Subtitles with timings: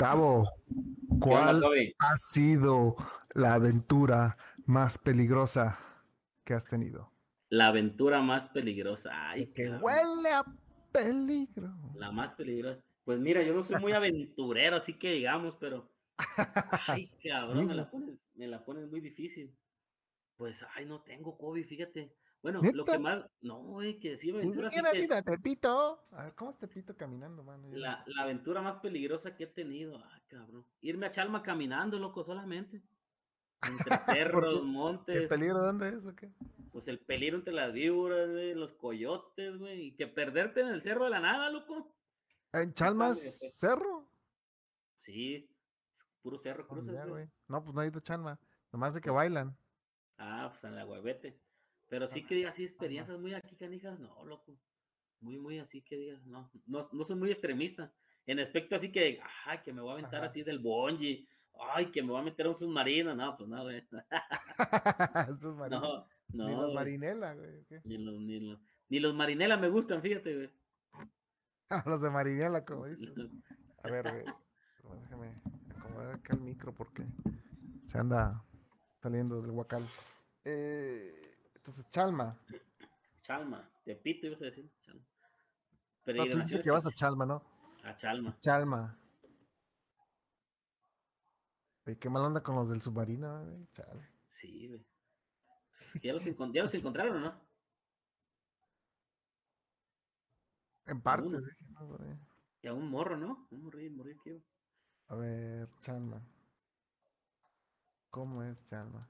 [0.00, 0.50] Tavo,
[1.20, 1.62] ¿cuál
[1.98, 2.96] ha sido
[3.34, 5.78] la aventura más peligrosa
[6.42, 7.12] que has tenido?
[7.50, 9.10] La aventura más peligrosa.
[9.12, 10.42] Ay, que huele a
[10.90, 11.74] peligro.
[11.96, 12.82] La más peligrosa.
[13.04, 15.92] Pues mira, yo no soy muy aventurero, así que digamos, pero.
[16.86, 19.54] Ay, cabrón, me la pones, me la pones muy difícil.
[20.38, 22.10] Pues, ay, no tengo COVID, fíjate.
[22.42, 23.24] Bueno, lo que más.
[23.42, 24.70] No, güey, que sí, aventura.
[24.94, 26.06] Mira, Tepito.
[26.12, 27.68] A ver, ¿cómo es Tepito caminando, mano?
[27.72, 30.02] La, la, aventura más peligrosa que he tenido.
[30.12, 30.64] Ay, cabrón.
[30.80, 32.82] Irme a Chalma caminando, loco, solamente.
[33.62, 35.16] Entre cerros, montes.
[35.16, 36.30] ¿El peligro dónde es o qué?
[36.72, 39.88] Pues el peligro entre las víboras, güey, los coyotes, güey.
[39.88, 41.94] Y que perderte en el cerro de la nada, loco.
[42.52, 44.10] ¿En Chalmas cerro?
[45.02, 45.54] Sí,
[46.22, 47.28] puro cerro, cruces, güey.
[47.48, 48.38] No, pues no hay ido Chalma.
[48.72, 49.54] Nomás de que bailan.
[50.16, 51.38] Ah, pues en la huevete.
[51.90, 54.56] Pero sí que digas así experiencias muy aquí, canijas, no, loco.
[55.20, 57.92] Muy, muy así que digas, no, no, no soy muy extremista.
[58.26, 61.28] En aspecto así que, ay, que me voy a aventar así del bonji,
[61.74, 63.82] ay, que me voy a meter a un submarino, no, pues no, güey.
[65.70, 67.66] no, no, ni los marinela, güey.
[67.82, 70.50] Ni los, ni, los, ni los marinela me gustan, fíjate, güey.
[71.86, 73.42] los de marinela, como dicen.
[73.82, 74.24] A ver, güey.
[75.02, 75.34] Déjame
[75.76, 77.04] acomodar acá el micro porque
[77.84, 78.44] se anda
[79.02, 79.84] saliendo del huacal.
[80.44, 81.29] Eh,
[81.60, 82.38] entonces, Chalma.
[83.22, 84.72] Chalma, Tepito ibas a decir.
[84.80, 85.04] Chalma.
[86.04, 87.42] Pero no, tú dices que vas a Chalma, ¿no?
[87.84, 88.38] A Chalma.
[88.40, 88.98] Chalma.
[91.86, 93.68] Oye, qué mal onda con los del submarino, güey.
[93.72, 94.08] Chale.
[94.26, 94.86] Sí, güey.
[96.02, 97.50] ¿Ya los, ¿Ya los encontraron o no?
[100.86, 102.18] En parte, sí, sí, no, güey.
[102.62, 103.46] Y a un morro, ¿no?
[103.50, 104.18] Un morir, morir.
[105.08, 106.26] A ver, Chalma.
[108.08, 109.08] ¿Cómo es Chalma?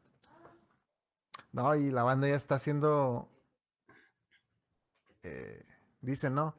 [1.53, 3.29] No, y la banda ya está haciendo.
[5.23, 5.65] Eh,
[6.01, 6.57] dice, no.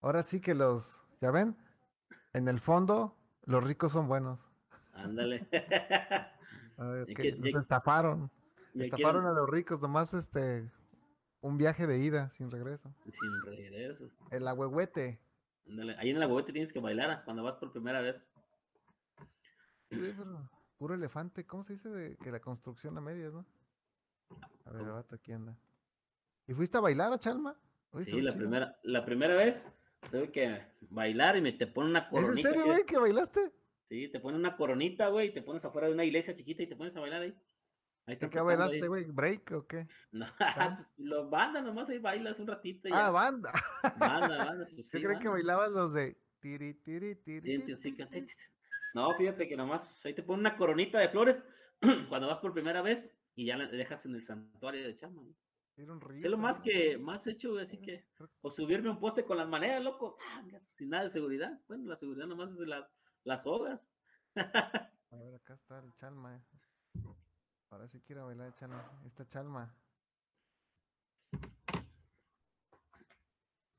[0.00, 1.00] Ahora sí que los.
[1.20, 1.56] ¿Ya ven?
[2.34, 4.40] En el fondo, los ricos son buenos.
[4.92, 5.46] Ándale.
[6.76, 8.30] a ver, que, los estafaron.
[8.74, 10.70] Estafaron a los ricos, nomás este.
[11.40, 12.94] Un viaje de ida, sin regreso.
[13.04, 14.08] Sin regreso.
[14.30, 15.20] El agüehuete.
[15.68, 15.96] Ándale.
[15.98, 18.30] Ahí en el agüehuete tienes que bailar cuando vas por primera vez.
[20.78, 23.46] Puro elefante, ¿cómo se dice de que la construcción a medias, no?
[24.64, 25.56] A ver, vato aquí anda.
[26.46, 27.56] ¿Y fuiste a bailar a Chalma?
[28.04, 29.70] sí, la primera, la primera vez
[30.10, 32.32] tuve que bailar y me te ponen una coronita.
[32.32, 33.52] ¿Es en serio, güey, que bailaste?
[33.88, 36.76] Sí, te ponen una coronita, güey, te pones afuera de una iglesia chiquita y te
[36.76, 37.34] pones a bailar ahí.
[38.06, 39.04] ahí ¿Qué bailaste, güey?
[39.04, 39.86] ¿Break o qué?
[40.12, 40.26] No,
[40.98, 42.88] los banda nomás ahí bailas un ratito.
[42.92, 43.52] Ah, banda.
[43.98, 44.68] Banda, banda.
[44.74, 47.62] Pues, Yo creo que bailabas los de tiri, tiri, tiri.
[48.94, 51.36] No, fíjate que nomás ahí te ponen una coronita de flores
[52.08, 55.22] cuando vas por primera vez y ya la dejas en el santuario de Chama.
[55.22, 55.34] ¿no?
[55.76, 58.06] Sé lo más que más hecho, así que,
[58.42, 60.44] o subirme un poste con las maneras, loco, ah,
[60.76, 61.60] sin nada de seguridad.
[61.66, 62.88] Bueno, la seguridad nomás es de las,
[63.24, 63.80] las obras.
[64.36, 66.40] A ver, acá está el Chalma.
[67.70, 68.88] Ahora sí quiero bailar Chalma.
[69.04, 69.76] Esta Chalma.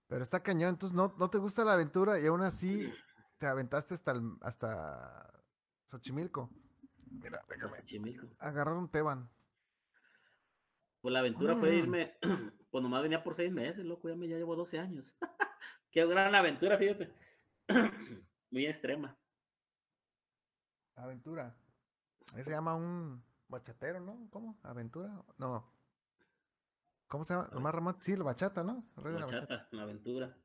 [0.08, 2.92] Pero está cañón, entonces no, no te gusta la aventura y aún así
[3.38, 5.44] te aventaste hasta, hasta
[5.86, 6.50] Xochimilco.
[7.10, 7.78] Mira, déjame.
[8.40, 9.30] Agarrar un Teban.
[11.06, 11.76] Pues la aventura fue mm.
[11.76, 12.18] irme,
[12.72, 15.16] pues nomás venía por seis meses, loco, ya me ya llevo 12 años.
[15.92, 17.14] Qué gran aventura, fíjate.
[18.50, 19.16] Muy extrema.
[20.96, 21.56] Aventura.
[22.34, 24.28] Ahí se llama un bachatero, ¿no?
[24.32, 24.58] ¿Cómo?
[24.64, 25.24] ¿Aventura?
[25.38, 25.72] No.
[27.06, 27.52] ¿Cómo se llama?
[27.54, 27.98] Omar Ramón.
[28.02, 28.84] Sí, la bachata, ¿no?
[28.96, 30.36] la bachata, la aventura.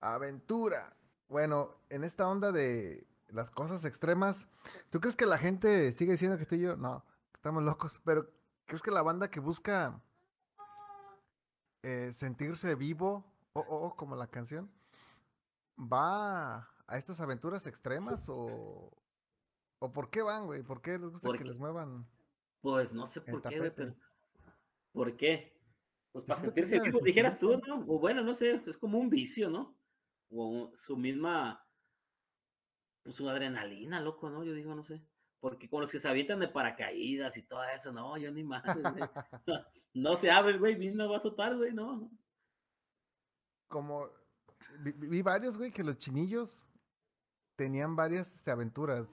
[0.00, 0.96] Aventura.
[1.28, 4.48] Bueno, en esta onda de las cosas extremas,
[4.90, 6.76] ¿tú crees que la gente sigue diciendo que tú y yo?
[6.76, 8.37] No, estamos locos, pero
[8.68, 9.98] ¿Crees que la banda que busca
[11.82, 13.24] eh, sentirse vivo,
[13.54, 14.70] o oh, como la canción,
[15.78, 18.92] va a estas aventuras extremas o,
[19.78, 20.62] o por qué van, güey?
[20.62, 22.06] ¿Por qué les gusta que les muevan?
[22.60, 23.94] Pues no sé por qué, pero
[24.92, 25.58] ¿por qué?
[26.12, 27.86] Pues para sentirse vivo, dijeras tú, ¿no?
[27.88, 29.78] O bueno, no sé, es como un vicio, ¿no?
[30.28, 31.66] O su misma,
[33.02, 34.44] pues su adrenalina, loco, ¿no?
[34.44, 35.02] Yo digo, no sé
[35.40, 38.62] porque con los que se avientan de paracaídas y todo eso, no, yo ni más.
[39.94, 42.10] no, se abre, güey, no va a soltar, güey, no.
[43.68, 44.08] Como
[44.80, 46.66] vi, varios, güey, que los chinillos
[47.56, 49.08] tenían varias este, aventuras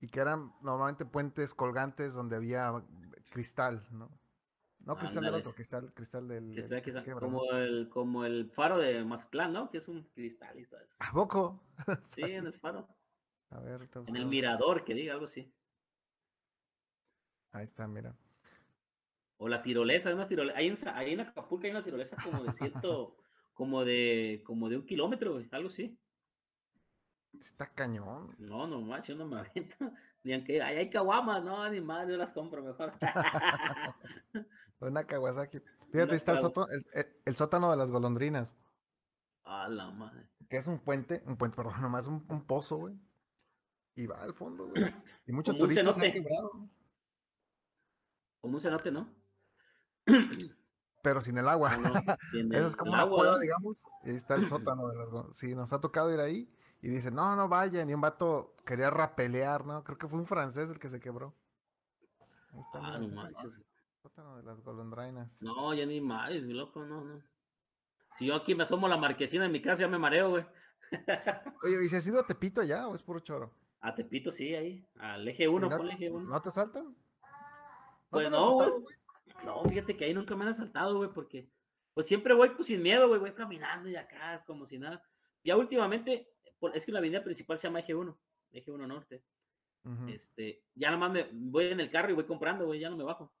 [0.00, 2.82] y que eran normalmente puentes colgantes donde había
[3.30, 4.10] cristal, ¿no?
[4.80, 6.82] No cristal del otro, cristal, cristal del.
[7.18, 9.68] como, el, como el faro de Mazclán, ¿no?
[9.68, 10.94] Que es un cristal y todo eso.
[11.00, 11.60] ¿A poco?
[12.04, 12.86] sí, en el faro.
[13.50, 15.52] A ver, en el mirador, que diga algo así.
[17.52, 18.14] Ahí está, mira.
[19.38, 20.58] O la tirolesa, una tirolesa.
[20.58, 23.16] Ahí en, ahí en Acapulco hay una tirolesa como de ciento,
[23.54, 25.98] como de, como de un kilómetro, algo así.
[27.40, 28.34] Está cañón.
[28.38, 29.76] No, no macho, no me avento.
[30.22, 32.92] Ni aunque hay, hay caguamas, no, ni más, yo las compro mejor.
[34.80, 35.60] Una Kawasaki.
[35.92, 38.54] Fíjate, está el, el, sótano de las golondrinas.
[39.44, 40.26] A la madre.
[40.48, 42.94] Que es un puente, un puente, perdón, nomás un, un pozo, güey.
[43.96, 44.94] Y va al fondo, güey.
[45.26, 46.50] Y muchos turistas se han quebrado.
[48.40, 49.08] Como un cenote, ¿no?
[51.02, 51.70] Pero sin el agua.
[51.72, 52.18] Ah,
[52.52, 53.84] Eso es como una cueva, digamos.
[54.04, 56.52] Y ahí está el sótano de las Sí, nos ha tocado ir ahí.
[56.82, 57.88] Y dicen, no, no vayan.
[57.88, 59.82] Y un vato quería rapelear, ¿no?
[59.82, 61.34] Creo que fue un francés el que se quebró.
[62.52, 63.52] Ahí está, ah, no manches.
[64.02, 65.30] Sótano de las golondrinas.
[65.40, 67.22] No, ya ni más, loco, no, no.
[68.18, 70.46] Si yo aquí me asomo la marquesina de mi casa, ya me mareo, güey.
[71.64, 73.52] Oye, ¿y si has ido a Tepito allá o es puro choro?
[73.86, 74.84] A Tepito, sí, ahí.
[74.98, 76.28] Al eje 1, no, el eje 1.
[76.28, 76.86] ¿No te saltan?
[76.86, 76.94] ¿No
[78.10, 78.68] pues no, güey.
[79.44, 81.48] No, fíjate que ahí nunca me han asaltado, güey, porque
[81.94, 85.00] pues siempre voy pues sin miedo, güey, voy caminando y acá, como si nada.
[85.44, 86.28] Ya últimamente,
[86.74, 88.18] es que la avenida principal se llama Eje 1,
[88.54, 89.22] Eje 1 Norte.
[90.08, 92.96] Este, ya nada más me voy en el carro y voy comprando, güey, ya no
[92.96, 93.32] me bajo.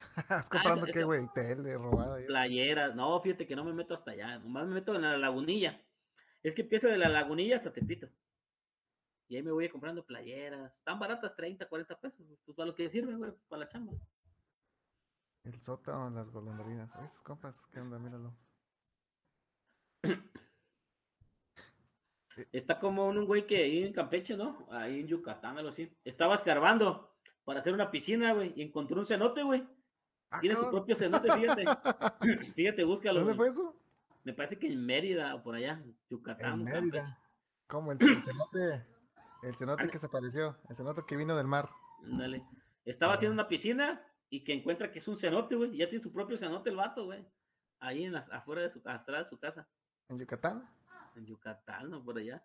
[0.16, 1.26] ¿Estás ah, comprando qué, güey?
[1.34, 2.16] Tele, robada.
[2.26, 2.94] Playeras.
[2.94, 4.38] No, fíjate que no me meto hasta allá.
[4.38, 5.78] Nomás me meto en la lagunilla.
[6.42, 8.08] Es que empiezo de la lagunilla hasta Tepito.
[9.28, 10.74] Y ahí me voy comprando playeras.
[10.74, 12.26] Están baratas, 30, 40 pesos.
[12.44, 13.92] Pues para lo que sirve, güey, para la chamba.
[15.44, 16.90] El sótano, las golondrinas.
[17.04, 17.98] estos compas, ¿qué onda?
[17.98, 18.32] Míralos.
[22.52, 24.66] Está como un güey que ahí en Campeche, ¿no?
[24.70, 25.92] Ahí en Yucatán, algo así.
[26.04, 29.66] Estaba escarbando para hacer una piscina, güey, y encontró un cenote, güey.
[30.30, 31.64] Ah, Tiene su propio cenote, fíjate.
[32.54, 33.20] fíjate, búscalo.
[33.20, 33.74] ¿Dónde fue eso?
[34.24, 36.60] Me parece que en Mérida o por allá, Yucatán.
[36.60, 37.18] En Mérida.
[37.66, 37.92] ¿Cómo?
[37.92, 38.86] El, cenote,
[39.42, 41.68] el cenote que se apareció, el cenote que vino del mar.
[42.02, 42.44] Dale.
[42.84, 45.76] Estaba haciendo una piscina y que encuentra que es un cenote, güey.
[45.76, 47.26] Ya tiene su propio cenote el vato, güey.
[47.80, 49.68] Ahí en afuera de su, atrás de su casa.
[50.08, 50.68] ¿En Yucatán?
[51.14, 52.42] En Yucatán, no, por allá.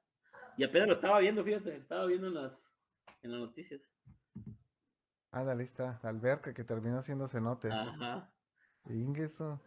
[0.57, 2.71] Y apenas lo estaba viendo, fíjate, estaba viendo en las,
[3.21, 3.81] en las noticias.
[5.31, 7.71] Ah, la lista, la alberca que terminó siendo cenote.
[7.71, 8.31] Ajá.
[8.85, 9.59] Ingeso.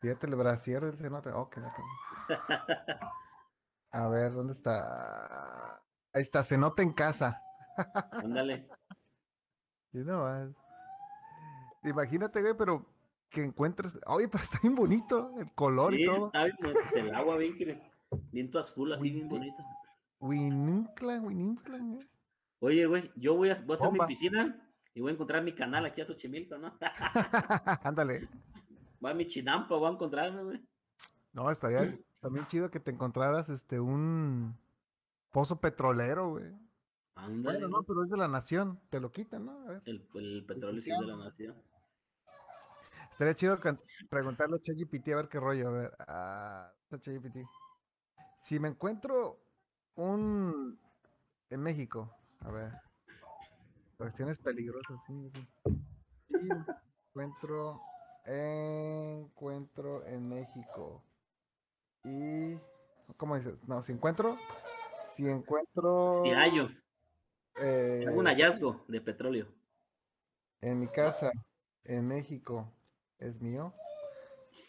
[0.00, 1.30] Fíjate el brasier del cenote.
[1.30, 1.60] Oh, que
[3.92, 5.82] A ver, ¿dónde está?
[6.16, 7.42] Ahí está, cenote en casa.
[8.10, 8.66] Ándale.
[9.92, 10.48] y no más.
[11.84, 12.86] Imagínate, güey, pero
[13.28, 14.00] que encuentres.
[14.06, 16.28] Oye, pero está bien bonito el color y todo.
[16.28, 17.82] Está bien, el agua bien,
[18.32, 19.62] viento azul, así bien bonito.
[20.20, 22.08] Wininclan, Wininclan, güey.
[22.60, 24.58] Oye, güey, yo voy a, voy a hacer mi piscina
[24.94, 26.78] y voy a encontrar mi canal aquí a Xochimilco, ¿no?
[27.82, 28.26] Ándale.
[29.00, 30.66] Voy a mi chinampa, voy a encontrarme, güey.
[31.34, 34.56] No, estaría también chido que te encontraras este un
[35.36, 36.50] pozo petrolero, güey.
[37.14, 39.52] Bueno, no, pero es de la nación, te lo quitan, ¿no?
[39.52, 39.82] A ver.
[39.84, 40.00] El,
[40.46, 41.54] petróleo sí es de la nación.
[43.12, 43.60] Estaría chido
[44.08, 45.92] preguntarle a ChatGPT a ver qué rollo, a ver.
[46.08, 47.36] A ChatGPT.
[48.38, 49.38] Si me encuentro
[49.96, 50.80] un
[51.50, 52.10] en México,
[52.40, 52.72] a ver.
[53.98, 56.48] Cuestiones peligrosas, sí, sí.
[57.10, 57.82] Encuentro,
[58.24, 61.04] encuentro en México.
[62.04, 62.58] Y,
[63.18, 63.54] ¿cómo dices?
[63.66, 64.38] No, si encuentro,
[65.16, 66.22] si encuentro.
[66.22, 66.68] Si hallo.
[67.58, 69.48] Eh, un hallazgo de petróleo.
[70.60, 71.30] En mi casa,
[71.84, 72.70] en México,
[73.18, 73.72] ¿es mío?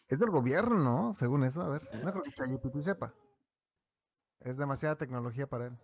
[0.08, 1.14] Es del gobierno, ¿no?
[1.14, 1.82] Según eso, a ver.
[2.02, 3.14] No creo que ChatGPT sepa.
[4.40, 5.78] Es demasiada tecnología para él.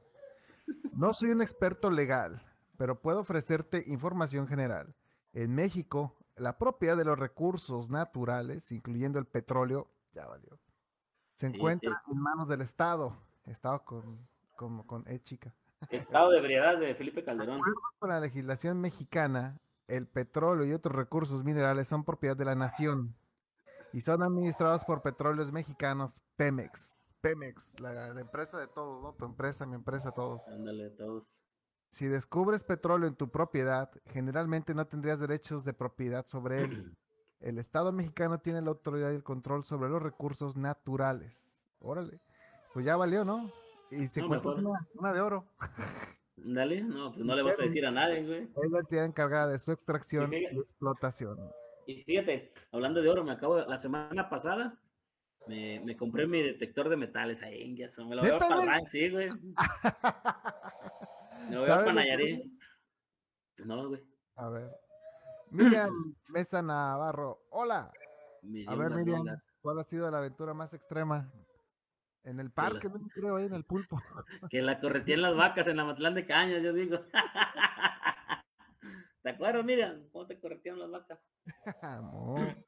[0.94, 2.42] No soy un experto legal,
[2.78, 4.96] pero puedo ofrecerte información general.
[5.34, 10.58] En México, la propiedad de los recursos naturales, incluyendo el petróleo, ya valió,
[11.36, 13.18] se encuentra en manos del Estado.
[13.46, 15.54] Estado con, con, con E chica.
[15.90, 17.62] Estado de ebriedad de Felipe Calderón.
[17.62, 22.56] De con la legislación mexicana, el petróleo y otros recursos minerales son propiedad de la
[22.56, 23.16] nación
[23.92, 27.16] y son administrados por petróleos mexicanos Pemex.
[27.22, 29.14] Pemex, la, empresa de todos, ¿no?
[29.14, 30.46] Tu empresa, mi empresa, todos.
[30.48, 31.46] Ándale, todos.
[31.90, 36.98] Si descubres petróleo en tu propiedad, generalmente no tendrías derechos de propiedad sobre él.
[37.40, 41.46] El Estado mexicano tiene la autoridad y el control sobre los recursos naturales.
[41.80, 42.22] Órale.
[42.74, 43.52] Pues ya valió, ¿no?
[43.92, 44.52] Y se encuentra
[44.96, 45.46] una, de oro.
[46.36, 48.50] Dale, no, pues no le vas a decir a nadie, güey.
[48.64, 51.38] Es la entidad encargada de su extracción y, explotación.
[51.86, 54.80] Y fíjate, hablando de oro, me acabo de, la semana pasada
[55.48, 59.10] me, me compré mi detector de metales ahí, ya me lo voy a pagar, sí,
[59.10, 59.30] güey.
[61.50, 62.46] me lo voy a Nayarit.
[63.58, 64.02] No, güey.
[64.36, 64.72] A ver.
[65.52, 65.90] Miriam
[66.30, 67.92] Mesa Navarro, hola.
[68.68, 69.26] a ver, Miriam,
[69.62, 71.32] ¿cuál ha sido la aventura más extrema
[72.24, 74.02] en el parque, no creo, ahí en el pulpo.
[74.52, 77.00] Que la corretían las vacas en la Matlán de Cañas, yo digo.
[79.24, 80.08] ¿Te acuerdas, Miriam?
[80.12, 81.20] ¿Cómo te corretían las vacas?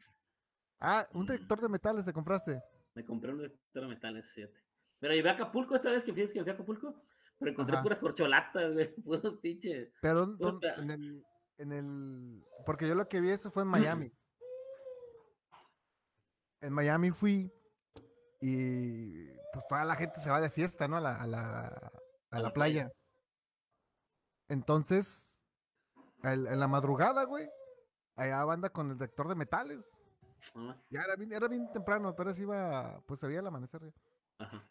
[0.82, 2.62] Ah, un detector de metales te compraste.
[2.96, 4.60] Me compré un detector de metales, fíjate.
[5.00, 7.02] Pero llevé a Acapulco esta vez que fíjate que fui a Acapulco,
[7.40, 9.94] pero encontré puras corcholatas, güey, puros pinches.
[10.02, 10.38] Pero
[10.78, 11.24] en el,
[11.58, 14.12] en el, porque yo lo que vi eso fue en Miami.
[16.62, 17.50] en Miami fui
[18.48, 20.98] y pues toda la gente se va de fiesta, ¿no?
[20.98, 21.92] A la, a la,
[22.30, 22.92] a la playa.
[24.48, 25.48] Entonces,
[26.22, 27.50] en la madrugada, güey,
[28.16, 29.92] allá banda con el detector de metales.
[30.92, 33.92] Ya era bien, era bien temprano, pero se iba, pues se veía el amanecer.
[34.38, 34.64] Ajá.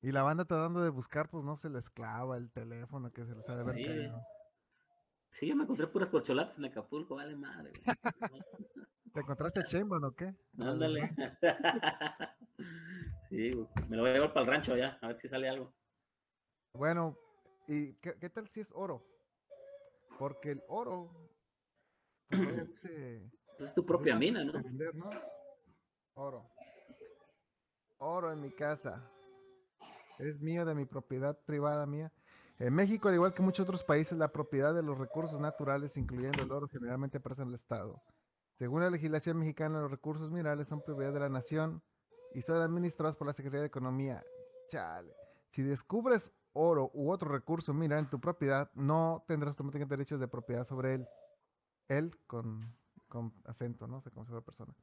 [0.00, 3.34] Y la banda tratando de buscar, pues no se les clava el teléfono que se
[3.34, 4.12] les ha de ver sí.
[5.30, 7.72] Sí, yo me encontré puras corcholatas en Acapulco, vale madre.
[9.12, 10.34] ¿Te encontraste Chamberlain o qué?
[10.58, 11.14] Ándale.
[13.28, 13.50] sí,
[13.88, 15.72] me lo voy a llevar para el rancho allá, a ver si sale algo.
[16.74, 17.16] Bueno,
[17.66, 19.04] ¿y qué, qué tal si es oro?
[20.18, 21.10] Porque el oro,
[22.28, 22.38] pues,
[23.56, 24.52] pues es tu propia mina, ¿no?
[26.14, 26.50] Oro.
[27.98, 29.10] Oro en mi casa.
[30.18, 32.12] Es mío, de mi propiedad privada mía.
[32.58, 36.42] En México, al igual que muchos otros países, la propiedad de los recursos naturales, incluyendo
[36.42, 38.02] el oro, generalmente pertenece al Estado.
[38.58, 41.82] Según la legislación mexicana, los recursos minerales son propiedad de la nación
[42.34, 44.24] y son administrados por la Secretaría de Economía.
[44.68, 45.14] Chale.
[45.50, 50.26] Si descubres oro u otro recurso mineral en tu propiedad, no tendrás automáticamente derechos de
[50.26, 51.08] propiedad sobre él.
[51.86, 52.74] Él con,
[53.44, 54.00] acento, ¿no?
[54.00, 54.74] sé cómo se llama la persona.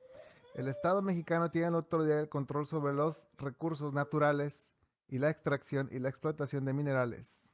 [0.53, 4.71] El Estado mexicano tiene la autoridad del control sobre los recursos naturales
[5.09, 7.51] y la extracción y la explotación de minerales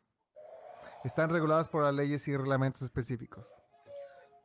[1.04, 3.46] están reguladas por las leyes y reglamentos específicos.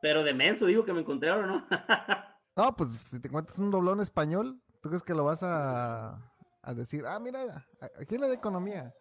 [0.01, 1.67] Pero de menso digo que me encontré ahora, ¿no?
[2.55, 6.73] no, pues si te encuentras un doblón español, ¿tú crees que lo vas a, a
[6.73, 7.05] decir?
[7.05, 7.65] Ah, mira,
[7.99, 8.93] aquí es la de economía.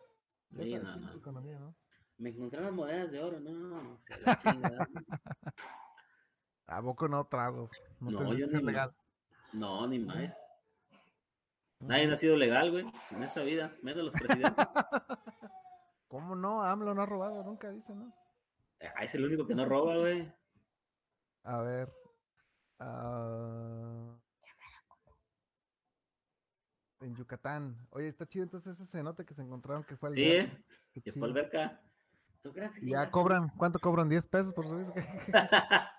[0.57, 1.12] Sí, no, no.
[1.12, 1.75] Economía, ¿no?
[2.19, 4.00] Me encontré las monedas de oro, no.
[6.67, 7.71] ¿A poco no tragos?
[8.00, 8.95] No, no yo ni legal.
[9.53, 10.35] No, ni más.
[11.81, 14.67] Nadie ha sido legal, güey, en esta vida, menos los presidentes.
[16.09, 16.62] ¿Cómo no?
[16.62, 18.12] AMLO no ha robado nunca, dice, ¿no?
[18.97, 20.33] Ah, es el único que no roba, güey.
[21.47, 21.93] A ver.
[22.81, 24.19] Uh...
[27.00, 27.76] En Yucatán.
[27.91, 31.29] Oye, está chido entonces ese cenote que se encontraron que fue al Sí, que fue
[31.29, 31.81] alberca.
[32.43, 33.49] ¿Tú crees que ya cobran?
[33.57, 34.11] ¿Cuánto cobran?
[34.11, 34.87] ¿10 pesos por subir?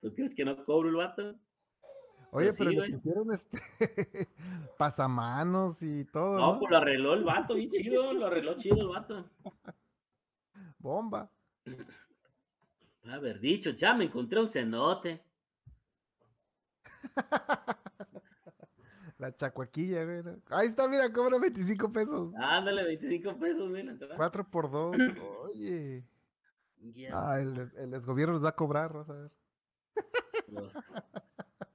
[0.00, 1.38] ¿Tú crees que no cobro el vato?
[2.30, 3.58] Oye, pero, le pusieron este
[4.78, 6.38] pasamanos y todo.
[6.38, 6.58] No, ¿no?
[6.58, 9.30] pues lo arregló el vato, bien chido, lo arregló chido el vato.
[10.78, 11.30] Bomba.
[13.08, 15.22] Haber dicho, ya me encontré un cenote.
[19.18, 20.22] La chacuaquilla, güey.
[20.50, 22.32] Ahí está, mira, cobra 25 pesos.
[22.36, 23.96] Ándale, 25 pesos, mira.
[24.16, 24.96] 4 por 2.
[25.44, 26.04] Oye.
[27.12, 29.30] Ah, el, el, desgobierno nos va a cobrar, vas a ver.
[30.46, 30.72] Los,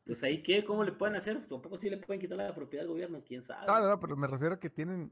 [0.05, 1.47] pues ahí qué, ¿cómo le pueden hacer?
[1.47, 3.65] Tampoco sí le pueden quitar la propiedad del gobierno, quién sabe.
[3.67, 5.11] No, no, pero me refiero a que tienen,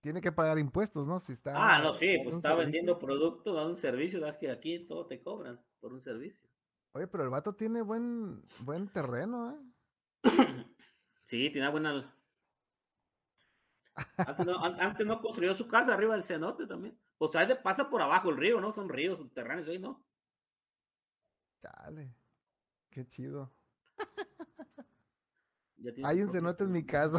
[0.00, 1.18] tiene que pagar impuestos, ¿no?
[1.18, 1.52] Si está.
[1.56, 5.20] Ah, no, sí, pues está vendiendo producto, dando un servicio, das que aquí todo te
[5.20, 6.48] cobran por un servicio.
[6.92, 10.24] Oye, pero el vato tiene buen, buen terreno, ¿eh?
[11.26, 12.14] sí, tiene buena.
[14.16, 16.96] Antes no, antes no construyó su casa arriba del cenote también.
[17.18, 18.72] O sea, pasa por abajo el río, ¿no?
[18.72, 20.04] Son ríos subterráneos ahí, ¿no?
[21.60, 22.14] Dale.
[22.90, 23.52] Qué chido.
[26.04, 27.18] Hay un cenote en mi casa.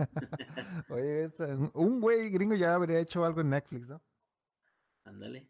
[0.88, 1.30] Oye,
[1.74, 4.00] un güey gringo ya habría hecho algo en Netflix, ¿no?
[5.04, 5.48] Ándale.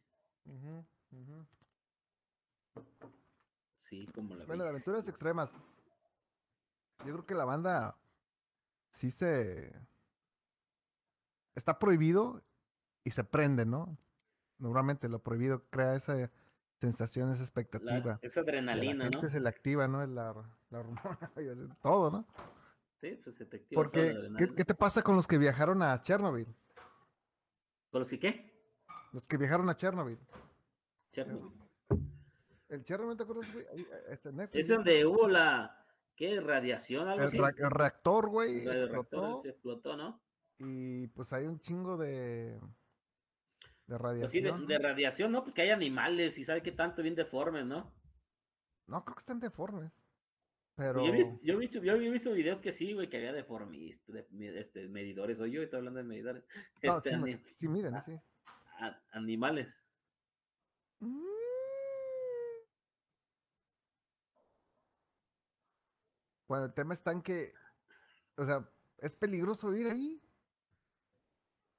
[3.78, 4.44] Sí, como la.
[4.44, 5.50] Bueno, de aventuras extremas.
[7.04, 7.96] Yo creo que la banda
[8.90, 9.74] sí se.
[11.54, 12.42] Está prohibido
[13.04, 13.98] y se prende, ¿no?
[14.58, 16.30] Normalmente lo prohibido crea esa
[16.80, 18.18] sensación, esa expectativa.
[18.22, 20.06] esa adrenalina, la gente se le activa, ¿no?
[20.06, 20.34] La,
[20.70, 21.32] la hormona,
[21.82, 22.26] todo, ¿no?
[23.00, 23.36] Sí, pues.
[23.74, 26.46] Porque, ¿qué, ¿qué, te pasa con los que viajaron a Chernobyl?
[27.90, 28.52] ¿Con los que qué?
[29.12, 30.18] Los que viajaron a Chernobyl.
[31.12, 31.50] Chernobyl.
[32.68, 33.66] El Chernobyl, ¿te acuerdas, güey?
[34.10, 36.40] Este es donde hubo la, ¿qué?
[36.40, 37.36] Radiación, algo el, así.
[37.56, 39.40] el reactor, güey, explotó.
[39.40, 40.20] se explotó, ¿no?
[40.58, 42.60] Y pues hay un chingo de
[43.90, 44.66] de pues radiación.
[44.66, 45.42] de, radiación, ¿no?
[45.42, 47.92] Pues que hay animales y sabe que tanto bien deformes, ¿no?
[48.86, 49.90] No, creo que están deformes.
[50.76, 51.04] Pero...
[51.04, 51.12] Yo,
[51.54, 55.38] he visto, yo, he visto videos que sí, güey, que había deformistas, de, este, medidores.
[55.40, 56.44] O yo estoy hablando de medidores.
[56.82, 58.18] No, este, sí, miren, sí.
[59.12, 59.68] animales.
[61.00, 61.26] Mm.
[66.48, 67.52] Bueno, el tema está en que,
[68.36, 70.20] o sea, es peligroso ir ahí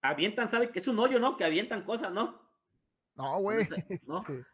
[0.02, 0.72] avientan, ¿sabe?
[0.72, 1.38] Que es un hoyo, ¿no?
[1.38, 2.40] Que avientan cosas, ¿no?
[3.16, 3.68] No, güey.
[4.06, 4.24] ¿No?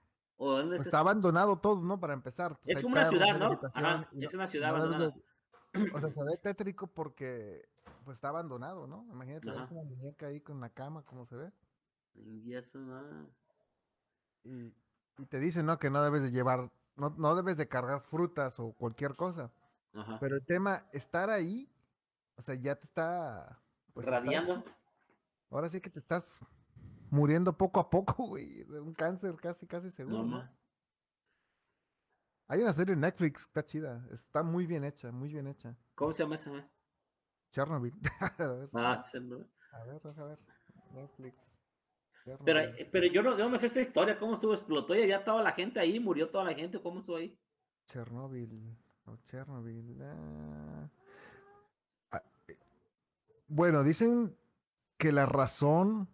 [0.79, 2.00] está abandonado todo, ¿no?
[2.00, 2.58] Para empezar.
[2.65, 3.51] es como una ciudad, ¿no?
[4.22, 5.13] es una ciudad abandonada.
[5.94, 7.67] o sea, se ve tétrico porque
[8.03, 9.06] pues está abandonado, ¿no?
[9.12, 11.51] Imagínate, ves una muñeca ahí con la cama, como se ve.
[12.15, 12.79] Y eso.
[14.44, 14.74] Y,
[15.17, 15.77] y te dicen, ¿no?
[15.77, 19.51] Que no debes de llevar, no, no debes de cargar frutas o cualquier cosa.
[19.94, 20.17] Ajá.
[20.20, 21.70] Pero el tema, estar ahí,
[22.36, 23.60] o sea, ya te está...
[23.94, 24.63] Pues, Radiando.
[25.50, 26.39] ahora sí que te estás
[27.17, 30.24] muriendo poco a poco, güey, de un cáncer casi, casi seguro.
[30.24, 30.50] No,
[32.47, 35.75] Hay una serie en Netflix, está chida, está muy bien hecha, muy bien hecha.
[35.95, 36.51] ¿Cómo se llama esa?
[37.51, 37.93] Chernobyl.
[38.38, 38.69] a ver.
[38.74, 39.47] Ah, Chernobyl.
[39.71, 40.39] A ver, a ver.
[40.93, 41.36] Netflix.
[42.43, 42.59] Pero,
[42.91, 45.53] pero yo no, yo no sé esa historia, cómo estuvo, explotó y ya toda la
[45.53, 47.39] gente ahí, murió toda la gente, ¿cómo estuvo ahí?
[47.88, 49.97] Chernobyl, o Chernobyl.
[50.01, 50.89] Ah.
[52.12, 52.59] Ah, eh,
[53.47, 54.36] bueno, dicen
[54.97, 56.09] que la razón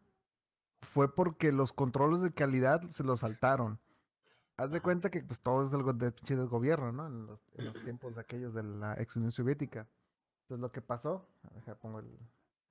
[0.83, 3.79] fue porque los controles de calidad se los saltaron.
[4.57, 7.07] Haz de cuenta que pues todo es algo de pinche del gobierno, ¿no?
[7.07, 9.87] En los, en los, tiempos de aquellos de la ex Unión Soviética.
[10.43, 12.19] Entonces lo que pasó, deja pongo el,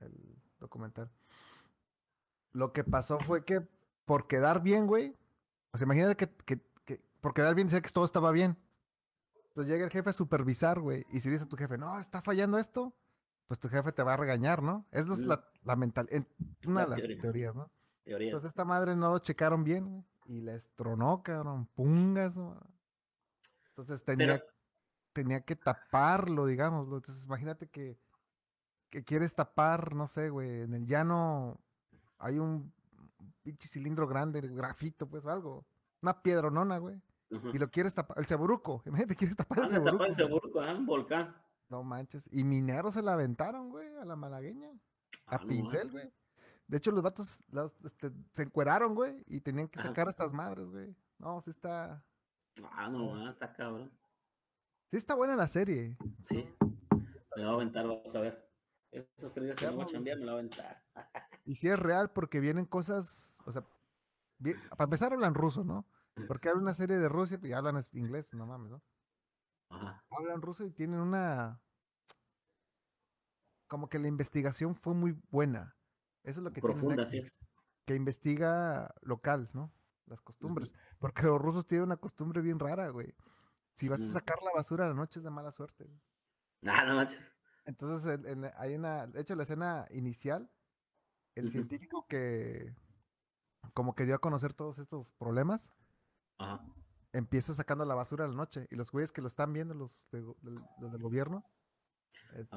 [0.01, 0.13] el
[0.61, 1.11] documental.
[2.53, 3.67] Lo que pasó fue que
[4.05, 5.17] por quedar bien, güey,
[5.73, 8.59] o sea, imagínate que, que, que por quedar bien decía que todo estaba bien.
[9.49, 12.23] Entonces llega el jefe a supervisar, güey, y si dice a tu jefe, no, está
[12.23, 12.95] fallando esto,
[13.49, 14.87] pues tu jefe te va a regañar, ¿no?
[14.91, 16.09] Esa es la, la mental,
[16.65, 17.71] una de las teorías, ¿no?
[18.05, 22.39] Entonces esta madre no lo checaron bien, y les tronó, cabrón, pungas.
[23.69, 24.43] Entonces tenía,
[25.13, 26.87] tenía que taparlo, digamos.
[26.87, 27.99] Entonces imagínate que,
[28.91, 31.61] que quieres tapar, no sé, güey, en el llano
[32.19, 32.73] hay un
[33.43, 35.67] pinche cilindro grande, grafito, pues, algo.
[36.01, 37.01] Una piedronona, güey.
[37.31, 39.99] Y lo quieres tapar, el ceburuco, imagínate, quieres tapar el ceburuco.
[39.99, 41.35] tapar el ceburuco, ah, un volcán.
[41.71, 42.29] No manches.
[42.31, 44.71] Y mineros se la aventaron, güey, a la malagueña.
[45.27, 46.13] A ah, pincel, güey.
[46.73, 47.45] De hecho, los vatos
[47.85, 50.97] este, se encueraron, güey, y tenían que sacar a estas madres, güey.
[51.19, 52.03] No, sí está.
[52.71, 53.93] Ah, no, está cabrón.
[54.91, 55.99] Sí está buena la serie.
[56.31, 56.49] Sí.
[57.37, 58.51] Me va a aventar, vamos a ver.
[58.91, 60.83] Esos tres días que no voy a chambear, me la va a aventar.
[61.45, 63.67] Y si es real porque vienen cosas, o sea,
[64.71, 65.87] para empezar hablan ruso, ¿no?
[66.27, 68.83] Porque hablan una serie de Rusia y hablan inglés, no mames, ¿no?
[70.09, 71.61] Hablan ruso y tienen una...
[73.67, 75.77] Como que la investigación fue muy buena.
[76.23, 77.41] Eso es lo que tiene Netflix.
[77.85, 79.73] Que investiga local, ¿no?
[80.07, 80.73] Las costumbres.
[80.99, 83.15] Porque los rusos tienen una costumbre bien rara, güey.
[83.75, 85.91] Si vas a sacar la basura a la noche es de mala suerte.
[86.65, 87.21] Ah, no manches.
[87.65, 88.21] Entonces,
[88.57, 90.51] hay una, de hecho, la escena inicial
[91.35, 92.75] el científico que
[93.75, 95.73] como que dio a conocer todos estos problemas,
[97.13, 100.05] empieza sacando la basura a la noche y los güeyes que lo están viendo, los,
[100.11, 101.45] los del gobierno,
[102.35, 102.57] este,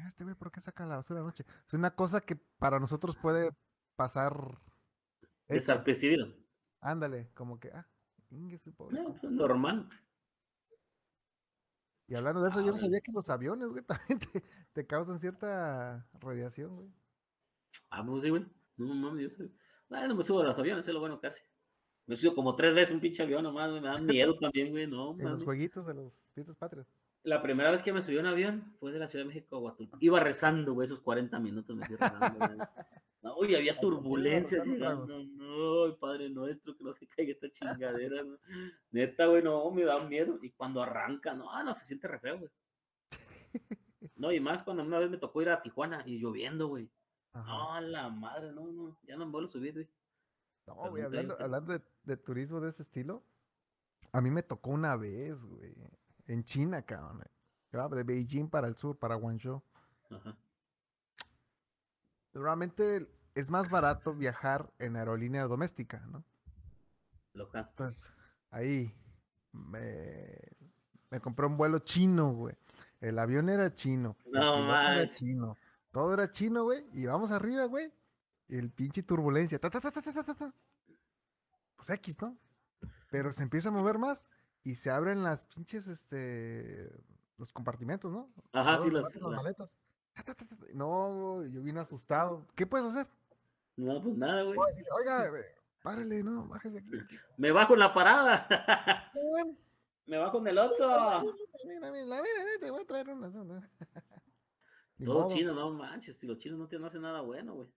[0.00, 1.44] mira este güey, ¿por qué saca la basura la noche?
[1.66, 3.50] Es una cosa que para nosotros puede
[3.96, 4.58] pasar...
[5.48, 6.32] Desapercibido.
[6.80, 7.86] Ándale, como que, ah,
[8.30, 9.88] no, pues, normal.
[12.06, 15.20] Y hablando de eso, yo no sabía que los aviones, güey, también te, te causan
[15.20, 16.88] cierta radiación, güey.
[17.90, 18.46] Ah, pues sí, güey.
[18.76, 19.54] No mames, yo soy.
[19.90, 21.40] Ah, no me subo a los aviones, es lo bueno casi.
[22.06, 25.12] Me subo como tres veces un pinche avión nomás, me da miedo también, güey, no.
[25.18, 26.86] En los jueguitos de los fiestas patrias.
[27.22, 29.56] La primera vez que me subí a un avión fue de la Ciudad de México
[29.56, 29.98] a Guatulco.
[30.00, 32.38] Iba rezando, güey, esos 40 minutos me rezando.
[33.22, 35.22] No, uy, había turbulencias llegando.
[35.22, 38.22] No, Padre nuestro, que no se caiga esta chingadera.
[38.22, 38.38] ¿no?
[38.92, 40.38] Neta, güey, no, me da miedo.
[40.40, 42.50] Y cuando arranca, no, ah, no, se siente re feo, güey.
[44.16, 46.90] No, y más cuando una vez me tocó ir a Tijuana y lloviendo, güey.
[47.34, 49.88] No, la madre, no, no, ya no me vuelvo a subir, güey.
[50.66, 53.22] No, güey, hablando, hablando de, turismo de ese estilo,
[54.12, 55.74] a mí me tocó una vez, güey,
[56.32, 57.22] en China, cabrón.
[57.70, 59.62] De Beijing para el sur, para Guangzhou.
[60.10, 60.36] Ajá.
[62.32, 66.24] Realmente es más barato viajar en aerolínea doméstica, ¿no?
[67.34, 67.66] Local.
[67.70, 68.12] Entonces,
[68.50, 68.92] ahí
[69.52, 70.38] me,
[71.10, 72.56] me compré un vuelo chino, güey.
[73.00, 74.16] El avión era chino.
[74.26, 74.96] No, más.
[74.96, 75.56] Era chino.
[75.90, 76.84] Todo era chino, güey.
[76.92, 77.92] Y vamos arriba, güey.
[78.48, 79.58] Y el pinche turbulencia.
[79.58, 79.90] Ta, ta, ta,
[81.76, 82.36] pues X, ¿no?
[83.10, 84.28] Pero se empieza a mover más
[84.62, 86.90] y se abren las pinches, este,
[87.38, 88.30] los compartimentos, ¿no?
[88.52, 89.76] Ajá, sí, las, maletas.
[90.74, 92.46] No, yo vine asustado.
[92.54, 93.06] ¿Qué puedes hacer?
[93.76, 94.58] No, pues nada, güey.
[94.98, 95.30] Oiga,
[95.82, 96.90] párale, no, bájese aquí.
[97.38, 98.46] Me bajo en la parada.
[100.06, 100.88] Me bajo en el otro.
[101.64, 102.22] Mira, mira, mira,
[102.60, 103.30] te voy a traer una.
[105.02, 107.68] Todo chino, no manches, si los chinos no te hacen nada bueno, güey.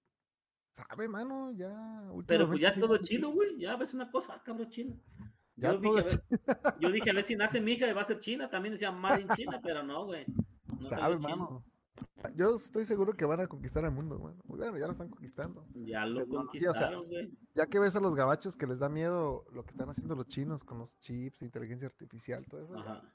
[0.71, 1.71] Sabe, mano, ya.
[2.27, 3.57] Pero pues ya es todo chino, güey.
[3.59, 4.99] Ya ves una cosa, ah, cabrón, chino.
[5.55, 6.05] Yo, dije, ver,
[6.79, 8.49] yo dije, a ver si nace mi hija y va a ser china.
[8.49, 10.25] También decía Made in China, pero no, güey.
[10.79, 11.63] No Sabe, mano.
[12.35, 14.33] Yo estoy seguro que van a conquistar el mundo, güey.
[14.45, 15.65] Bueno, ya lo están conquistando.
[15.73, 17.31] Ya lo conquistaron, güey.
[17.53, 20.27] ya que ves a los gabachos que les da miedo lo que están haciendo los
[20.27, 22.77] chinos con los chips, inteligencia artificial, todo eso.
[22.77, 23.13] Ajá.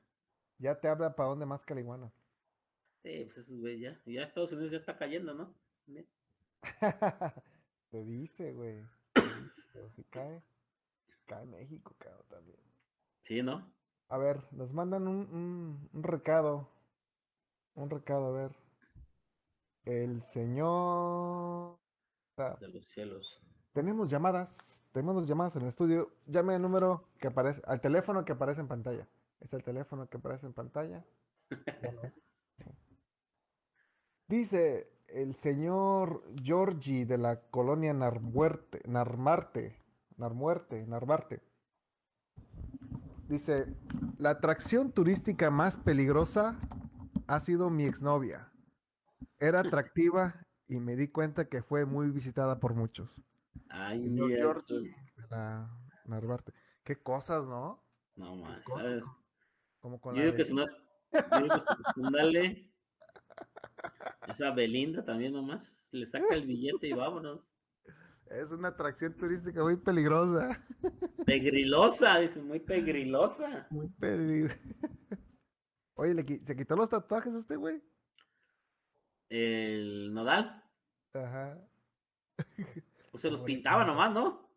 [0.58, 2.12] Ya, te habla para dónde más que la iguana.
[3.02, 4.00] Sí, pues eso, güey, ya.
[4.06, 5.54] Ya Estados Unidos ya está cayendo, ¿no?
[7.90, 8.84] Te dice, güey.
[9.72, 10.04] Pero si
[11.28, 12.58] cae, cae México, cabrón, también.
[13.22, 13.70] Sí, ¿no?
[14.08, 16.68] A ver, nos mandan un, un, recado.
[17.74, 18.56] Un recado, a ver.
[19.84, 21.78] El señor.
[22.60, 23.40] De los cielos.
[23.72, 24.82] Tenemos llamadas.
[24.92, 26.10] Tenemos llamadas en el estudio.
[26.26, 29.06] Llame al número que aparece, al teléfono que aparece en pantalla.
[29.40, 31.04] Es el teléfono que aparece en pantalla.
[34.26, 39.76] Dice el señor Giorgi de la colonia Narmuerte, Narmarte,
[40.18, 41.40] Narmuerte, Narvarte.
[43.28, 43.66] Dice,
[44.18, 46.58] la atracción turística más peligrosa
[47.26, 48.52] ha sido mi exnovia.
[49.38, 50.34] Era atractiva
[50.66, 53.20] y me di cuenta que fue muy visitada por muchos.
[53.68, 55.70] Ay, Giorgi de la
[56.04, 56.52] Narvarte.
[56.82, 57.84] Qué cosas, ¿no?
[58.16, 58.64] No más.
[59.80, 60.66] Como con yo la digo que es una,
[62.10, 62.72] dale.
[64.26, 67.52] Esa Belinda también nomás le saca el billete y vámonos.
[68.30, 70.62] Es una atracción turística muy peligrosa.
[71.26, 73.66] Pegrilosa, dice, muy pegrilosa.
[73.70, 74.58] Muy peligrosa.
[75.94, 76.14] Oye,
[76.44, 77.82] ¿se quitó los tatuajes este güey?
[79.30, 80.62] El nodal.
[81.14, 81.58] Ajá.
[83.10, 84.50] Pues se los pintaba nomás, ¿no?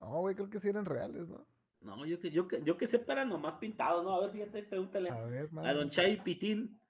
[0.00, 1.46] No, güey, creo que sí eran reales, ¿no?
[1.80, 4.16] No, yo que, yo que, yo que sepa eran nomás pintados, ¿no?
[4.16, 5.08] A ver, fíjate, pregúntale.
[5.08, 6.80] A, ver, a Don Chay Pitín.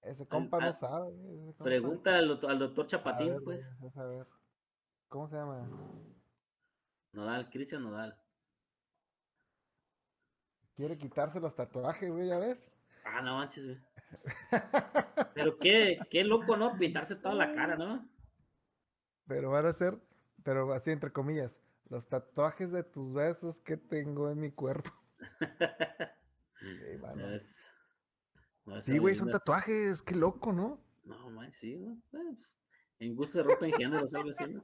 [0.00, 1.12] Ese compa no sabe.
[1.58, 3.68] Pregunta al, al, doctor Chapatín, pues.
[3.96, 4.26] a ver.
[5.12, 5.68] ¿Cómo se llama?
[7.12, 8.18] Nodal, Cristian Nodal.
[10.74, 12.58] Quiere quitarse los tatuajes, güey, ¿ya ves?
[13.04, 13.78] Ah, no manches, güey.
[15.34, 16.78] pero qué, qué loco, ¿no?
[16.78, 18.08] Pintarse toda la cara, ¿no?
[19.26, 20.00] Pero van a ser,
[20.44, 24.90] pero así entre comillas, los tatuajes de tus besos que tengo en mi cuerpo.
[28.80, 30.82] sí, güey, son tatuajes, qué loco, ¿no?
[31.04, 32.00] No, man, sí, ¿no?
[32.10, 32.38] Pues,
[33.02, 34.36] en gusto de ropa en género, ¿sabes?
[34.38, 34.62] ¿no?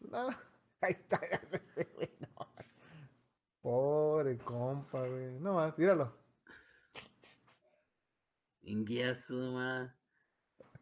[0.82, 1.20] ahí está,
[2.20, 2.46] no.
[3.62, 5.40] Pobre compa, güey.
[5.40, 6.14] No más, tíralo.
[8.62, 9.94] Inguiazo, man.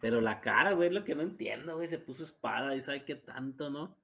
[0.00, 1.88] Pero la cara, güey, es lo que no entiendo, güey.
[1.88, 3.96] Se puso espada y sabe qué tanto, ¿no?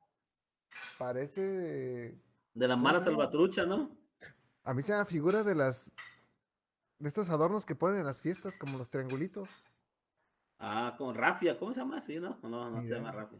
[0.98, 2.16] Parece.
[2.54, 3.98] De la mala salvatrucha, ¿no?
[4.62, 5.92] A mí se me figura de las.
[6.98, 9.48] De estos adornos que ponen en las fiestas, como los triangulitos.
[10.62, 12.38] Ah, como rafia, ¿cómo se llama así, no?
[12.42, 13.38] No, no se llama rafia.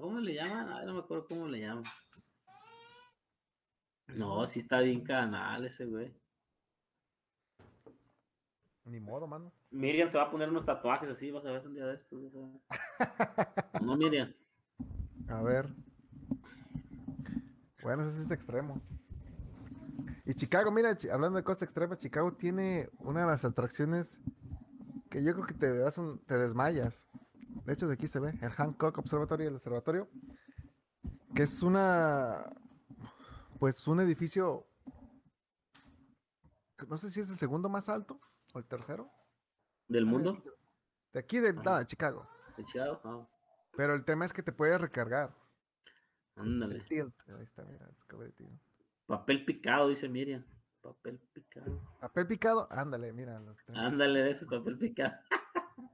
[0.00, 0.72] ¿Cómo le llaman?
[0.72, 1.82] Ay, no me acuerdo cómo le llaman.
[4.06, 6.14] No, sí está bien canal ese güey.
[8.84, 9.52] Ni modo, mano.
[9.70, 12.32] Miriam se va a poner unos tatuajes así, vas a ver un día de estos.
[13.82, 14.32] no, Miriam.
[15.28, 15.68] A ver.
[17.82, 18.80] Bueno, eso es extremo.
[20.24, 24.20] Y Chicago, mira, hablando de cosas extremas, Chicago tiene una de las atracciones
[25.12, 27.06] que yo creo que te das un, te desmayas.
[27.66, 30.08] De hecho, de aquí se ve el Hancock Observatory, el observatorio,
[31.34, 32.50] que es una,
[33.58, 34.66] pues un edificio,
[36.88, 38.18] no sé si es el segundo más alto
[38.54, 39.10] o el tercero.
[39.86, 40.40] ¿Del mundo?
[41.12, 42.26] De aquí de, de Chicago.
[42.56, 43.28] De Chicago, ah.
[43.76, 45.34] Pero el tema es que te puedes recargar.
[46.36, 46.86] Ándale.
[46.90, 47.90] Ahí está, mira,
[49.06, 50.42] Papel picado, dice Miriam.
[50.82, 51.80] Papel picado.
[52.00, 53.40] Papel picado, ándale, mira.
[53.74, 55.14] Ándale, ese papel picado.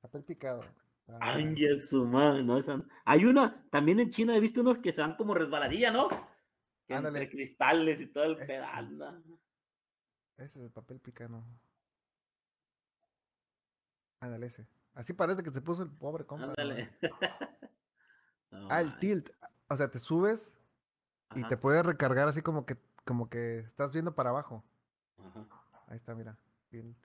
[0.00, 0.64] papel picado.
[1.20, 2.82] Ay, su madre, no, esa...
[3.04, 6.08] Hay una, también en China he visto unos que se dan como resbaladilla, ¿no?
[6.88, 7.22] ándale.
[7.22, 9.22] Entre cristales y todo el pedal.
[10.38, 11.44] Ese es el papel picado.
[14.20, 14.66] Ándale, ese.
[14.94, 16.46] Así parece que se puso el pobre compa.
[16.46, 16.90] Ándale.
[18.70, 19.30] ah, el tilt.
[19.68, 20.57] O sea, te subes
[21.34, 24.64] y te puedes recargar así como que, como que estás viendo para abajo.
[25.18, 25.46] Ajá.
[25.88, 26.36] Ahí está, mira.
[26.68, 26.96] Tilt.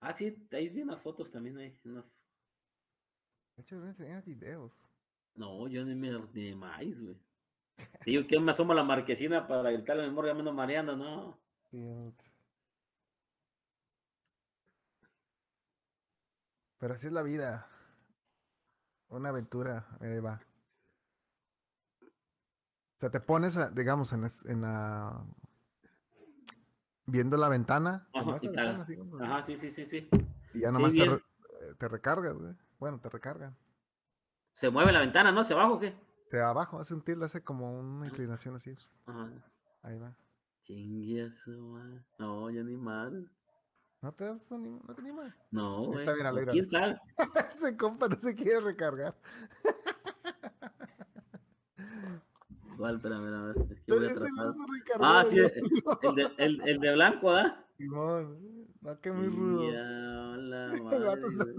[0.00, 1.78] Ah, sí, ahí vi unas fotos también ahí.
[1.84, 4.78] De hecho, me enseñan videos.
[5.34, 7.18] No, yo ni me ni más, güey.
[8.04, 11.38] Digo que me asomo a la marquesina para gritarle a mi memoria menos mareando, ¿no?
[16.78, 17.66] Pero así es la vida.
[19.08, 19.86] Una aventura.
[20.00, 20.40] ahí va.
[22.96, 25.24] O sea, te pones, digamos, en, en la.
[27.06, 28.08] Viendo la ventana.
[28.14, 28.38] Ajá,
[29.44, 30.08] sí, sí, sí, sí.
[30.54, 31.22] Y ya nomás te,
[31.78, 32.54] te, recargas, güey.
[32.78, 33.56] Bueno, te recargan.
[34.52, 35.40] ¿Se mueve la ventana, no?
[35.40, 35.94] ¿Hacia abajo o qué?
[36.30, 38.72] De abajo, hace un tilde, hace como una inclinación así.
[38.72, 38.92] Pues.
[39.06, 39.30] Ajá.
[39.82, 40.16] Ahí va.
[42.18, 43.30] No, ya ni mal.
[44.00, 45.34] ¿No te, das no te animas?
[45.50, 46.52] No, Está bien alegre.
[46.52, 47.00] ¿Quién sabe?
[47.50, 49.14] Ese compa no se quiere recargar.
[52.76, 52.96] ¿Cuál?
[52.96, 53.56] Espérame, a ver.
[53.70, 54.54] Es que voy a tratar.
[55.00, 57.64] Ah, sí, el de, el, el de blanco, ¿ah?
[57.76, 59.72] Simón, no, que muy rudo.
[59.72, 61.54] Ya, hola, madre.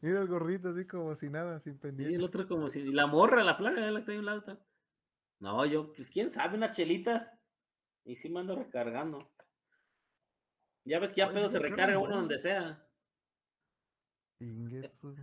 [0.00, 2.12] Mira el gordito así como si nada, sin pendiente.
[2.12, 2.80] Y el otro como si.
[2.80, 4.58] Y la morra, la flaga, la que hay un lado.
[5.40, 7.28] No, yo, pues quién sabe, unas chelitas.
[8.04, 9.30] Y sí me ando recargando.
[10.84, 12.82] Ya ves que ya pedo se recarga uno donde sea.
[14.40, 15.14] Ingesu.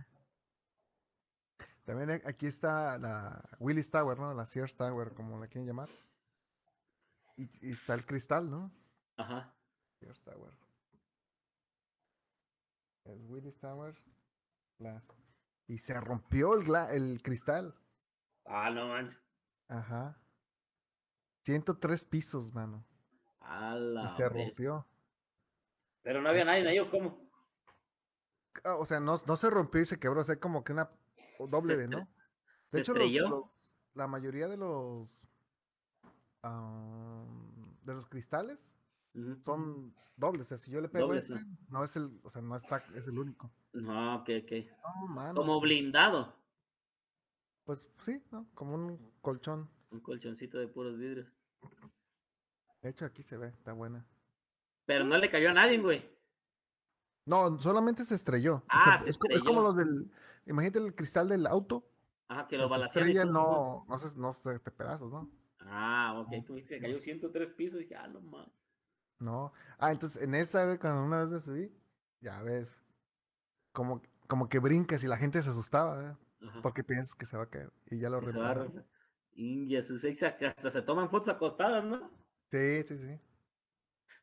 [1.88, 4.34] También aquí está la Willis Tower, ¿no?
[4.34, 5.88] La Sears Tower, como la quieren llamar.
[7.34, 8.70] Y, está el cristal, ¿no?
[9.16, 9.54] Ajá.
[9.98, 10.52] Sears Tower.
[13.06, 13.96] Es Willis Tower.
[15.66, 17.74] Y se rompió el, el cristal.
[18.44, 19.18] Ah, no manches.
[19.68, 20.14] Ajá.
[21.46, 22.84] 103 pisos, mano.
[23.40, 24.86] y se rompió.
[26.02, 27.18] Pero no había nadie ahí, ¿o cómo?
[28.62, 30.90] Ah, o sea, no, no se rompió y se quebró, o sea, como que una
[31.46, 32.08] doble de, ¿no?
[32.72, 35.26] De hecho, los, la mayoría de los
[37.82, 38.72] de los cristales
[39.42, 40.42] son dobles.
[40.42, 41.34] O sea, si yo le pego este,
[41.68, 41.84] no.
[41.84, 43.50] es el, o sea, no está, es el único.
[43.72, 45.34] No, ok, ok.
[45.34, 46.36] Como blindado.
[47.64, 48.48] Pues sí, ¿no?
[48.54, 49.68] Como un colchón.
[49.90, 51.26] Un colchoncito de puros vidrios.
[52.82, 54.06] De hecho, aquí se ve, está buena.
[54.86, 56.17] Pero no le cayó a nadie, güey.
[57.28, 58.64] No, solamente se estrelló.
[58.68, 59.36] Ah, se es, estrelló.
[59.36, 60.10] es, como los del.
[60.46, 61.86] Imagínate el cristal del auto.
[62.28, 65.30] Ah, que lo se estrella, no, no, se, no se te pedazos, ¿no?
[65.60, 66.46] Ah, ok.
[66.46, 68.48] Tú que cayó 103 pisos y dije, ah, no mames.
[69.18, 69.52] No.
[69.78, 71.72] Ah, entonces en esa, güey, cuando una vez me subí,
[72.20, 72.82] ya ves.
[73.72, 76.52] Como, como que brincas y la gente se asustaba, güey.
[76.62, 77.70] Porque piensas que se va a caer.
[77.90, 78.86] Y ya lo reemplazan.
[79.34, 82.10] Indias, hasta se toman fotos acostadas, ¿no?
[82.50, 83.20] Sí, sí, sí.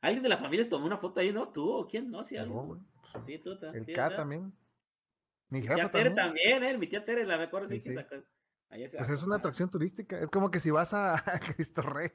[0.02, 1.50] ¿Alguien de la familia tomó una foto ahí, no?
[1.50, 2.10] ¿Tú o quién?
[2.10, 2.80] No, sí, No,
[3.26, 4.54] sí, tú, El K también.
[5.50, 6.78] Mi, Mi tía Tere también, ¿eh?
[6.78, 7.96] Mi tía Tere, la mejor sí, sí.
[8.70, 10.20] Pues es una atracción turística.
[10.20, 11.24] Es como que si vas a,
[11.56, 12.12] Cristo Rey.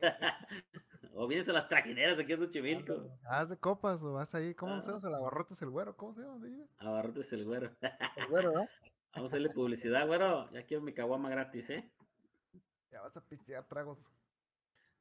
[1.14, 3.18] o vienes a las trajineras aquí en Xochimilco.
[3.24, 4.54] Haz de copas o vas ahí.
[4.54, 5.16] ¿Cómo se llama?
[5.16, 5.96] Abarrotes el güero.
[5.96, 6.40] ¿Cómo se llama?
[6.78, 7.70] Abarrotes el güero.
[8.16, 8.68] el güero, ¿eh?
[9.14, 10.50] Vamos a hacerle publicidad, güero.
[10.50, 11.88] Ya quiero mi caguama gratis, ¿eh?
[12.90, 14.04] Ya vas a pistear tragos.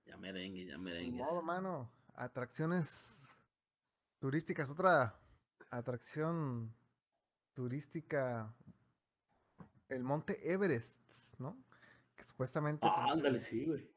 [0.05, 1.17] Ya merengue, ya merengue.
[1.17, 1.91] modo, mano.
[2.13, 3.19] Atracciones
[4.19, 4.69] turísticas.
[4.69, 5.15] Otra
[5.77, 6.73] atracción
[7.53, 8.53] turística.
[9.89, 11.01] El monte Everest,
[11.39, 11.57] ¿no?
[12.15, 12.81] Que supuestamente.
[12.81, 13.89] Pues, ah, ándale, sí, güey.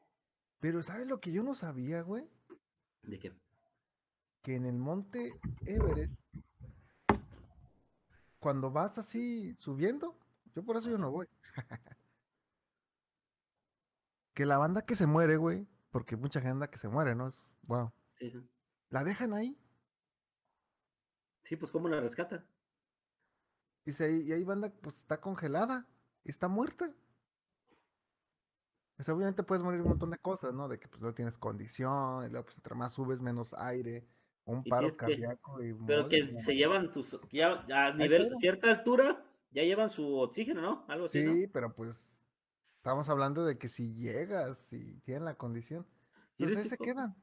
[0.59, 2.27] Pero ¿sabes lo que yo no sabía, güey?
[3.03, 3.33] ¿De qué?
[4.41, 6.13] Que en el monte Everest,
[8.39, 10.17] cuando vas así subiendo,
[10.55, 11.27] yo por eso yo no voy.
[14.33, 17.27] que la banda que se muere, güey, porque mucha gente que se muere, ¿no?
[17.29, 17.91] Es, wow.
[18.19, 18.33] Sí,
[18.89, 19.57] ¿La dejan ahí?
[21.47, 22.45] Sí, pues ¿cómo la rescatan?
[23.85, 25.87] Dice, y ahí banda pues está congelada,
[26.25, 26.91] está muerta.
[28.95, 30.67] Pues obviamente puedes morir un montón de cosas, ¿no?
[30.67, 34.05] De que pues no tienes condición, y luego pues entre más subes menos aire,
[34.45, 39.63] un paro cardíaco y Pero que se llevan tus ya a nivel cierta altura ya
[39.63, 40.85] llevan su oxígeno, ¿no?
[40.87, 41.23] Algo así.
[41.23, 42.17] Sí, pero pues
[42.87, 45.85] Estamos hablando de que si llegas, si tienen la condición,
[46.37, 47.17] entonces ahí se quedan.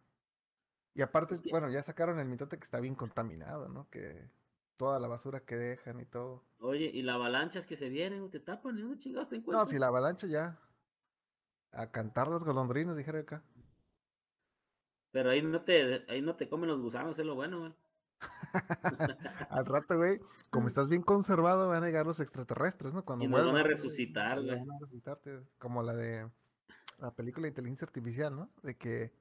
[0.95, 3.89] Y aparte, bueno, ya sacaron el mitote que está bien contaminado, ¿no?
[3.91, 4.31] Que
[4.77, 6.45] toda la basura que dejan y todo.
[6.61, 8.31] Oye, ¿y las avalanchas que se vienen?
[8.31, 8.79] ¿Te tapan?
[8.79, 9.67] ¿Y dónde chingados te encuentras?
[9.67, 10.59] No, si la avalancha ya.
[11.73, 13.43] A cantar las golondrinas, dijera acá.
[15.11, 17.75] Pero ahí no te, ahí no te comen los gusanos, es lo bueno, güey.
[19.51, 23.05] Al rato, güey, como estás bien conservado, van a llegar los extraterrestres, ¿no?
[23.05, 24.59] Cuando y nos van a resucitar, güey.
[24.59, 26.29] Van a resucitarte, como la de
[26.99, 28.51] la película de inteligencia artificial, ¿no?
[28.63, 29.13] De que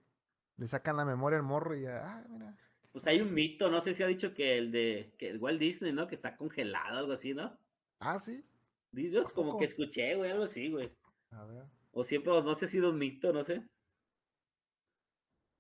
[0.58, 2.56] le sacan la memoria al morro y ya, ah, mira.
[2.92, 5.60] Pues hay un mito, no sé si ha dicho que el de que el Walt
[5.60, 6.08] Disney, ¿no?
[6.08, 7.58] Que está congelado, algo así, ¿no?
[8.00, 8.44] Ah, sí.
[8.92, 10.92] Dios, como que escuché, güey, algo así, güey.
[11.32, 11.64] A ver.
[11.92, 13.64] O siempre, no sé si ha sido un mito, no sé.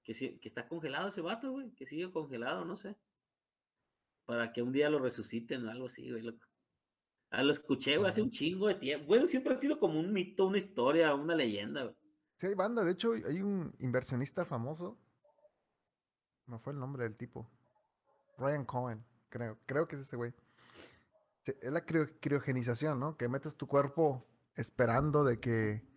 [0.03, 1.71] Que, que está congelado ese vato, güey.
[1.71, 2.95] Que sigue congelado, no sé
[4.25, 6.23] para que un día lo resuciten o algo así, güey.
[6.23, 6.33] Lo,
[7.31, 9.07] ah, lo escuché, güey, hace un chingo de tiempo.
[9.07, 11.95] Bueno, siempre ha sido como un mito, una historia, una leyenda, güey.
[12.43, 12.83] Sí, hay banda.
[12.83, 14.99] De hecho, hay un inversionista famoso.
[16.45, 17.49] No fue el nombre del tipo.
[18.37, 19.59] Ryan Cohen, creo.
[19.65, 20.33] Creo que es ese güey.
[21.45, 23.15] Es la criogenización, ¿no?
[23.15, 24.27] Que metes tu cuerpo
[24.57, 25.87] esperando de que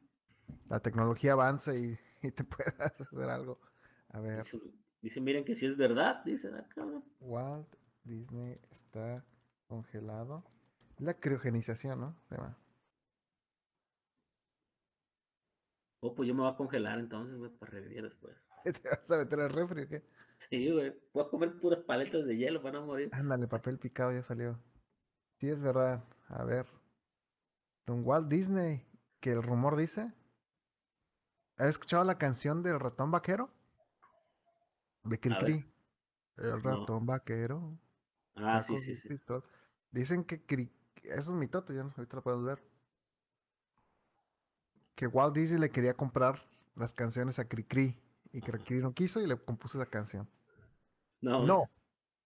[0.69, 3.59] la tecnología avance y, te puedas hacer algo.
[4.11, 4.47] A ver.
[5.03, 6.87] Dice, miren que si es verdad, dice acá.
[7.19, 9.27] Walt Disney está
[9.67, 10.45] congelado.
[10.99, 12.17] La criogenización, ¿no?
[12.29, 12.57] Se va.
[16.07, 18.37] Oh, pues yo me voy a congelar entonces, güey, para revivir después.
[18.65, 20.05] ¿Te vas a meter al refri o qué?
[20.51, 20.95] Sí, güey.
[21.13, 23.11] Voy a comer puras paletas de hielo para no morir.
[23.13, 24.57] Ándale, papel picado ya salió.
[25.41, 26.05] Sí, es verdad.
[26.29, 26.67] A ver.
[27.87, 28.87] Don Walt Disney
[29.21, 30.13] que el rumor dice.
[31.57, 33.51] ¿Has escuchado la canción del ratón vaquero?
[35.03, 35.67] De Cricri.
[36.37, 37.79] El ratón vaquero.
[38.37, 39.09] Ah, sí, sí, sí.
[39.91, 40.71] Dicen que Cri...
[41.03, 42.63] eso es mi toto, ya ahorita lo podemos ver.
[44.97, 46.43] Que Walt Disney le quería comprar
[46.75, 47.97] las canciones a Cricri
[48.33, 50.29] y Cricri no quiso y le compuso esa canción.
[51.21, 51.47] No.
[51.47, 51.63] No.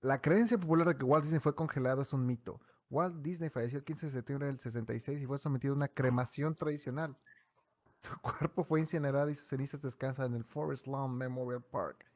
[0.01, 2.61] La creencia popular de que Walt Disney fue congelado es un mito.
[2.89, 6.55] Walt Disney falleció el 15 de septiembre del 66 y fue sometido a una cremación
[6.55, 7.17] tradicional.
[8.01, 12.07] Su cuerpo fue incinerado y sus cenizas descansan en el Forest Lawn Memorial Park,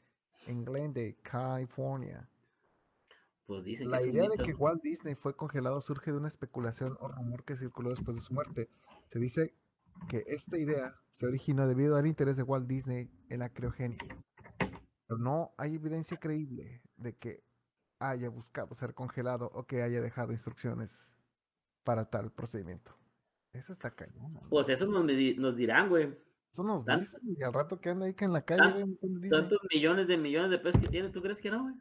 [0.46, 2.26] en Glendale, California.
[3.46, 7.44] Pues la idea de que Walt Disney fue congelado surge de una especulación o rumor
[7.44, 8.70] que circuló después de su muerte.
[9.12, 9.52] Se dice
[10.08, 13.98] que esta idea se originó debido al interés de Walt Disney en la criogenia.
[15.06, 17.44] Pero no hay evidencia creíble de que
[17.98, 21.10] haya buscado ser congelado o que haya dejado instrucciones
[21.84, 22.96] para tal procedimiento.
[23.52, 24.40] Eso está cañón.
[24.50, 26.16] Pues eso nos, nos dirán, güey.
[26.50, 28.84] Eso nos dicen y al rato que anda ahí que en la calle.
[29.30, 31.74] Tantos millones de millones de pesos que tiene, ¿tú crees que no, güey?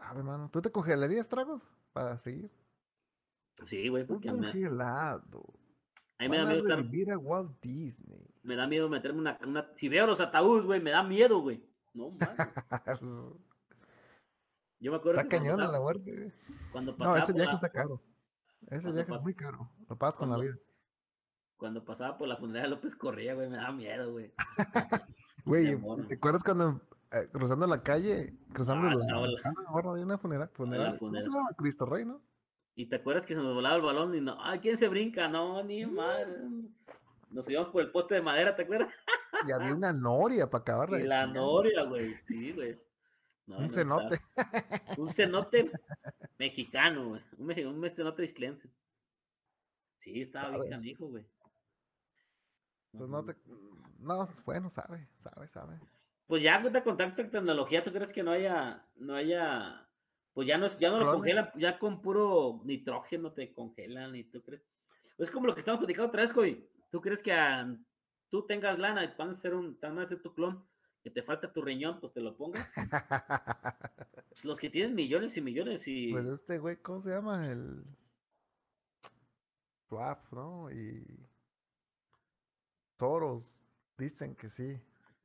[0.00, 1.62] A ver, mano, ¿tú te congelarías tragos
[1.92, 2.50] para seguir?
[3.64, 5.54] Sí, güey, porque congelado.
[6.18, 7.14] A me da miedo estar...
[7.14, 8.26] a Walt Disney.
[8.42, 9.70] Me da miedo meterme una, una...
[9.76, 11.62] Si veo los ataúdes, güey, me da miedo, güey.
[11.94, 12.36] No, man.
[14.78, 16.32] Yo me acuerdo está cañón a la muerte, güey.
[16.70, 18.02] Cuando pasaba no, ese viaje está caro.
[18.68, 19.70] Ese viaje es muy caro.
[19.88, 20.56] Lo pasas con la vida.
[21.56, 24.32] Cuando pasaba por la funeraria de López Correa, güey, me da miedo, güey.
[25.46, 26.80] Güey, ¿te acuerdas cuando
[27.12, 30.98] eh, cruzando la calle, cruzando ah, la, casa, bueno, hay una funeraria, funeraria.
[30.98, 31.50] ¿Cómo se llama?
[31.56, 32.20] Cristo Rey, ¿no?
[32.76, 35.28] Y te acuerdas que se nos volaba el balón y no, ay, ¿quién se brinca?
[35.28, 36.26] No, ni madre.
[37.30, 38.92] Nos íbamos por el poste de madera, ¿te acuerdas?
[39.46, 40.88] Y había una noria para acabar.
[41.00, 42.78] Y la noria, güey, sí, güey.
[43.46, 44.20] un cenote.
[44.98, 45.70] Un cenote
[46.38, 47.22] mexicano, güey.
[47.38, 48.68] Un, un cenote islense.
[50.00, 51.24] Sí, estaba bien canijo, güey.
[52.92, 53.34] Pues no te.
[53.98, 55.80] No, bueno, sabe, sabe, sabe.
[56.26, 59.85] Pues ya con tanta tecnología, ¿tú crees que no haya, no haya,
[60.36, 64.42] pues ya no, ya no lo congelan, ya con puro nitrógeno te congelan y tú
[64.42, 64.62] crees?
[65.16, 66.68] Es como lo que estamos platicando otra vez, güey.
[66.90, 67.34] ¿Tú crees que
[68.28, 70.62] tú tengas lana y van a hacer un, van a hacer tu clon,
[71.02, 72.70] que te falta tu riñón, pues te lo pongas?
[74.28, 76.12] pues los que tienen millones y millones y.
[76.12, 77.50] Pues este güey, ¿cómo se llama?
[77.50, 77.82] El.
[79.88, 80.70] Swap, ¿no?
[80.70, 81.18] Y.
[82.98, 83.58] Toros
[83.96, 84.78] dicen que sí.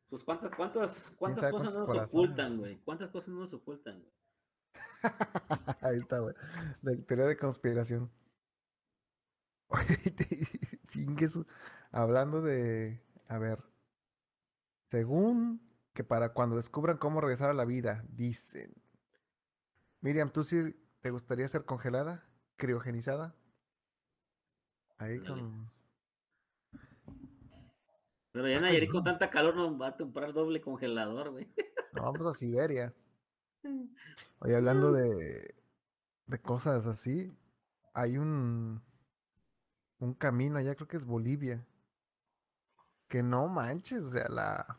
[0.09, 2.77] Pues cuántas, cuántas, cuántas cosas no nos ocultan, güey.
[2.85, 4.20] ¿Cuántas cosas no nos ocultan, güey?
[5.81, 6.35] Ahí está, güey.
[6.81, 8.11] De teoría de conspiración.
[11.91, 13.01] Hablando de.
[13.27, 13.59] A ver.
[14.89, 15.61] Según
[15.93, 18.73] que para cuando descubran cómo regresar a la vida, dicen.
[20.01, 22.25] Miriam, ¿tú sí te gustaría ser congelada?
[22.57, 23.35] ¿Criogenizada?
[24.97, 25.69] Ahí con.
[28.31, 31.51] Pero ya Nayarit con tanta calor nos va a comprar doble congelador, güey.
[31.93, 32.93] vamos a Siberia.
[34.39, 35.55] Oye, hablando de,
[36.25, 37.31] de cosas así,
[37.93, 38.81] hay un,
[39.99, 41.65] un camino allá, creo que es Bolivia,
[43.07, 44.77] que no manches, o sea, la...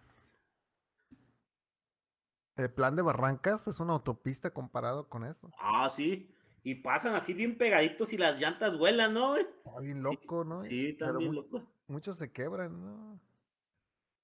[2.57, 5.51] El plan de Barrancas es una autopista comparado con eso.
[5.59, 6.35] Ah, sí.
[6.65, 9.37] Y pasan así bien pegaditos y las llantas vuelan, ¿no?
[9.37, 10.63] Está bien loco, ¿no?
[10.63, 11.63] Sí, está bien loco.
[11.89, 13.21] Muchos se quebran, ¿no?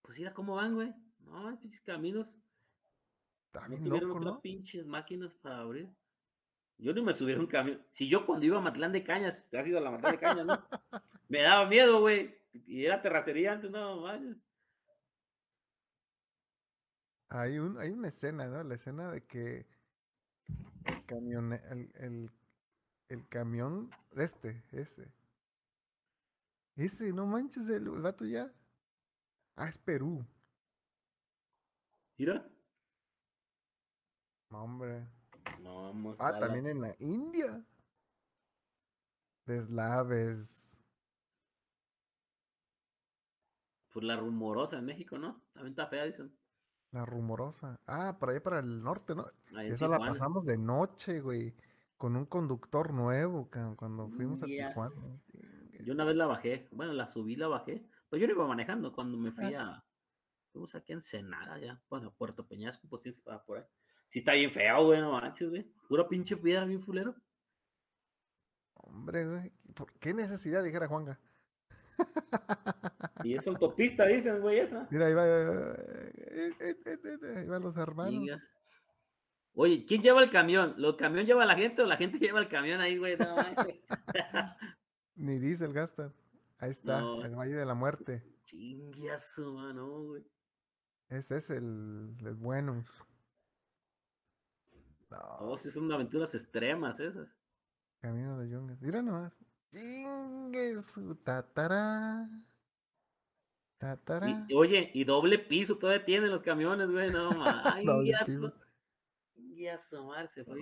[0.02, 0.94] Pues mira cómo van, güey.
[1.20, 2.28] No, pinches caminos.
[3.50, 5.88] También no tuvieron otras pinches máquinas para abrir.
[6.78, 7.84] Yo no me subieron un camión.
[7.92, 10.18] Si yo cuando iba a Matlán de Cañas, te has ido a la Matlán de
[10.18, 10.68] Cañas, ¿no?
[11.28, 12.36] me daba miedo, güey.
[12.52, 14.40] Y era terracería antes, no, man.
[17.30, 18.62] Hay, un, hay una escena, ¿no?
[18.62, 19.66] La escena de que
[20.84, 22.30] el camión, el, el,
[23.08, 25.12] el camión, este, ese.
[26.76, 28.52] Ese, no manches, el, el vato ya
[29.58, 30.24] Ah, es Perú.
[32.16, 32.48] ¿Mira?
[34.50, 35.06] Hombre.
[35.62, 37.64] No, vamos ah, también en la India.
[39.46, 40.76] Deslaves.
[43.92, 45.42] Pues la rumorosa en México, ¿no?
[45.52, 46.32] También está fea, dicen.
[46.92, 47.80] La rumorosa.
[47.86, 49.26] Ah, por ahí para el norte, ¿no?
[49.60, 51.54] Esa la pasamos de noche, güey.
[51.96, 54.94] Con un conductor nuevo, cuando fuimos a Tijuana.
[55.80, 56.68] Yo una vez la bajé.
[56.70, 57.84] Bueno, la subí, la bajé.
[58.08, 59.84] Pues yo lo iba manejando cuando me fui a.
[60.52, 61.80] Fuimos aquí en Ensenada ya.
[61.90, 63.64] Bueno, Puerto Peñasco, pues sí, para por ahí.
[64.10, 65.70] Sí está bien feo, güey, no manches, güey.
[65.88, 67.14] Pura pinche piedra, bien fulero.
[68.74, 69.52] Hombre, güey.
[69.74, 70.64] ¿Por qué necesidad?
[70.64, 71.18] Dijera Juanga.
[73.24, 74.86] Y es autopista, dicen, güey, esa.
[74.90, 78.40] Mira, ahí va, eh, eh, eh, ahí van los hermanos.
[79.54, 80.74] Oye, ¿quién lleva el camión?
[80.78, 83.16] ¿Lo camión lleva a la gente o la gente lleva el camión ahí, güey?
[83.16, 83.34] No,
[85.16, 86.14] Ni diésel gastan.
[86.58, 88.22] Ahí está, el Valle de la Muerte.
[88.44, 90.24] Chinguiazo, mano, güey.
[91.08, 92.84] Ese es el, el bueno.
[95.10, 95.18] No.
[95.40, 97.28] Oh, sí, son aventuras extremas esas.
[98.00, 98.80] Camino de Yungas.
[98.80, 99.32] Mira nomás.
[99.72, 100.94] Chingues,
[101.24, 102.28] tatara.
[103.78, 104.46] Tatara.
[104.54, 107.10] oye, y doble piso todavía tienen los camiones, güey.
[107.10, 107.30] No,
[107.64, 108.26] ay, ya,
[109.56, 110.60] ya asomarse, fue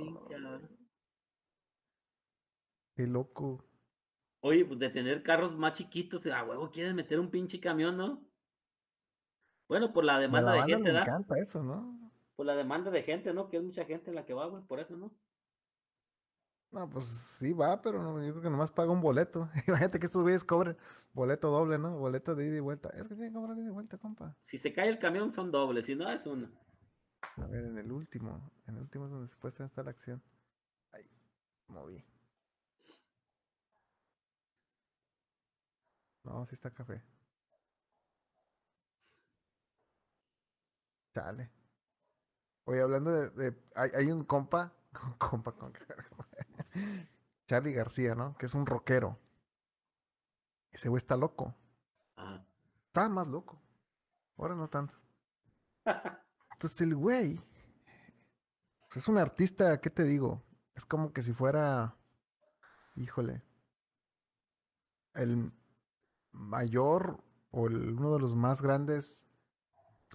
[2.94, 3.64] Qué loco.
[4.40, 8.26] Oye, pues de tener carros más chiquitos, a huevo quieres meter un pinche camión, ¿no?
[9.68, 12.05] Bueno, por la demanda de gente, Me encanta eso, ¿no?
[12.36, 13.48] Por la demanda de gente, ¿no?
[13.48, 15.10] Que es mucha gente la que va, güey, por eso, ¿no?
[16.70, 17.06] No, pues
[17.38, 19.48] sí va, pero no, yo creo que nomás paga un boleto.
[19.66, 20.76] Imagínate que estos güeyes cobren
[21.12, 21.96] boleto doble, ¿no?
[21.96, 22.90] Boleto de ida y vuelta.
[22.90, 24.36] Es que tienen que cobrar ida y vuelta, compa.
[24.44, 26.48] Si se cae el camión son dobles, si no es uno.
[27.36, 28.50] A ver, en el último.
[28.66, 30.22] En el último es donde se puede estar la acción.
[30.92, 31.08] Ahí,
[31.68, 32.04] moví.
[36.24, 37.02] No, sí está café.
[41.14, 41.55] Chale.
[42.66, 43.56] Oye, hablando de.
[43.76, 44.72] hay, un compa.
[45.18, 45.72] compa con
[47.46, 48.36] Charlie García, ¿no?
[48.36, 49.18] Que es un rockero.
[50.72, 51.54] Ese güey está loco.
[52.88, 53.62] Está más loco.
[54.36, 54.98] Ahora no tanto.
[56.52, 57.40] Entonces el güey.
[58.88, 60.42] Pues, es un artista, ¿qué te digo?
[60.74, 61.96] Es como que si fuera.
[62.96, 63.44] Híjole.
[65.14, 65.52] El
[66.32, 69.25] mayor o uno de los más grandes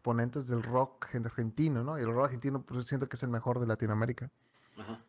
[0.02, 2.00] exponentes del rock argentino, ¿no?
[2.00, 4.32] Y el rock argentino, pues siento que es el mejor de Latinoamérica.
[4.76, 5.00] Ajá.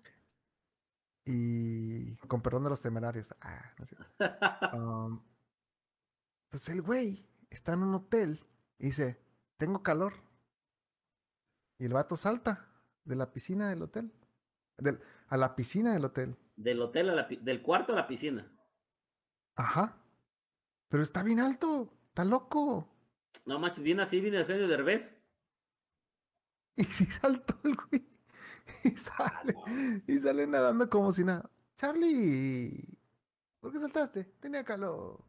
[1.24, 3.34] Y con perdón de los temerarios.
[3.40, 3.96] Ah, no sé.
[4.74, 5.20] Um,
[6.44, 8.40] entonces el güey está en un hotel
[8.78, 9.18] y dice,
[9.56, 10.12] tengo calor.
[11.78, 12.68] Y el vato salta
[13.04, 14.12] de la piscina del hotel.
[14.76, 16.36] Del, a la piscina del hotel.
[16.56, 18.50] Del hotel a la, del cuarto a la piscina.
[19.56, 19.96] Ajá.
[20.88, 22.91] Pero está bien alto, está loco.
[23.44, 25.18] No más, viene así, viene el genio de Derbez.
[26.76, 28.08] Y si saltó el güey.
[28.84, 29.54] Y sale,
[30.06, 31.50] y sale nadando como si nada.
[31.76, 32.98] Charlie,
[33.60, 34.24] ¿por qué saltaste?
[34.40, 35.22] Tenía calor.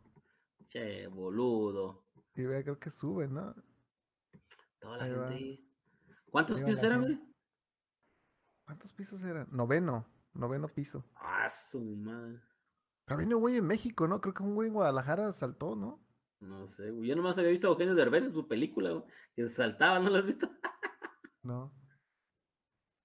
[0.69, 2.05] Che, boludo.
[2.35, 3.55] Y vea, creo que sube, ¿no?
[4.79, 5.69] Toda la gente ahí.
[6.29, 7.19] ¿Cuántos pisos eran, güey?
[8.65, 9.47] ¿Cuántos pisos eran?
[9.51, 11.05] Noveno, noveno piso.
[11.15, 12.39] Ah, su madre.
[13.05, 14.21] También un güey en México, ¿no?
[14.21, 16.02] Creo que un güey en Guadalajara saltó, ¿no?
[16.43, 17.09] No sé, güey.
[17.09, 19.03] Yo nomás había visto a Eugenio Derbez en su película, güey.
[19.35, 20.49] Que saltaba, ¿no lo has visto?
[21.43, 21.73] no.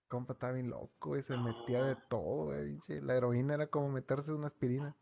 [0.09, 1.22] Compa estaba bien loco, güey.
[1.22, 2.78] Se metía de todo, güey.
[3.03, 4.97] La heroína era como meterse una aspirina.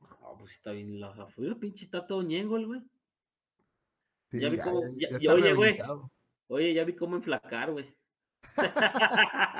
[0.00, 1.00] No, pues está bien.
[1.34, 2.82] Fue pinche está todo ñengo el güey.
[4.32, 4.80] ya vi cómo.
[4.80, 5.76] oye, güey.
[6.48, 7.94] Oye, ya vi cómo enflacar, güey.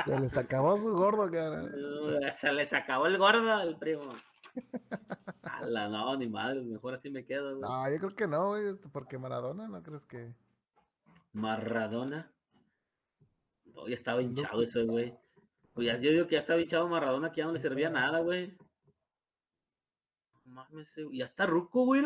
[0.07, 1.64] Se les acabó su gordo, cara.
[2.36, 4.14] Se les acabó el gordo el primo.
[5.42, 7.70] Ala, no, ni madre, mejor así me quedo, güey.
[7.70, 10.34] No, yo creo que no, güey, porque Maradona, ¿no crees que?
[11.32, 12.32] Maradona.
[13.66, 15.16] No, ya estaba hinchado ese, güey.
[15.72, 18.20] Pues ya, yo digo que ya estaba hinchado Maradona, que ya no le servía nada,
[18.20, 18.57] güey.
[20.44, 22.05] Mames, ya está ruco, güey.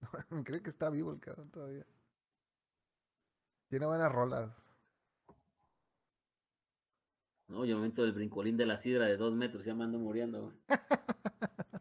[0.44, 1.86] Creo que está vivo el cabrón todavía.
[3.68, 4.50] Tiene buenas rolas.
[7.48, 10.52] No, yo momento del brincolín de la sidra de dos metros, ya me ando muriendo,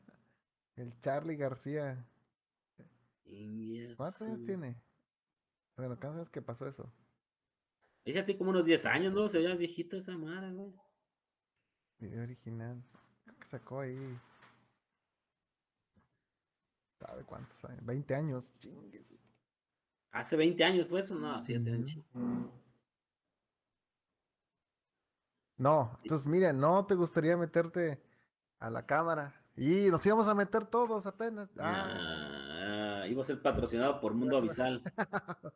[0.78, 2.06] El Charlie García.
[3.98, 4.76] ¿Cuántos años tiene?
[5.76, 6.92] Bueno, ¿cuántos años que pasó eso?
[8.06, 9.28] Ella tiene como unos 10 años, ¿no?
[9.28, 10.72] Se veía viejito esa madre, güey.
[12.00, 12.82] Video original.
[13.26, 14.18] Creo que sacó ahí.
[17.00, 17.86] ¿Sabe cuántos años?
[17.86, 19.06] 20 años, chingues.
[20.12, 21.44] Hace 20 años, pues, ¿o no?
[21.44, 22.00] 7 años.
[25.58, 28.00] No, entonces miren, no te gustaría meterte
[28.60, 29.42] a la cámara.
[29.56, 31.50] Y nos íbamos a meter todos apenas.
[31.60, 34.84] Ah, iba a ser patrocinado por Mundo Avisal.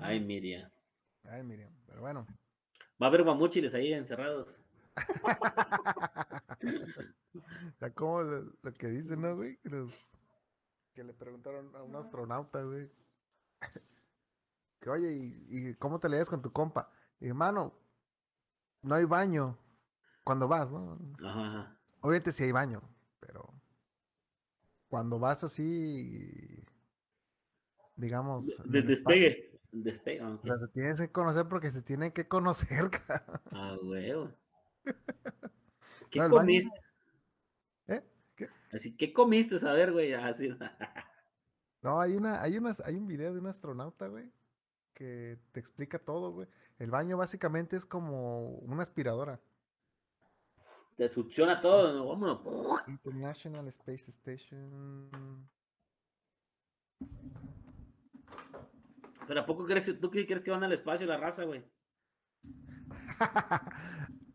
[0.00, 0.70] Ay, Miriam.
[1.24, 2.26] Ay, Miriam, pero bueno.
[3.00, 4.60] Va a haber guamuchiles ahí encerrados.
[7.80, 9.58] o como lo, que dicen, ¿no, güey?
[10.94, 12.90] Que, le preguntaron a un astronauta, güey.
[14.80, 16.90] que oye, ¿y, ¿y, cómo te lees con tu compa?
[17.20, 17.77] Y hermano,
[18.82, 19.58] no hay baño
[20.24, 20.98] cuando vas, ¿no?
[21.24, 21.76] Ajá.
[22.00, 22.82] Obviamente sí hay baño,
[23.18, 23.52] pero
[24.88, 26.64] cuando vas así,
[27.96, 28.46] digamos...
[28.64, 29.58] De, despegue.
[29.72, 32.90] despegue O sea, se tienen que conocer porque se tienen que conocer.
[33.52, 34.30] Ah, huevo.
[36.10, 36.80] ¿Qué comiste?
[37.88, 38.02] ¿Eh?
[38.36, 38.48] ¿Qué?
[38.72, 39.56] Así, ¿qué comiste?
[39.66, 40.50] A ver, güey, así.
[41.82, 44.30] no, hay una, hay unas, hay un video de un astronauta, güey,
[44.98, 46.48] que te explica todo, güey.
[46.80, 49.40] El baño básicamente es como una aspiradora.
[50.96, 52.40] te succiona todo, vámonos.
[52.88, 55.48] International Space Station.
[59.28, 61.62] Pero ¿a poco crees, tú crees que van al espacio la raza, güey?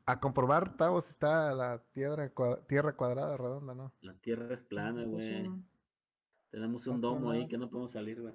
[0.05, 2.31] a comprobar, Tavo, si está la tierra,
[2.69, 3.91] tierra cuadrada, redonda, ¿no?
[3.99, 5.51] La tierra es plana, güey.
[6.51, 8.33] Tenemos un domo ahí que no podemos salir, güey.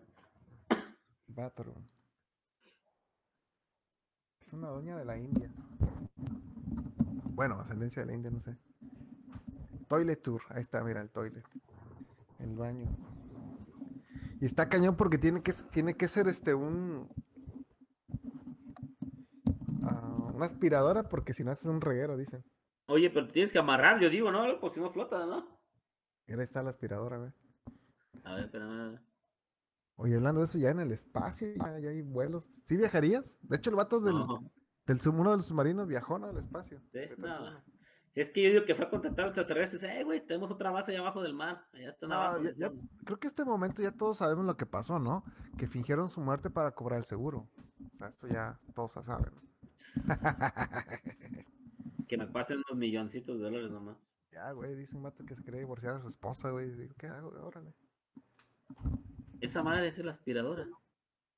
[4.49, 5.51] Es una doña de la India.
[7.35, 8.57] Bueno, ascendencia de la India, no sé.
[9.89, 10.41] Toilet tour.
[10.49, 11.45] Ahí está, mira, el toilet.
[12.39, 12.87] El baño.
[14.41, 17.11] Y está cañón porque tiene que, tiene que ser este un.
[19.83, 22.43] Uh, una aspiradora porque si no haces un reguero, dicen.
[22.87, 24.59] Oye, pero tienes que amarrar, yo digo, ¿no?
[24.61, 25.47] Pues si no flota, ¿no?
[26.27, 27.33] Ahí está la aspiradora, güey.
[28.25, 28.99] A ver, espérame.
[30.01, 32.45] Oye, hablando de eso, ya en el espacio, ya, hay vuelos.
[32.67, 33.37] ¿Sí viajarías?
[33.43, 34.15] De hecho, el vato del,
[34.87, 36.29] del uno de los submarinos viajó, ¿no?
[36.29, 36.81] Al espacio.
[36.93, 37.61] Sí, no.
[38.15, 39.83] Es que yo digo que fue a contactar a extraterrestres.
[39.83, 41.67] Eh, güey, tenemos otra base allá abajo del mar.
[41.73, 42.71] Allá no, ya,
[43.05, 45.25] creo que este momento ya todos sabemos lo que pasó, ¿no?
[45.57, 47.49] Que fingieron su muerte para cobrar el seguro.
[47.93, 49.33] O sea, esto ya todos se saben.
[52.09, 53.97] que me pasen unos milloncitos de dólares nomás.
[54.31, 56.71] Ya, güey, dice un vato que se quiere divorciar a su esposa, güey.
[56.71, 57.31] Digo, ¿qué hago?
[57.31, 57.75] Órale.
[59.41, 60.67] Esa madre es la aspiradora.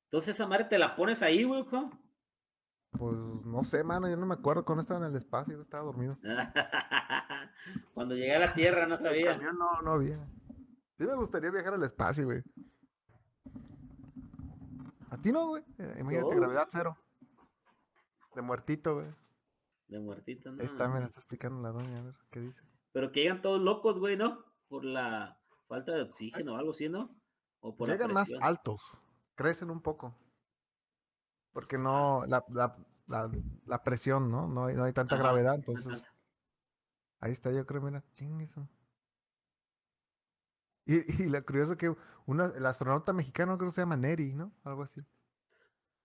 [0.04, 1.90] Entonces esa madre te la pones ahí, güey, ¿cómo?
[2.92, 5.84] Pues no sé, mano, yo no me acuerdo cuando estaba en el espacio, yo estaba
[5.84, 6.18] dormido.
[7.94, 9.36] cuando llegué a la Tierra no sabía.
[9.36, 10.18] No, no había.
[10.98, 12.42] Sí me gustaría viajar al espacio, güey.
[15.10, 15.62] A ti no, güey.
[15.78, 16.96] Eh, imagínate, gravedad cero.
[18.34, 19.06] De muertito, güey.
[19.88, 20.60] De muertito, no.
[20.60, 22.60] Ahí está, mira, está explicando la doña, a ver qué dice.
[22.92, 24.44] Pero que llegan todos locos, güey, ¿no?
[24.68, 25.38] Por la
[25.68, 27.19] falta de oxígeno o algo así, ¿no?
[27.60, 29.00] O por Llegan más altos,
[29.34, 30.14] crecen un poco.
[31.52, 33.30] Porque no, la, la, la,
[33.66, 34.48] la presión, ¿no?
[34.48, 36.04] No hay, no hay tanta gravedad, entonces.
[37.20, 38.66] Ahí está, yo creo, mira, ching eso.
[40.86, 41.94] Y, y lo curioso que
[42.26, 44.52] una, el astronauta mexicano creo que se llama Neri, ¿no?
[44.64, 45.04] Algo así.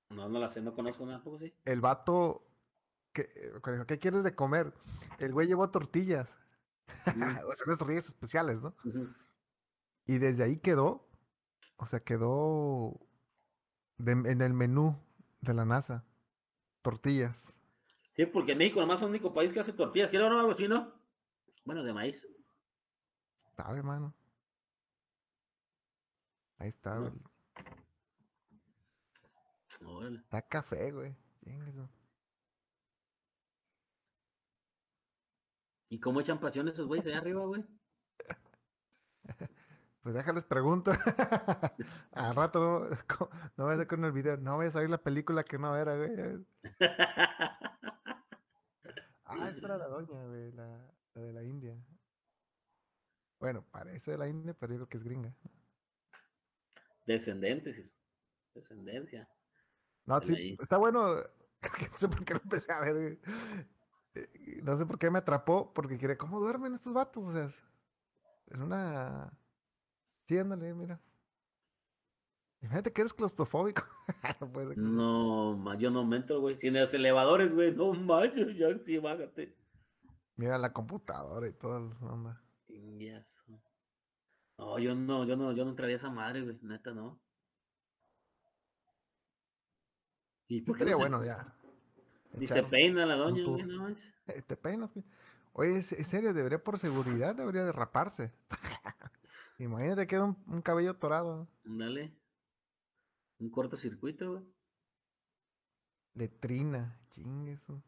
[0.09, 1.53] No, no la sé, no conozco nada, poco sí.
[1.65, 2.45] El vato,
[3.13, 3.53] que,
[3.87, 4.73] ¿qué quieres de comer?
[5.19, 6.37] El güey llevó tortillas.
[7.07, 8.75] o sea, unas tortillas especiales, ¿no?
[10.05, 11.07] Y desde ahí quedó,
[11.77, 12.99] o sea, quedó
[13.99, 14.95] en el menú
[15.41, 16.05] de la NASA.
[16.81, 17.59] Tortillas.
[18.15, 20.09] Sí, porque México nomás es el único país que hace tortillas.
[20.09, 20.93] ¿Quiero algo así, no?
[21.65, 22.21] Bueno, de maíz.
[23.57, 24.13] Sabe, mano.
[26.57, 27.11] Ahí está, güey.
[30.15, 31.15] Está café, güey.
[35.89, 37.63] ¿Y cómo echan pasión esos güeyes allá arriba, güey?
[40.05, 40.91] Pues déjales pregunto.
[42.11, 42.89] Al rato no,
[43.57, 44.37] no voy a hacer con el video.
[44.37, 46.11] No voy a salir la película que no era, güey.
[49.25, 51.75] ah, esta era la doña, güey, la, de la India.
[53.39, 55.33] Bueno, parece de la India, pero yo creo que es gringa.
[57.07, 57.91] Descendentes,
[58.53, 59.27] descendencia.
[60.05, 61.15] No, sí, está bueno.
[61.15, 63.17] no sé por qué lo empecé a ver.
[64.13, 67.23] Eh, no sé por qué me atrapó, porque quiere, ¿cómo duermen estos vatos?
[67.23, 69.35] O sea, es una
[70.27, 70.99] Sí, ándale, mira.
[72.61, 73.83] Imagínate que eres claustrofóbico.
[74.75, 76.57] no, no yo no me entro, güey.
[76.57, 79.55] Si en los elevadores, güey, no manches, ya sí, bájate.
[80.35, 82.41] Mira la computadora y todo, onda.
[84.57, 87.19] No, yo no, yo no, yo no entraría a esa madre, güey, neta, no.
[90.47, 91.53] ¿Y por Estaría bueno ya.
[92.39, 95.05] Y se peina la doña, güey, no eh, Te peinas, güey.
[95.53, 98.33] Oye, en serio, debería por seguridad, debería derraparse.
[99.57, 101.47] Imagínate que un, un cabello torado.
[101.63, 102.13] Dale.
[103.39, 104.43] Un cortocircuito, güey.
[106.13, 107.83] Letrina, chingue eso.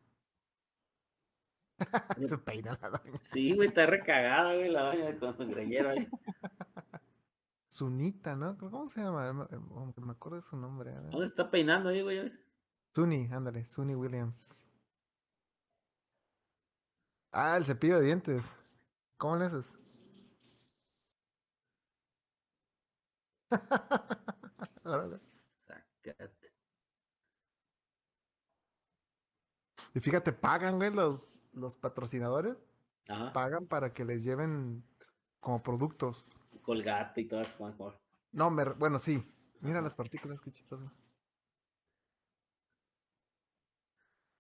[2.24, 3.20] Se peina la doña.
[3.24, 6.08] Sí, güey, está recagada, güey, la doña con su grellero ahí.
[7.70, 8.58] Sunita, ¿no?
[8.58, 9.32] ¿Cómo se llama?
[9.34, 10.92] Me acuerdo de su nombre.
[11.12, 12.32] ¿Dónde está peinando ahí, güey?
[12.96, 14.66] Suni, ándale, Suni Williams.
[17.32, 18.44] Ah, el cepillo de dientes.
[19.18, 19.76] ¿Cómo le haces?
[29.94, 32.56] Y fíjate, pagan, güey, los, los patrocinadores.
[33.34, 34.84] Pagan para que les lleven
[35.40, 36.28] como productos.
[36.62, 38.00] Colgate y todas mejor.
[38.32, 39.26] No, me, bueno, sí.
[39.60, 40.92] Mira las partículas, qué chistoso.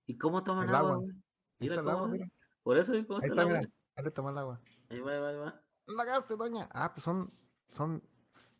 [0.06, 1.02] ¿Y cómo toman el agua?
[1.58, 2.30] Mira el agua, mira.
[2.62, 3.62] Por eso, ¿cómo Ahí está, mira.
[3.96, 4.62] Ahí le toma el agua.
[4.90, 5.64] Ahí va, ahí va, ahí va.
[5.88, 6.70] No la gaste, doña.
[6.72, 7.34] Ah, pues son,
[7.66, 8.04] son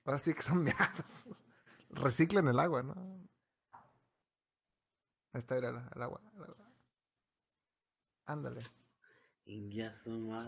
[0.08, 1.28] Ahora sí que son meados.
[1.90, 2.96] Reciclen el agua, ¿no?
[5.34, 6.22] Ahí está, era el, agua,
[8.26, 8.62] Ándale.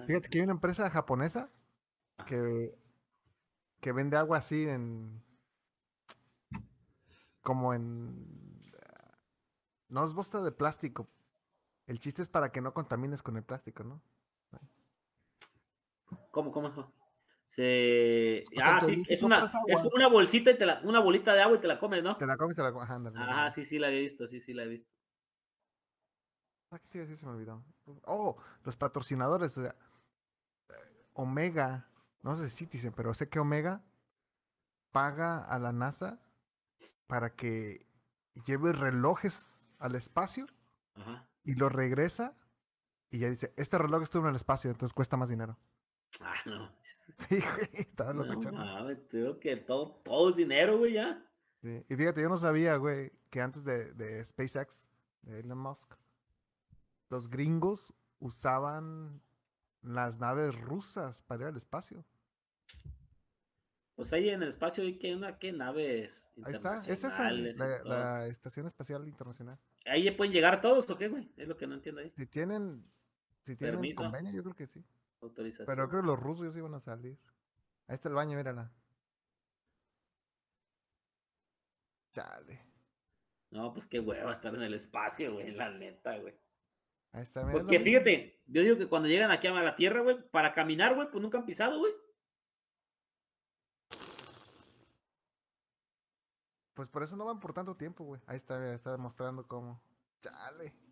[0.08, 1.50] Fíjate que hay una empresa japonesa
[2.26, 2.78] que,
[3.82, 5.22] que vende agua así en.
[7.42, 8.72] Como en.
[9.90, 11.10] No es bosta de plástico.
[11.86, 14.02] El chiste es para que no contamines con el plástico, ¿no?
[16.32, 16.94] ¿Cómo, cómo?
[17.50, 18.44] Se...
[18.62, 21.62] ah, sí, es una, es una bolsita y te la, una bolita de agua y
[21.62, 22.16] te la comes, ¿no?
[22.16, 22.90] Te la comes, te la comes.
[23.16, 24.90] Ajá, sí, sí la he visto, sí, sí la he visto.
[26.72, 27.64] Ah, ¿qué te se me olvidó.
[28.06, 29.76] Oh, los patrocinadores, o sea,
[31.14, 31.88] Omega,
[32.22, 33.82] no sé si dicen, pero sé que Omega
[34.92, 36.20] paga a la NASA
[37.08, 37.86] para que
[38.46, 40.46] lleve relojes al espacio
[41.44, 42.36] y lo regresa
[43.10, 45.58] y ya dice, este reloj estuvo en el espacio, entonces cuesta más dinero.
[46.22, 46.72] Ah, no.
[47.74, 51.26] Estaba no, que todo, todo es dinero, güey, ya.
[51.62, 54.88] Y fíjate, yo no sabía, güey, que antes de, de SpaceX,
[55.24, 55.94] de Elon Musk,
[57.10, 59.22] los gringos usaban
[59.82, 62.06] las naves rusas para ir al espacio.
[63.96, 67.84] Pues ahí en el espacio hay que una que naves Ahí está, esa es la,
[67.84, 69.60] la, Estación Espacial Internacional.
[69.86, 71.30] ¿Ahí pueden llegar todos o qué, güey?
[71.36, 72.10] Es lo que no entiendo ahí.
[72.16, 72.86] Si tienen,
[73.42, 74.82] si tienen convenio, yo creo que sí.
[75.22, 75.66] Autorización.
[75.66, 77.18] Pero creo que los rusos ya iban a salir.
[77.88, 78.72] Ahí está el baño, mírala.
[82.14, 82.66] Chale.
[83.52, 86.36] No, pues qué hueva estar en el espacio, güey, la neta, güey.
[87.12, 87.54] Ahí está, mira.
[87.54, 91.10] Porque fíjate, yo digo que cuando llegan aquí a la Tierra, güey, para caminar, güey,
[91.10, 91.94] pues nunca han pisado, güey.
[96.76, 98.22] Pues por eso no van por tanto tiempo, güey.
[98.28, 99.82] Ahí está, mira, está demostrando cómo.
[100.22, 100.89] Chale.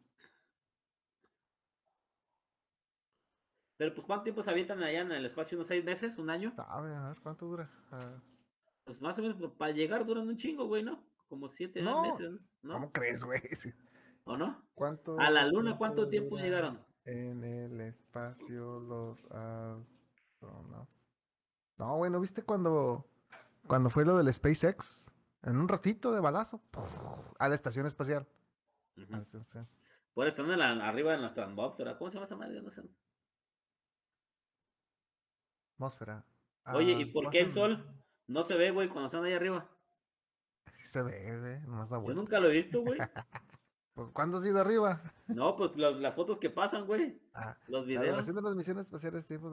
[3.77, 5.57] Pero pues, ¿cuánto tiempo se avientan allá en el espacio?
[5.57, 6.17] ¿Unos seis meses?
[6.17, 6.53] ¿Un año?
[6.57, 7.69] A ver, a ver, ¿cuánto dura?
[8.83, 11.03] Pues más o menos pues, para llegar duran un chingo, güey, ¿no?
[11.29, 12.73] Como siete meses, ¿no?
[12.73, 13.41] ¿Cómo crees, güey?
[14.23, 14.67] ¿O no?
[14.73, 16.83] ¿Cuánto ¿A la luna cuánto tiempo llegaron?
[17.05, 20.97] En el espacio los astronautas.
[21.77, 23.05] No, güey, ¿no viste cuando,
[23.67, 25.11] cuando fue lo del SpaceX?
[25.43, 26.61] En un ratito de balazo.
[27.39, 28.27] a la estación espacial.
[30.13, 31.33] Por estar en la, arriba en la.
[31.97, 32.61] ¿Cómo se llama esa madre?
[32.61, 32.81] No sé.
[35.77, 36.25] Atmósfera.
[36.73, 37.85] Oye, ¿y ah, por qué el sol
[38.25, 39.69] no se ve, güey, cuando están ahí arriba?
[40.83, 41.59] Se ve, güey.
[41.67, 42.97] Nomás da Yo nunca lo he visto, güey.
[43.93, 45.01] Pues, ¿Cuándo has ido arriba?
[45.25, 47.19] No, pues las fotos que pasan, güey.
[47.33, 48.05] Ah, los videos.
[48.05, 49.51] La duración de las misiones espaciales, tiempos.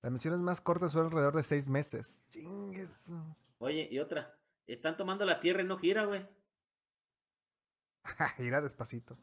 [0.00, 2.22] Las misiones más cortas son alrededor de seis meses.
[2.28, 3.12] Chingues.
[3.58, 4.38] Oye, y otra.
[4.68, 6.24] Están tomando la tierra y no gira, güey.
[8.36, 9.18] gira despacito.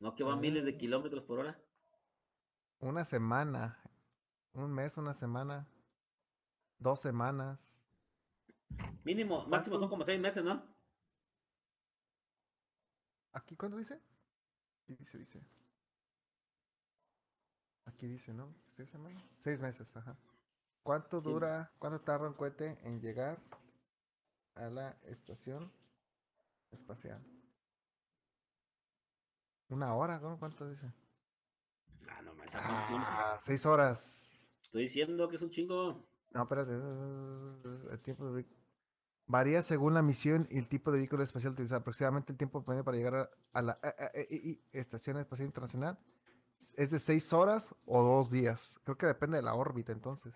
[0.00, 1.56] No que van miles de kilómetros por hora.
[2.80, 3.78] Una semana.
[4.52, 5.66] Un mes, una semana.
[6.78, 7.58] Dos semanas.
[9.04, 10.62] Mínimo, máximo son como seis meses, ¿no?
[13.32, 14.00] ¿Aquí cuándo dice?
[14.86, 15.42] Dice, dice.
[17.86, 18.54] Aquí dice, ¿no?
[18.76, 19.22] ¿Seis semanas?
[19.34, 20.16] Seis meses, ajá.
[20.82, 23.38] ¿Cuánto dura, cuánto tarda un cohete en llegar
[24.54, 25.72] a la estación
[26.70, 27.24] espacial?
[29.68, 30.38] Una hora, ¿no?
[30.38, 30.92] ¿Cuánto dice?
[32.08, 34.32] Ah, no, ah, seis horas.
[34.62, 36.06] Estoy diciendo que es un chingo.
[36.32, 36.72] No, espérate.
[37.90, 38.44] El tiempo de
[39.28, 41.80] Varía según la misión y el tipo de vehículo espacial utilizado.
[41.80, 43.78] Aproximadamente el tiempo promedio para llegar a, la
[44.72, 45.98] Estación Espacial Internacional
[46.76, 48.78] es de seis horas o dos días.
[48.84, 50.32] Creo que depende de la órbita entonces.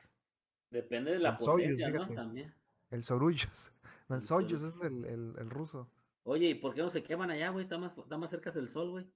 [0.70, 2.08] Depende de la potencia, ¿no?
[2.08, 2.52] También.
[2.90, 3.70] El Soyuz.
[4.08, 5.88] el, Soyuz es el, el, ruso.
[6.24, 7.64] Oye, ¿y por qué no se queman allá, güey?
[7.64, 9.06] Está más, está más cerca del sol, güey.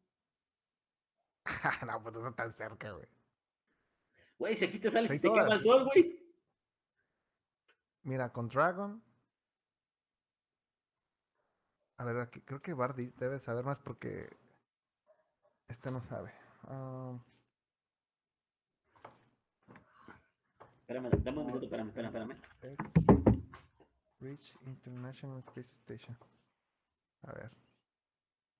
[1.87, 3.09] no, pues no está tan cerca, güey.
[4.39, 6.21] Güey, si aquí te sale y se quema el sol, güey.
[8.03, 9.03] Mira, con Dragon
[11.97, 14.29] a ver, aquí, creo que Bardi debe saber más porque
[15.69, 16.33] este no sabe.
[16.65, 17.19] Uh...
[20.81, 22.85] Espérame, dame un minuto, espérame, espérame, espérame.
[24.21, 26.17] Reach International Space Station.
[27.23, 27.51] A ver.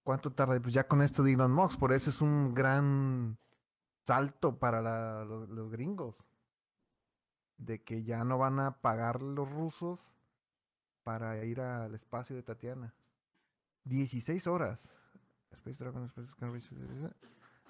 [0.05, 0.61] ¿Cuánto tarda?
[0.61, 3.39] Pues ya con esto de Elon Musk, por eso es un gran
[4.05, 6.23] salto para la, los, gringos.
[7.57, 10.13] De que ya no van a pagar los rusos
[11.05, 12.95] para ir al espacio de Tatiana.
[13.85, 14.81] 16 horas.
[15.53, 16.29] Space Dragon Space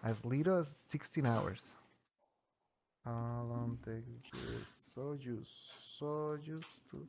[0.02, 1.60] as little as 16 hours.
[3.04, 5.48] How takes the Soyuz
[6.00, 7.06] Soyuz to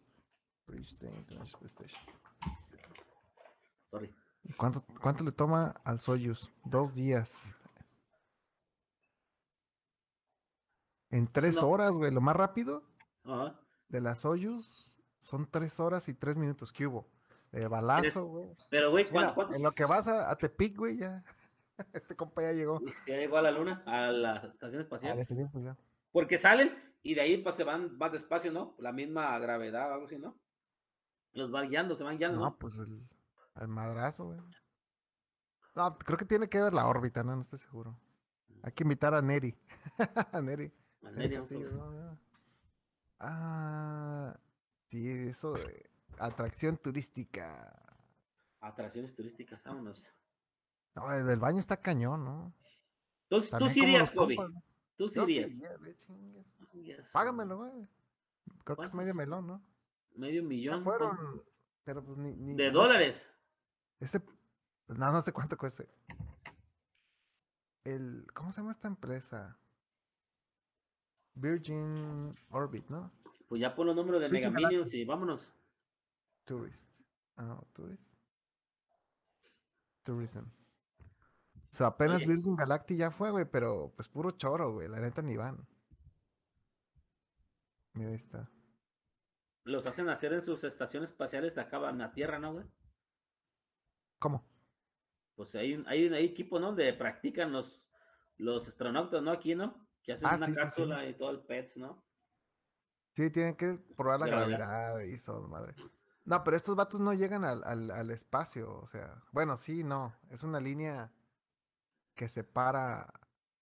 [0.67, 1.99] reach the International Space Station?
[3.91, 4.09] Sorry.
[4.57, 6.51] ¿Cuánto, ¿Cuánto le toma al Soyuz?
[6.63, 7.55] Dos días.
[11.09, 12.11] En tres horas, güey.
[12.11, 12.83] Lo más rápido
[13.23, 13.59] Ajá.
[13.89, 17.07] de la Soyuz son tres horas y tres minutos que hubo.
[17.51, 18.49] De balazo, güey.
[18.69, 21.23] Pero, güey, ¿cuánto, En lo que vas a, Tepic, güey, ya.
[21.93, 22.81] este compa ya llegó.
[23.07, 25.13] Ya llegó a la luna, a la estación espacial.
[25.13, 25.77] A la estación espacial.
[26.11, 26.71] Porque salen
[27.01, 28.75] y de ahí pues se van más despacio, ¿no?
[28.77, 30.35] La misma gravedad o algo así, ¿no?
[31.33, 32.41] Los van guiando, se van guiando.
[32.41, 33.01] No, pues el,
[33.61, 34.39] el madrazo, güey.
[35.75, 37.97] No, creo que tiene que ver la órbita, no, no estoy seguro.
[38.63, 39.55] Hay que invitar a Neri.
[40.31, 40.71] a Neri.
[41.03, 42.17] A Neri, Sí, no,
[43.19, 44.37] Ah,
[44.89, 45.89] sí, eso de
[46.19, 47.81] atracción turística.
[48.59, 50.05] Atracciones turísticas, vámonos.
[50.95, 52.53] No, el del baño está cañón, ¿no?
[53.29, 54.35] Tú sí irías, Kobe.
[54.35, 54.63] compas, ¿no?
[54.97, 55.51] Tú sí irías.
[56.73, 57.09] Yes.
[57.11, 57.87] Págamelo, güey.
[58.63, 59.61] Creo que es medio melón, ¿no?
[60.15, 60.83] Medio Ya millón.
[60.83, 61.43] fueron,
[61.83, 62.33] pero pues ni...
[62.35, 63.29] ni De dólares.
[64.05, 64.21] Este,
[64.87, 65.89] no, no sé cuánto cueste.
[67.83, 69.57] El, ¿cómo se llama esta empresa?
[71.33, 73.11] Virgin Orbit, ¿no?
[73.47, 75.51] Pues ya pon los números de Virgin Mega Minions y vámonos.
[76.43, 76.87] Tourist.
[77.35, 78.07] Ah, no, Tourist.
[80.03, 80.45] Tourism.
[81.71, 82.27] O sea, apenas Oye.
[82.27, 84.87] Virgin Galactic ya fue, güey, pero pues puro choro, güey.
[84.87, 85.67] La neta ni van.
[87.93, 88.47] Mira, ahí está.
[89.63, 92.65] Los hacen hacer en sus estaciones espaciales acá en la Tierra, ¿no, güey?
[94.25, 94.43] ¿Cómo?
[95.35, 96.67] Pues hay un, hay un equipo, ¿no?
[96.69, 97.85] Donde practican los,
[98.37, 99.29] los astronautas, ¿no?
[99.29, 99.87] Aquí, ¿no?
[100.01, 100.65] Que hacen Ah, una sí, sí, sí.
[100.65, 102.03] cápsula y todo el PETS, ¿no?
[103.15, 104.57] Sí, tienen que probar la Gravedad.
[104.57, 105.75] gravedad y eso, madre.
[106.23, 110.15] No, pero estos vatos no llegan al, al, al espacio, o sea, bueno, sí, no,
[110.31, 111.13] es una línea
[112.15, 113.13] que separa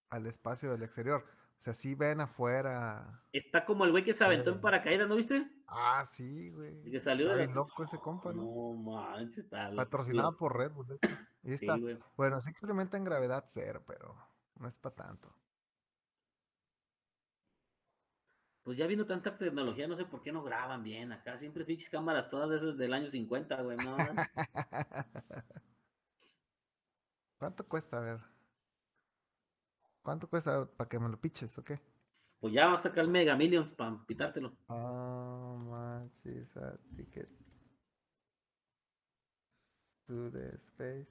[0.10, 1.26] al espacio del exterior.
[1.60, 3.22] O sea, sí ven afuera.
[3.34, 5.46] Está como el güey que se aventó en paracaídas, ¿no viste?
[5.76, 6.88] Ah, sí, güey.
[6.88, 7.54] Y que salió de la...
[7.54, 8.44] loco ese compa, ¿no?
[8.44, 9.78] No manches, está loco.
[9.78, 11.18] Patrocinado por Red Bull, de hecho.
[11.42, 11.78] Y Sí, está.
[12.16, 14.16] Bueno, sí experimentan gravedad cero, pero
[14.60, 15.36] no es para tanto.
[18.64, 21.38] Pues ya viendo tanta tecnología, no sé por qué no graban bien acá.
[21.40, 23.76] Siempre pinches cámaras todas esas del año 50, güey.
[23.78, 23.98] No,
[27.40, 27.98] ¿Cuánto cuesta?
[27.98, 28.20] A ver.
[30.02, 31.82] ¿Cuánto cuesta para que me lo piches o qué?
[32.44, 34.52] Pues ya va a sacar el Mega Millions para pitártelo.
[34.68, 37.30] Much is a ticket
[40.08, 41.08] to the space?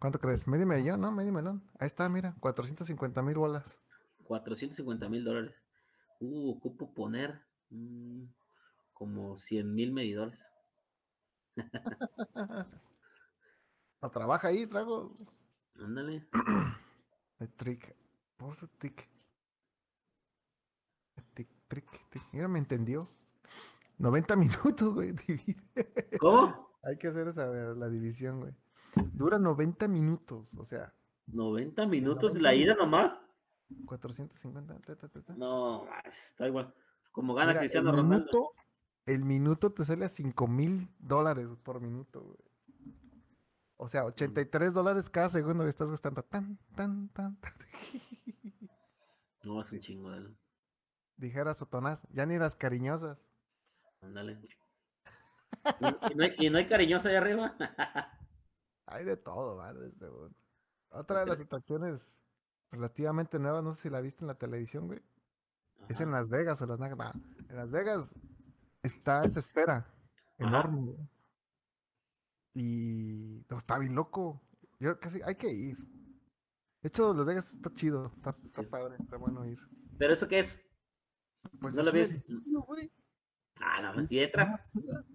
[0.00, 0.48] ¿Cuánto crees?
[0.48, 1.00] ¿Medio millón?
[1.00, 1.12] ¿No?
[1.12, 1.62] Medio melón.
[1.78, 3.80] Ahí está, mira, 450 mil bolas.
[4.24, 5.54] 450 mil dólares.
[6.18, 8.24] Uh, ocupo poner mm,
[8.92, 10.40] como 100 mil medidores.
[14.10, 15.16] Trabaja ahí, trago.
[15.76, 16.26] Ándale.
[17.38, 17.94] El trick.
[18.40, 19.08] What's the trick?
[21.34, 22.24] Tic, trick, trick.
[22.32, 23.08] Mira, me entendió.
[23.98, 25.12] 90 minutos, güey.
[25.12, 25.56] divide.
[26.20, 26.68] ¿Cómo?
[26.84, 28.52] Hay que hacer esa, la división, güey.
[29.12, 30.92] Dura 90 minutos, o sea,
[31.28, 33.12] 90 minutos 90 la ida nomás.
[33.86, 34.80] 450.
[34.80, 35.34] ta, ta, ta, ta.
[35.34, 36.74] No, está igual.
[37.12, 38.18] Como gana Mira, Cristiano el Ronaldo.
[38.18, 38.50] minuto,
[39.06, 42.38] el minuto te sale a 5 mil dólares por minuto, güey.
[43.82, 46.22] O sea, 83 dólares cada segundo que estás gastando.
[46.22, 47.52] Tan, tan, tan, tan.
[49.42, 50.38] No, es un chingo él.
[51.16, 53.18] Dijera Sotonás, ya ni las cariñosas.
[54.00, 54.38] Ándale.
[55.80, 57.56] ¿Y, no hay, y no hay cariñoso ahí arriba?
[58.86, 59.90] Hay de todo, madre.
[59.98, 60.30] güey.
[60.90, 62.08] Otra de las atracciones
[62.70, 65.02] relativamente nuevas, no sé si la viste en la televisión, güey.
[65.88, 66.12] Es en.
[66.12, 67.12] Las Vegas o las nah,
[67.48, 68.14] En Las Vegas
[68.84, 69.86] está esa esfera
[70.38, 70.82] enorme.
[70.82, 71.11] güey.
[72.54, 74.42] Y no, está bien loco.
[74.78, 75.78] Yo casi hay que ir.
[76.82, 78.12] De hecho, Las Vegas está chido.
[78.16, 79.58] Está, está padre, está bueno ir.
[79.98, 80.60] ¿Pero eso qué es?
[81.60, 82.04] Pues No es lo un vi.
[82.04, 82.90] edificio, güey.
[83.56, 84.10] Ah, no, es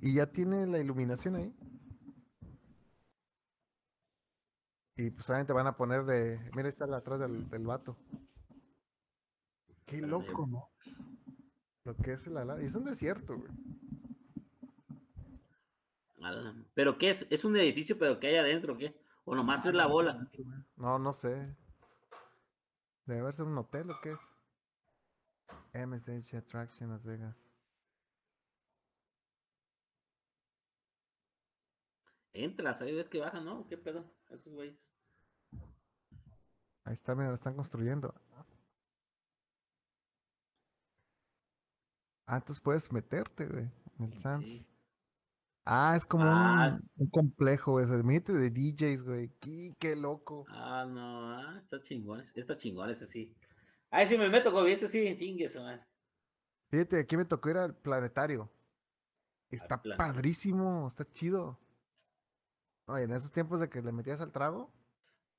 [0.01, 1.53] ¿y ya tiene la iluminación ahí.
[4.95, 6.39] Y pues obviamente van a poner de.
[6.55, 7.97] Mira, está atrás del, del vato.
[9.85, 10.69] Qué loco, ¿no?
[11.83, 12.61] Lo que es el ala.
[12.61, 13.51] Y es un desierto, güey.
[16.73, 17.27] ¿Pero qué es?
[17.29, 18.99] ¿Es un edificio, pero qué hay adentro o qué?
[19.25, 20.29] ¿O nomás es la bola?
[20.75, 21.55] No, no sé.
[23.05, 24.19] Debe haber un hotel o qué es.
[25.87, 27.35] MSH Attraction Las Vegas.
[32.33, 33.67] Entras, ahí ves que bajan, ¿no?
[33.67, 34.05] ¿Qué pedo?
[34.29, 34.77] Esos güeyes.
[36.83, 38.13] Ahí está, mira, lo están construyendo.
[42.27, 44.45] Ah, entonces puedes meterte, güey, en el Sands.
[44.45, 44.67] Sí.
[45.69, 47.85] Ah, es como Ah, un, complejo, güey.
[48.03, 49.29] Mete de DJs, güey.
[49.41, 50.45] Qué, qué loco.
[50.49, 52.21] Ah, no, ah, está chingón.
[52.21, 53.35] Está chingón ese sí.
[53.91, 55.81] Ahí sí me meto, Gobi, ese sí, chingues, man.
[56.69, 58.49] Fíjate, aquí me tocó ir al planetario.
[59.49, 61.57] Está plan- padrísimo, está chido.
[62.85, 64.71] Oye, en esos tiempos de que le metías al trago,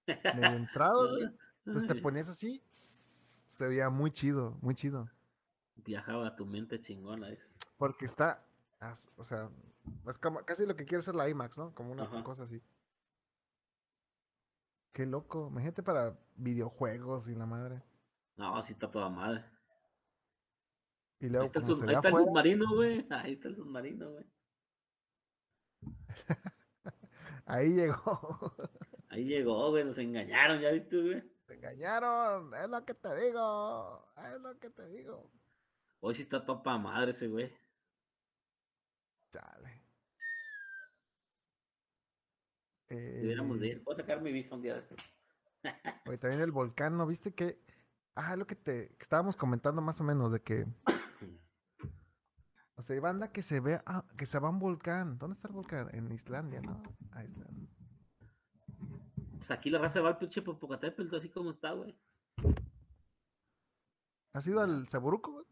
[0.07, 0.16] medio
[0.57, 1.29] entrado, güey.
[1.64, 5.09] Entonces te Ay, ponías así, se veía muy chido, muy chido.
[5.76, 7.31] Viajaba a tu mente chingona.
[7.31, 7.39] es.
[7.76, 8.45] Porque está
[9.16, 9.51] o sea,
[10.07, 11.74] es como casi lo que quiere ser la IMAX, ¿no?
[11.74, 12.62] Como una cosa así.
[14.93, 15.49] Qué loco.
[15.51, 17.83] Imagínate para videojuegos y la madre.
[18.37, 19.45] No, sí está toda madre.
[21.20, 23.07] Y luego, ahí está, el, ahí está el submarino, güey.
[23.11, 24.24] Ahí está el submarino, güey.
[27.47, 28.55] ahí llegó.
[29.09, 29.85] ahí llegó, güey.
[29.85, 31.22] Nos engañaron, ¿ya viste, güey?
[31.47, 32.55] Te engañaron.
[32.55, 34.09] Es lo que te digo.
[34.16, 35.31] Es lo que te digo.
[36.01, 37.53] Hoy sí está topa madre ese, güey.
[39.33, 39.83] Dale.
[42.89, 43.83] Deberíamos de ir.
[43.85, 44.97] Voy a sacar mi visa un día de esto.
[46.07, 47.62] Oye, también el volcán, ¿no viste que?
[48.14, 50.66] Ah, lo que te que estábamos comentando más o menos de que.
[52.76, 55.18] O sea, hay banda que se ve, ah, que se va a un volcán.
[55.18, 55.89] ¿Dónde está el volcán?
[55.93, 56.83] En Islandia, ¿no?
[57.11, 57.45] Ahí está.
[59.37, 61.99] Pues aquí la raza va al pinche Popocatépetl, así como está, güey.
[64.33, 65.47] ¿Has ido al Saburuco, güey?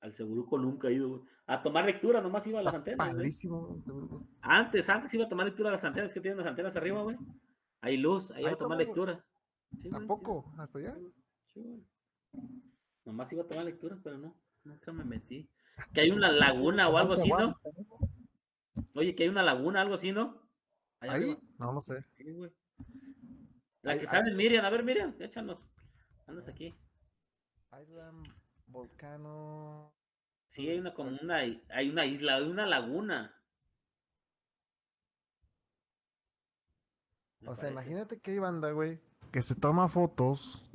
[0.00, 2.98] Al Seguruco nunca he ido, A tomar lectura, nomás iba a las antenas.
[2.98, 3.82] Padrísimo.
[4.40, 7.16] Antes, antes iba a tomar lectura a las antenas que tienen las antenas arriba, güey.
[7.80, 9.24] Hay luz, ahí iba a tomar lectura.
[9.90, 10.52] ¿Tampoco?
[10.58, 10.96] ¿Hasta allá?
[11.46, 11.82] Sí, güey.
[13.04, 15.48] Nomás iba a tomar lectura, pero no, nunca me metí.
[15.92, 17.58] Que hay una laguna o algo así, ¿no?
[18.94, 20.42] Oye, que hay una laguna, algo así, ¿no?
[21.00, 21.36] ¿Ahí?
[21.58, 22.04] No, no sé.
[23.82, 25.68] La que sale Miriam, a ver, Miriam, échanos.
[26.26, 26.74] Andas aquí.
[27.80, 28.37] Island
[28.68, 29.92] Volcano.
[30.52, 33.34] Sí, hay una como una, hay una isla, hay una laguna.
[37.46, 39.00] o sea, imagínate que hay banda, güey,
[39.32, 40.68] que se toma fotos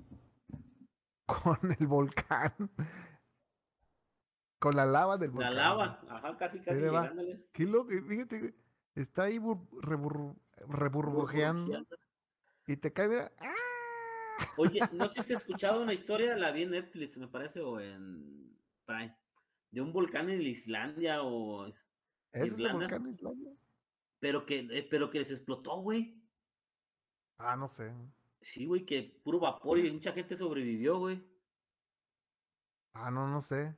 [1.25, 2.53] con el volcán.
[4.59, 5.55] Con la lava del volcán.
[5.55, 7.39] La lava, ajá, casi, casi llegándoles.
[7.51, 8.53] Qué loco, fíjate, güey.
[8.95, 9.39] Está ahí
[9.81, 11.85] reburbujeando.
[12.67, 13.31] Y te cae, mira.
[13.39, 13.62] ¡ah!
[14.57, 17.79] Oye, no sé si has escuchado una historia, la vi en Netflix, me parece, o
[17.79, 18.55] en
[18.85, 19.15] Prime,
[19.71, 21.67] de un volcán en Islandia o
[22.31, 23.51] ¿Es el volcán en Islandia?
[24.19, 26.21] Pero que, eh, pero que se explotó, güey.
[27.37, 27.93] Ah, no sé.
[28.41, 31.23] Sí, güey, que puro vapor y mucha gente sobrevivió, güey.
[32.93, 33.75] Ah, no, no sé.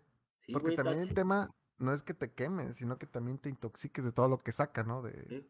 [0.51, 4.11] Porque también el tema no es que te quemes, sino que también te intoxiques de
[4.11, 5.01] todo lo que saca, ¿no?
[5.01, 5.49] De,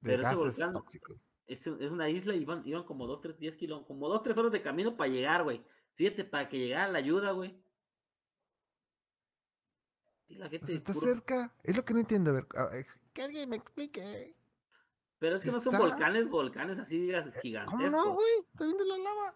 [0.00, 4.08] de gases tóxicos es, una isla y iban, iban como 2, 3, 10 kilómetros, como
[4.08, 5.64] 2, 3 horas de camino para llegar, güey.
[5.94, 7.58] Fíjate, para que llegara la ayuda, güey.
[10.28, 14.34] la gente está cerca, es lo que no entiendo, a ver, que alguien me explique.
[15.18, 17.70] Pero es que no son volcanes, volcanes así, digas, eh, gigantes.
[17.70, 18.28] ¿Cómo no, güey?
[18.52, 19.34] Está viendo la lava.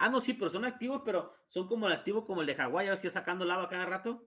[0.00, 2.86] Ah, no, sí, pero son activos, pero son como el activo como el de Hawái,
[2.86, 4.26] ¿ya ves que sacando lava cada rato?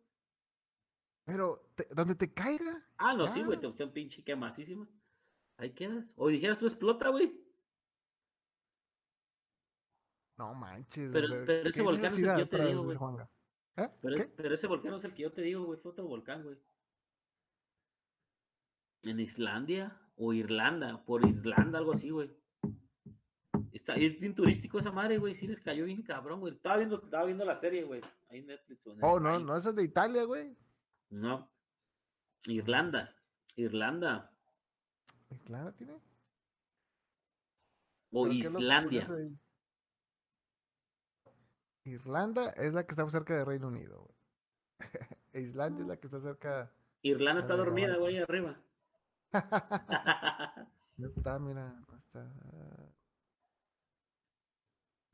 [1.25, 2.85] Pero, ¿dónde te caiga?
[2.97, 4.87] Ah, no, sí, güey, te gusta un pinche quemasísimo.
[5.57, 6.05] Ahí quedas.
[6.15, 7.31] O dijeras tú explota, güey.
[10.37, 11.11] No manches.
[11.11, 12.97] Pero, pero ese volcán es el que yo te digo, güey.
[13.75, 13.89] ¿Eh?
[14.01, 15.79] Pero, pero, ese volcán es el que yo te digo, güey.
[15.79, 16.57] Fue otro volcán, güey.
[19.03, 21.03] En Islandia o Irlanda.
[21.05, 22.31] Por Irlanda, algo así, güey.
[23.71, 25.35] Está, es bien turístico esa madre, güey.
[25.35, 26.53] Sí les cayó bien cabrón, güey.
[26.53, 28.01] Estaba viendo, estaba viendo la serie, güey.
[28.29, 28.81] Ahí en Netflix.
[29.01, 30.55] oh, no, no, esa es de Italia, güey.
[31.09, 31.49] No.
[32.45, 33.15] Irlanda.
[33.55, 34.32] Irlanda.
[35.33, 35.99] ¿Irlanda tiene?
[38.11, 39.07] O Islandia.
[41.85, 44.17] Irlanda es la que está cerca de Reino Unido, güey.
[45.33, 46.71] Islandia es la que está cerca.
[47.01, 48.57] Irlanda está dormida, güey, arriba.
[50.97, 52.31] no está, mira, no está.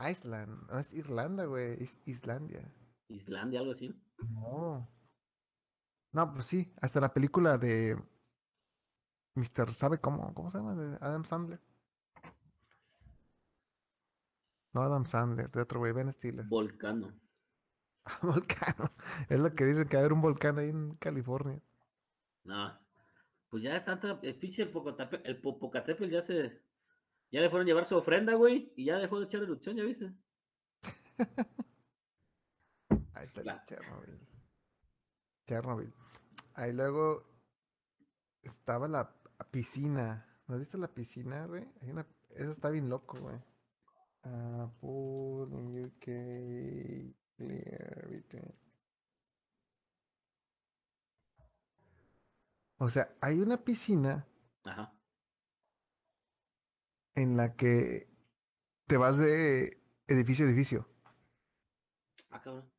[0.09, 2.70] Island, no es Irlanda, güey, es Islandia.
[3.07, 3.93] Islandia, algo así.
[4.20, 4.88] No.
[6.11, 7.97] No, pues sí, hasta la película de
[9.39, 10.33] Mister, ¿sabe cómo?
[10.33, 10.75] ¿Cómo se llama?
[10.75, 11.61] De Adam Sandler.
[14.73, 16.45] No Adam Sandler, de otro güey, Ben Stiller.
[16.45, 17.17] Volcano.
[18.21, 18.91] volcano.
[19.29, 21.61] Es lo que dicen que hay un volcán ahí en California.
[22.43, 22.77] No.
[23.49, 26.61] Pues ya tanto, el pinche el Popocatépetl, el Popocatépetl ya se,
[27.31, 29.83] ya le fueron a llevar su ofrenda, güey, y ya dejó de echar erupción, ¿ya
[29.83, 30.13] viste?
[33.13, 34.19] ahí está Chernobyl.
[35.47, 35.93] Chernobyl.
[36.53, 37.23] Ahí luego
[38.43, 40.25] estaba la piscina.
[40.47, 41.67] ¿No has visto la piscina, güey?
[41.81, 42.05] Hay una...
[42.31, 43.37] Eso está bien loco, güey.
[44.23, 48.53] Uh, pool in UK, clear between.
[52.77, 54.25] O sea, hay una piscina
[54.63, 54.93] Ajá.
[57.15, 58.09] en la que
[58.87, 60.87] te vas de edificio a edificio.
[62.29, 62.71] Ah, cabrón.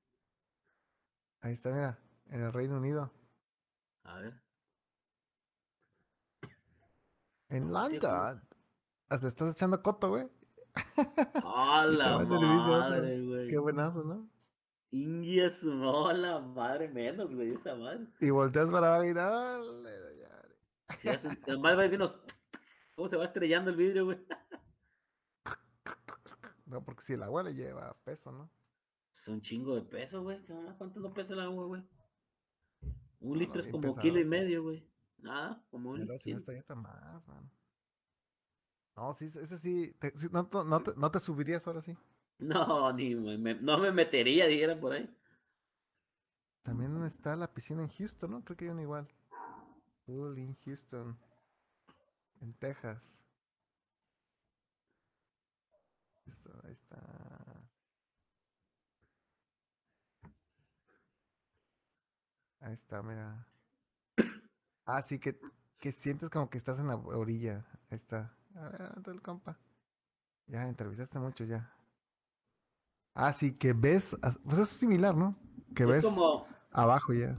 [1.42, 1.98] Ahí está, mira,
[2.30, 3.12] en el Reino Unido.
[4.04, 4.49] A ver.
[7.50, 8.42] En London.
[9.08, 10.28] Hasta estás echando coto, güey.
[11.42, 13.48] ¡Hola, madre, güey!
[13.48, 14.28] Qué buenazo, ¿no?
[14.92, 18.06] India su mola, madre menos, güey, esa madre.
[18.20, 19.90] Y volteas para abajo y dale,
[21.42, 22.14] además va
[22.96, 24.18] cómo se va estrellando el vidrio, güey.
[26.66, 28.48] No, porque si el agua le lleva peso, ¿no?
[29.18, 30.38] Es un chingo de peso, güey.
[30.78, 31.82] ¿Cuánto no pesa el agua, güey?
[33.18, 34.88] Un litro es como kilo y medio, güey.
[35.22, 36.18] Nada, como un litro.
[36.18, 37.22] si no estaría tan más.
[38.96, 39.94] No, sí, ese sí.
[40.30, 41.96] no, no, te, ¿No te subirías ahora sí?
[42.38, 45.08] No, ni me, no me metería, dijera por ahí.
[46.62, 48.44] También está la piscina en Houston, ¿no?
[48.44, 49.08] Creo que hay una igual.
[50.06, 51.18] Pool in Houston.
[52.40, 53.14] En Texas.
[56.64, 56.98] ahí está.
[62.60, 63.49] Ahí está, mira.
[64.92, 65.38] Ah, sí, que,
[65.78, 67.64] que sientes como que estás en la orilla.
[67.90, 68.34] Ahí está.
[68.56, 69.56] A ver, ¿dónde el compa?
[70.48, 71.72] Ya, entrevistaste mucho ya.
[73.14, 74.16] Ah, sí, que ves.
[74.44, 75.36] Pues es similar, ¿no?
[75.76, 76.04] Que ves
[76.72, 77.38] abajo ya.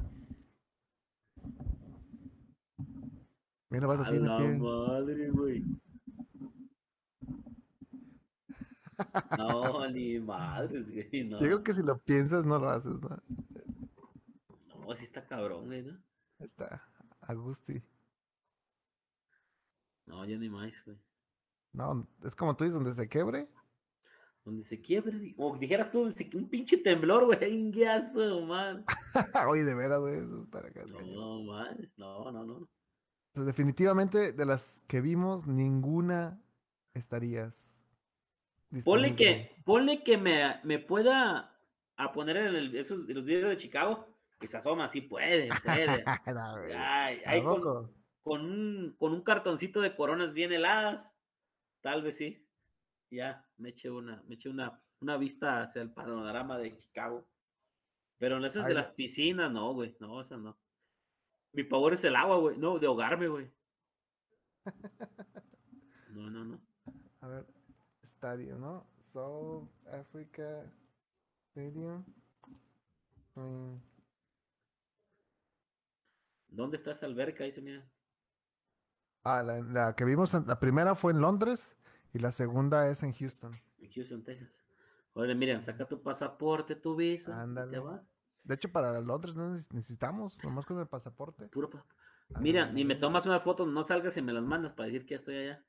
[3.70, 5.66] Mira, vas a la madre, güey.
[9.38, 11.40] No, ni madre, güey, no.
[11.40, 13.10] Yo creo que si lo piensas no lo haces, ¿no?
[14.80, 15.98] No, sí está cabrón, güey, ¿no?
[16.40, 16.82] Está,
[17.32, 17.82] Agusti.
[20.06, 20.98] No, ya ni más, güey.
[21.74, 23.48] No, es como tú dices, donde se quebre.
[24.44, 28.84] Donde se quiebre, o dijeras tú, un pinche temblor, güey, ingazo, man.
[29.48, 30.84] Oye, de veras, güey, eso está acá.
[30.86, 32.70] No, man, no, no, no.
[33.34, 36.42] Pues definitivamente, de las que vimos, ninguna
[36.94, 37.72] estarías
[38.86, 41.58] Ponle que, ponle que me, me pueda
[41.98, 44.08] a poner en el, esos, los videos de Chicago,
[44.42, 46.04] que se asoma, sí puede, puede.
[46.76, 51.16] Ay, con, con, un, con un cartoncito de coronas bien heladas,
[51.82, 52.46] tal vez sí.
[53.12, 57.28] Ya, me eché una, me eché una, una vista hacia el panorama de Chicago.
[58.18, 60.58] Pero en esas de las piscinas, no, güey, no, esas no.
[61.54, 63.52] Mi favor es el agua, güey, no, de ahogarme, güey.
[66.10, 66.60] No, no, no.
[67.22, 67.48] A ver,
[68.02, 68.86] estadio, ¿no?
[69.00, 70.70] South Africa
[71.52, 72.04] Stadium.
[76.52, 77.44] ¿Dónde está esta alberca?
[77.44, 77.84] Ahí se mira.
[79.24, 81.78] Ah, la, que vimos, la primera fue en Londres
[82.14, 83.60] y la segunda es en Houston.
[83.80, 84.50] En Houston, Texas.
[85.14, 87.42] Oye, miren, saca tu pasaporte, tu visa.
[87.42, 87.82] Ándale.
[88.44, 91.48] De hecho, para Londres no necesitamos, nomás con el pasaporte.
[91.48, 91.70] Puro
[92.40, 95.16] Mira, ni me tomas unas fotos, no salgas y me las mandas para decir que
[95.16, 95.64] estoy allá.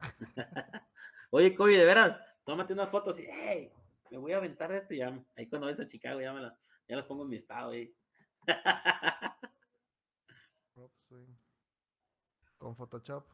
[1.30, 3.70] Oye, Kobe, de veras, tómate unas fotos y, hey,
[4.10, 6.58] me voy a aventar esto y ya, ahí cuando ves a Chicago ya, me la,
[6.88, 7.72] ya las pongo en mi estado
[12.58, 13.24] Con Photoshop.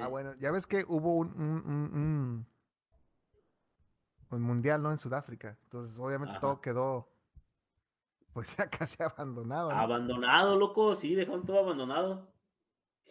[0.00, 2.46] Ah, bueno, ya ves que hubo un, un,
[4.30, 4.90] un, mundial, ¿no?
[4.90, 5.58] En Sudáfrica.
[5.64, 7.08] Entonces, obviamente todo quedó,
[8.32, 9.70] pues ya casi abandonado.
[9.70, 12.32] Abandonado, loco, sí, dejaron todo abandonado.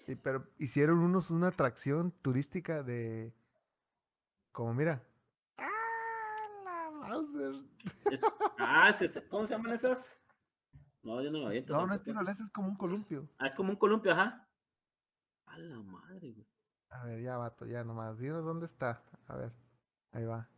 [0.06, 3.34] Sí, pero hicieron unos una atracción turística de.
[4.52, 5.04] Como mira.
[5.58, 5.70] ¡Ah!
[6.64, 7.54] La Mauser.
[8.58, 8.92] ah,
[9.30, 10.18] ¿cómo se llaman esas?
[11.08, 13.30] No, yo no lo No, no es tirolesa, es como un columpio.
[13.40, 14.46] Ah, es como un columpio, ajá.
[15.46, 16.46] A la madre, güey.
[16.90, 18.20] A ver, ya, vato, ya nomás.
[18.20, 19.02] Dinos dónde está.
[19.28, 19.54] A ver.
[20.12, 20.50] Ahí va.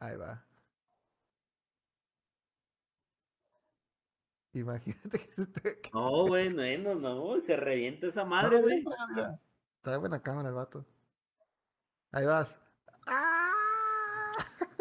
[0.00, 0.44] Ahí va.
[4.52, 5.80] Imagínate que te...
[5.94, 8.84] No, güey, no, no, se revienta esa madre, güey.
[9.76, 10.84] Está buena cámara el vato.
[12.10, 12.52] Ahí vas.
[13.06, 13.52] ¡Ah!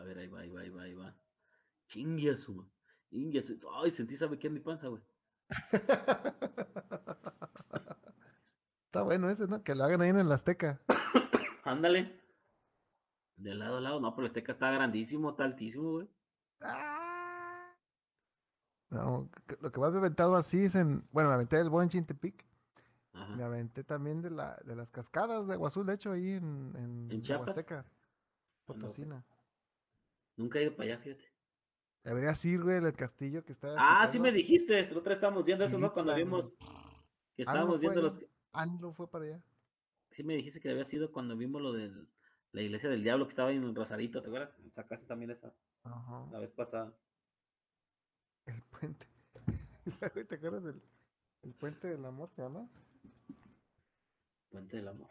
[0.00, 1.14] A ver, ahí va, ahí va, ahí va, ahí va.
[1.90, 2.64] Chingue su,
[3.82, 5.02] Ay, sentí, ¿sabe qué en mi panza, güey?
[8.86, 9.64] Está bueno ese, ¿no?
[9.64, 10.80] Que lo hagan ahí en la Azteca.
[11.64, 12.20] Ándale.
[13.36, 16.08] De lado a lado, no, pero este está grandísimo, está altísimo, güey.
[16.60, 17.74] Ah.
[18.90, 19.28] No,
[19.60, 21.04] lo que más me he aventado así es en.
[21.10, 22.46] Bueno, me aventé del buen Chintepic.
[23.36, 26.72] Me aventé también de, la, de las cascadas de Agua Azul, de hecho, ahí en,
[26.76, 27.54] en, ¿En Chiapas?
[28.64, 29.24] Potosina.
[30.36, 31.29] Nunca he ido para allá, fíjate.
[32.04, 33.74] Deberías ir, güey, el castillo que está.
[33.78, 34.78] Ah, sí me dijiste.
[34.78, 35.92] El otro estábamos viendo eso, ¿no?
[35.92, 36.52] Cuando vimos.
[37.36, 38.18] Que estábamos viendo los.
[38.52, 39.44] Anglo fue para allá.
[40.10, 42.08] Sí me dijiste que había sido cuando vimos lo del
[42.52, 44.56] la iglesia del diablo que estaba en Rosarito, ¿te acuerdas?
[44.74, 45.54] Sacaste también esa.
[45.84, 46.26] Ajá.
[46.32, 46.92] La vez pasada.
[48.46, 49.06] El puente.
[50.28, 50.82] ¿Te acuerdas del
[51.42, 52.68] el puente del amor se llama?
[54.50, 55.08] Puente del amor.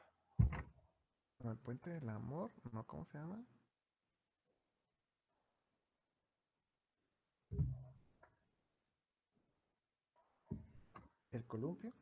[1.39, 3.43] No, el puente del amor, no, ¿cómo se llama?
[11.31, 11.93] ¿El columpio?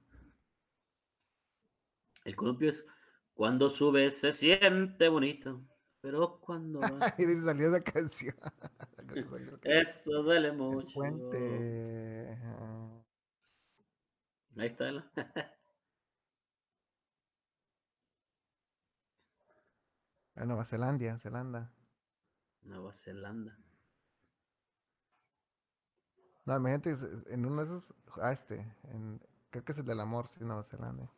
[2.24, 2.86] El columpio es
[3.34, 5.62] cuando sube se siente bonito,
[6.02, 6.80] pero cuando
[7.18, 8.36] y salió esa canción.
[9.64, 10.94] Eso duele mucho.
[10.94, 12.38] puente.
[14.58, 14.92] Ahí está.
[14.92, 15.04] ¿no?
[20.46, 21.72] Nueva Zelanda, Zelanda.
[22.64, 23.58] Nueva Zelanda.
[26.48, 26.96] No, imagínate,
[27.28, 29.20] en uno de esos, ah, este, en,
[29.50, 31.12] creo que es el del amor, sí, Nueva Zelanda.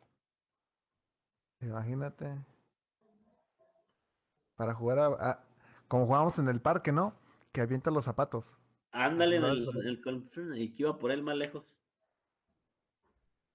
[1.60, 2.44] Imagínate.
[4.56, 5.44] Para jugar a,
[5.86, 7.14] como jugábamos en el parque, ¿no?
[7.52, 8.58] Que avienta los zapatos.
[8.90, 11.80] Ándale, en el, el, y que iba por él más lejos.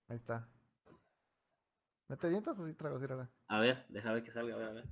[0.07, 0.47] Ahí está.
[2.07, 3.29] ¿Me te avientas o sí trago ahora?
[3.49, 4.85] A ver, deja ver que salga, a ver, a ver.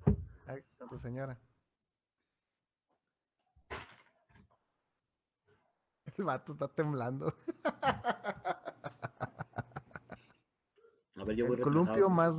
[0.47, 1.39] Ahí, tu señora.
[6.17, 7.33] El vato está temblando.
[11.15, 12.35] A ver, yo voy el columpio más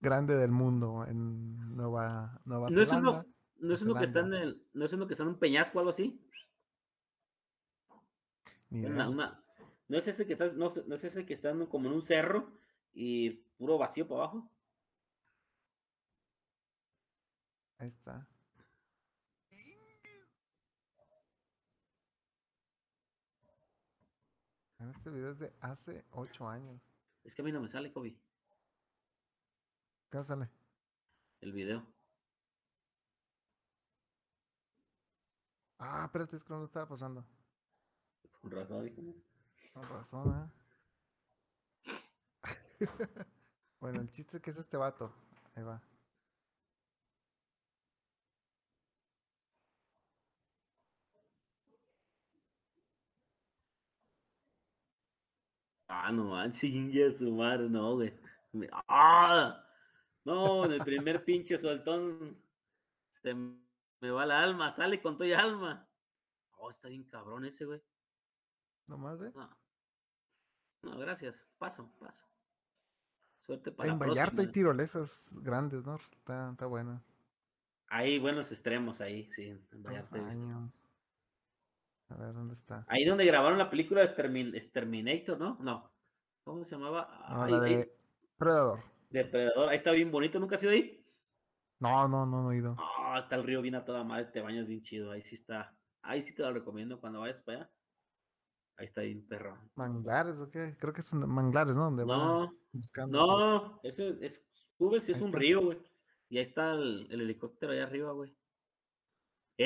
[0.00, 2.94] grande del mundo en Nueva, Nueva ¿No Zelanda.
[2.94, 3.26] Es uno,
[3.58, 5.78] ¿No es uno que está en el, no es uno que está en un peñasco
[5.78, 6.20] o algo así?
[8.70, 9.44] Una,
[9.88, 12.50] no es ese que está, no, no es ese que está como en un cerro
[12.94, 14.50] y puro vacío para abajo.
[17.78, 18.26] Ahí está.
[25.02, 26.80] Este video es de hace ocho años.
[27.24, 28.16] Es que a mí no me sale, Kobe.
[30.08, 30.48] ¿Qué sale?
[31.40, 31.84] El video.
[35.80, 37.26] Ah, espérate, es que no lo estaba pasando.
[38.40, 38.92] Con razón.
[39.74, 40.52] Con razón,
[41.84, 41.98] ¿eh?
[43.80, 45.12] bueno, el chiste es que es este vato.
[45.56, 45.82] Ahí va.
[55.94, 58.14] Ah, no manches, su madre, no, güey.
[58.88, 59.62] ¡Ah!
[60.24, 62.42] No, en el primer pinche soltón
[63.20, 65.86] se me va la alma, sale con toda alma.
[66.56, 67.82] Oh, está bien cabrón ese, güey.
[68.86, 69.32] ¿Nomás ve?
[69.34, 69.50] No.
[70.82, 71.36] no, gracias.
[71.58, 72.24] Paso, paso.
[73.44, 75.96] Suerte para En Vallarta hay tirolesas grandes, ¿no?
[75.96, 77.02] Está, está bueno.
[77.88, 79.48] Hay buenos extremos ahí, sí.
[79.72, 80.18] En Vallarta.
[82.12, 82.84] A ver, ¿dónde está?
[82.88, 85.56] Ahí donde grabaron la película de Exterminator, ¿no?
[85.60, 85.90] No.
[86.44, 87.26] ¿Cómo se llamaba?
[87.30, 87.90] No, la de
[88.36, 88.80] Predador.
[89.10, 89.68] Depredador.
[89.68, 90.38] Ahí está bien bonito.
[90.38, 91.06] ¿Nunca has ido ahí?
[91.80, 92.76] No, no, no, no he ido.
[92.78, 94.26] Ah, está el río bien a toda madre.
[94.26, 95.10] Te bañas bien chido.
[95.10, 95.74] Ahí sí está.
[96.02, 97.70] Ahí sí te lo recomiendo cuando vayas para allá.
[98.76, 99.56] Ahí está bien perro.
[99.76, 100.76] ¿Manglares o qué?
[100.78, 101.84] Creo que son manglares, ¿no?
[101.84, 103.18] Donde no, buscando.
[103.18, 104.44] No, eso es,
[104.76, 105.78] subes y es un río, güey.
[106.28, 108.34] Y ahí está el, el helicóptero allá arriba, güey.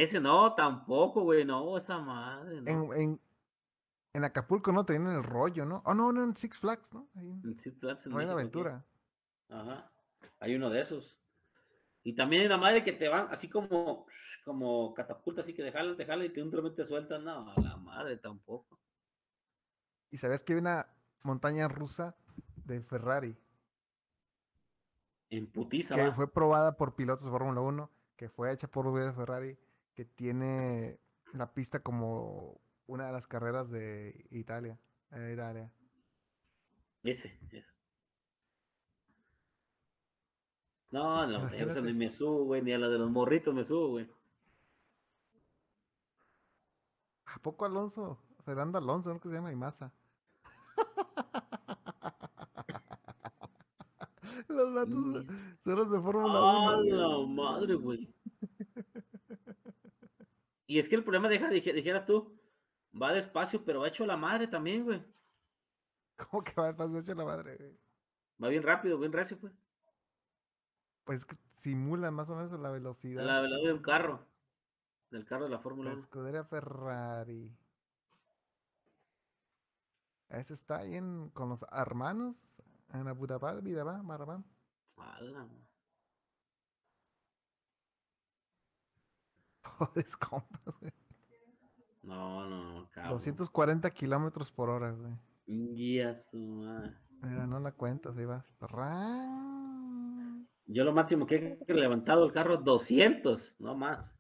[0.03, 2.61] Ese no, tampoco, güey, no, esa madre.
[2.61, 2.94] No.
[2.94, 3.20] En, en,
[4.14, 5.82] en, Acapulco no tenían el rollo, ¿no?
[5.84, 7.09] Oh, no, no, en Six Flags, ¿no?
[7.14, 8.07] Ahí en Six Flags.
[8.07, 8.84] En Aventura.
[9.49, 9.90] Ajá,
[10.40, 11.18] hay uno de esos.
[12.03, 14.07] Y también hay una madre que te van así como,
[14.44, 17.24] como catapulta, así que te jalan y que un te sueltan.
[17.24, 18.80] No, la madre tampoco.
[20.11, 20.86] ¿Y sabes que hay una
[21.22, 22.16] montaña rusa
[22.64, 23.36] de Ferrari?
[25.30, 25.94] En putiza.
[25.94, 29.59] Que fue probada por pilotos de Fórmula 1, que fue hecha por de Ferrari
[29.97, 31.01] que tiene
[31.32, 34.78] la pista como una de las carreras de Italia.
[35.11, 35.72] Eh, Italia.
[37.03, 37.64] Ese, ese.
[40.91, 44.08] No, no, ni me subo, güey, ni a la de los morritos me subo, güey.
[47.25, 48.21] ¿A poco Alonso?
[48.45, 49.21] Fernando Alonso, ¿no?
[49.21, 49.92] Que se llama Imasa.
[54.49, 55.12] los vatos mm.
[55.64, 56.71] son los de Fórmula 1.
[56.71, 58.08] ¡Ah, la madre, güey!
[60.76, 62.38] Y es que el problema, deja, dijera tú,
[63.00, 65.03] va despacio, pero va hecho la madre también, güey.
[66.16, 67.78] ¿Cómo que va despacio la madre, güey?
[68.44, 69.54] Va bien rápido, bien recio, pues.
[71.04, 73.24] Pues que simula más o menos la velocidad.
[73.24, 74.26] La velocidad de un carro.
[75.11, 75.96] Del carro de la Fórmula 1.
[75.96, 77.57] La escudería Ferrari.
[80.28, 82.54] Ese está ahí en, con los hermanos
[82.92, 84.44] en Abu Dhabi, Vidabá, Marabán.
[90.18, 90.92] Compas, güey.
[92.03, 93.12] No, no, cabrón.
[93.12, 95.12] 240 kilómetros por hora, güey.
[95.46, 96.94] Guía su madre.
[97.22, 98.44] Mira, no la cuentas, ahí vas.
[100.66, 104.16] Yo lo máximo que he levantado el carro 200, no más.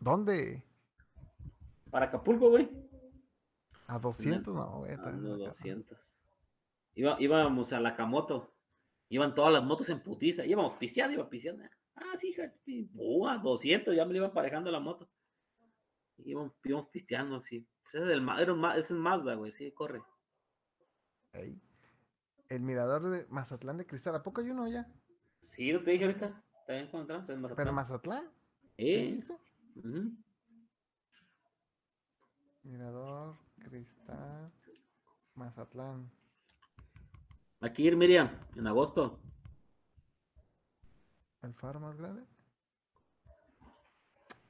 [0.00, 0.64] ¿Dónde?
[1.90, 2.68] Para Acapulco, güey.
[3.86, 4.92] A 200, no, güey.
[4.92, 6.14] A 200.
[6.94, 8.52] Iba, íbamos a la Camoto.
[9.08, 10.44] Iban todas las motos en putiza.
[10.44, 11.64] Íbamos pisteando, iba pisteando.
[11.96, 12.52] Ah, sí, hija,
[13.42, 15.08] 200, ya me lo iban parejando la moto.
[16.18, 17.66] Íbamos, íbamos pisteando, sí.
[17.82, 20.02] Pues ese es el, era ese es Mazda, güey, sí, corre.
[21.32, 21.60] Ahí.
[22.48, 24.14] El mirador de Mazatlán de Cristal.
[24.14, 24.86] ¿A poco hay uno ya?
[25.42, 26.44] Sí, lo te dije ahorita.
[26.66, 27.56] También cuando en Mazatlán.
[27.56, 28.30] ¿Pero Mazatlán?
[28.78, 29.20] ¿Eh?
[32.62, 34.52] Mirador, Cristal,
[35.34, 36.10] Mazatlán.
[37.60, 39.20] Aquí ir, Miriam, en agosto.
[41.46, 42.24] ¿El faro más grande?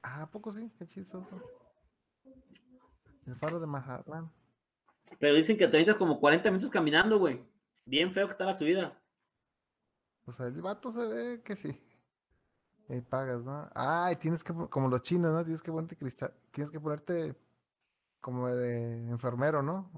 [0.02, 0.72] Ah, ¿a poco sí?
[0.78, 1.42] Qué chistoso.
[3.26, 4.32] El faro de Mazatlán.
[5.18, 7.44] Pero dicen que te necesitas como 40 minutos caminando, güey.
[7.84, 8.98] Bien feo que está la subida.
[10.24, 11.78] Pues el vato se ve que sí.
[12.88, 13.68] Y pagas, ¿no?
[13.74, 15.44] Ah, y tienes que, como los chinos, ¿no?
[15.44, 17.36] Tienes que ponerte cristal, tienes que ponerte
[18.20, 19.90] como de enfermero, ¿no?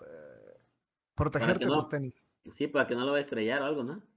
[0.00, 0.58] Eh,
[1.14, 2.24] protegerte los tenis.
[2.50, 4.15] Sí, para que no lo vaya a estrellar o algo, ¿no?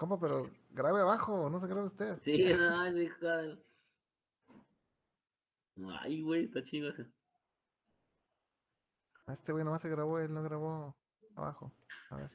[0.00, 0.18] ¿Cómo?
[0.18, 2.18] Pero grave abajo, no se grave usted.
[2.20, 3.58] Sí, no, hija
[6.00, 7.06] Ay, güey, está chido ese.
[9.28, 10.96] Este güey nomás se grabó, él no grabó
[11.36, 11.70] abajo.
[12.08, 12.30] A ver.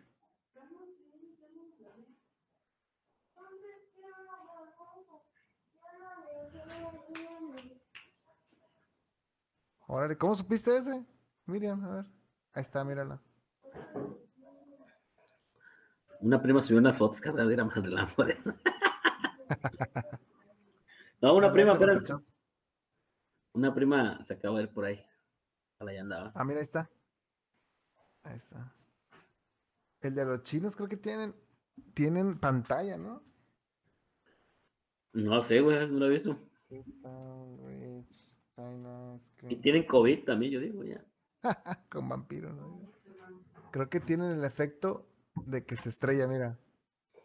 [9.88, 11.04] Órale, ¿cómo supiste ese?
[11.48, 12.06] Miriam, a ver.
[12.54, 13.20] Ahí está, mírala.
[16.26, 18.60] Una prima subió unas fotos, cada era más de la morena.
[21.22, 21.94] no, una prima, pero
[23.54, 25.06] una prima se acaba de ir por ahí.
[25.78, 26.32] Allá andaba.
[26.34, 26.90] Ah, mira, ahí está.
[28.24, 28.74] Ahí está.
[30.02, 31.36] El de los chinos creo que tienen,
[31.94, 33.22] tienen pantalla, ¿no?
[35.14, 36.40] No sé, güey, no lo he visto.
[39.48, 41.06] Y tienen COVID también, yo digo, ya.
[41.92, 42.82] Con vampiro, ¿no?
[43.72, 46.57] Creo que tienen el efecto de que se estrella, mira.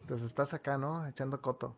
[0.01, 1.07] Entonces estás acá, ¿no?
[1.07, 1.77] Echando coto.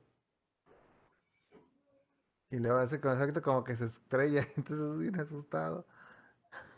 [2.50, 4.46] Y le va a hacer con efecto como que se estrella.
[4.58, 5.86] Entonces es bien asustado.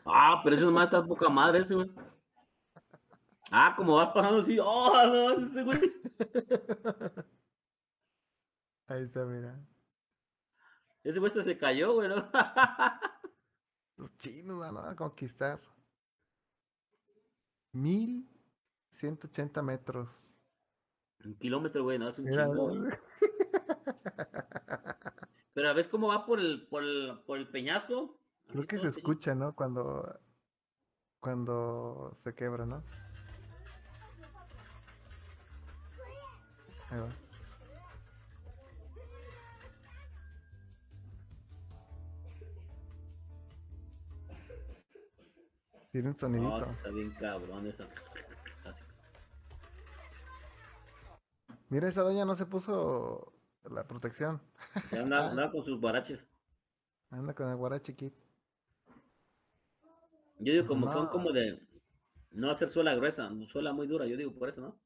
[0.05, 1.91] Ah, pero eso nomás está poca madre ese, güey.
[3.51, 4.57] Ah, como vas pasando así.
[4.59, 5.45] ¡Oh, no!
[5.45, 5.79] Ese güey.
[8.87, 9.59] Ahí está, mira.
[11.03, 12.15] Ese güey se cayó, güey, ¿no?
[13.97, 15.59] Los chinos van a conquistar.
[17.71, 18.34] Mil
[18.95, 20.09] ciento ochenta metros.
[21.23, 22.71] Un kilómetro, güey, no es un chingo.
[25.53, 28.19] Pero a ver cómo va por el, por el, por el peñasco.
[28.47, 29.55] Creo que se escucha, ¿no?
[29.55, 30.19] Cuando,
[31.19, 32.83] cuando se quebra, ¿no?
[36.89, 37.09] Ahí va.
[45.91, 46.59] Tiene un sonidito.
[46.59, 47.87] No, está bien cabrón esa.
[51.75, 53.33] Mira, esa doña no se puso
[53.69, 54.41] la protección.
[54.93, 56.25] Anda, anda con sus guaraches.
[57.09, 58.13] Anda con el guarache kit.
[60.39, 61.61] Yo digo, como son como de
[62.31, 64.79] no hacer suela gruesa, suela muy dura, yo digo por eso, ¿no?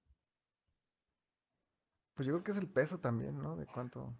[2.15, 3.55] Pues yo creo que es el peso también, ¿no?
[3.55, 4.17] De cuánto.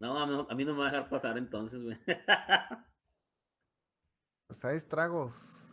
[0.00, 1.98] No, a mí, no me va a dejar pasar entonces, güey.
[4.46, 5.68] Pues hay estragos.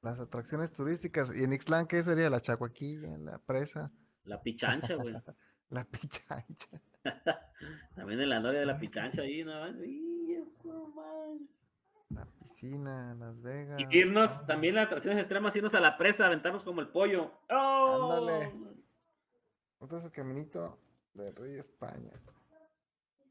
[0.00, 1.36] Las atracciones turísticas.
[1.36, 2.30] ¿Y en Ixtlán qué sería?
[2.30, 3.90] La chacuaquilla, la presa.
[4.22, 5.16] La pichancha, güey.
[5.72, 6.80] la pichancha.
[7.94, 9.52] También en la novia de la pichancha ahí, ¿no?
[12.10, 13.80] La piscina, Las Vegas.
[13.80, 17.32] Y irnos, también las atracciones extremas, irnos a la presa, aventarnos como el pollo.
[17.50, 18.12] ¡Oh!
[18.12, 18.52] Ándale.
[19.80, 20.78] Este es el caminito
[21.14, 22.12] del rey España.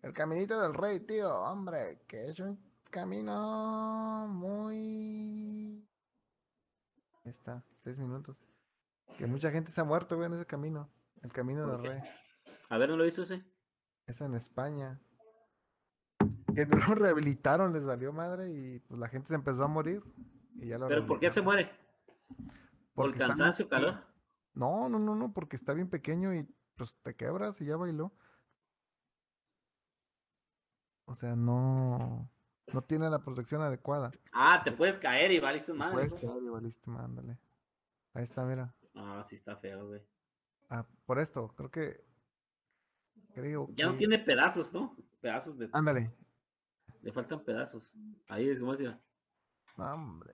[0.01, 2.59] El caminito del rey, tío, hombre, que es un
[2.89, 5.87] camino muy...
[7.23, 8.35] Ahí está, seis minutos.
[9.17, 10.89] Que mucha gente se ha muerto, güey, en ese camino.
[11.21, 12.01] El camino del rey.
[12.71, 13.43] A ver, ¿no lo hizo ese?
[14.07, 15.01] Es en España.
[16.55, 20.01] Que no lo rehabilitaron, les valió madre y pues la gente se empezó a morir.
[20.55, 21.69] Y ya lo ¿Pero por qué se muere?
[22.93, 24.01] ¿Por cansancio, calor?
[24.53, 28.13] No, no, no, no, porque está bien pequeño y pues te quebras y ya bailó.
[31.03, 32.31] O sea, no,
[32.71, 34.13] no tiene la protección adecuada.
[34.31, 35.93] Ah, te puedes caer y valiste madre.
[35.93, 37.37] Puedes caer y valiste mándale.
[38.13, 38.73] Ahí está, mira.
[38.95, 40.01] Ah, sí está feo, güey.
[40.69, 42.10] Ah, por esto, creo que.
[43.33, 44.95] Creo ya no tiene pedazos, ¿no?
[45.21, 45.69] Pedazos de.
[45.73, 46.13] Ándale.
[47.01, 47.91] Le faltan pedazos.
[48.27, 48.99] Ahí es como decía.
[49.77, 50.33] hombre.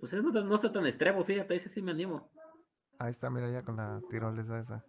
[0.00, 2.28] Pues no, no está tan extremo, fíjate, ese sí me animo.
[2.98, 4.84] Ahí está, mira ya con la tirolesa esa.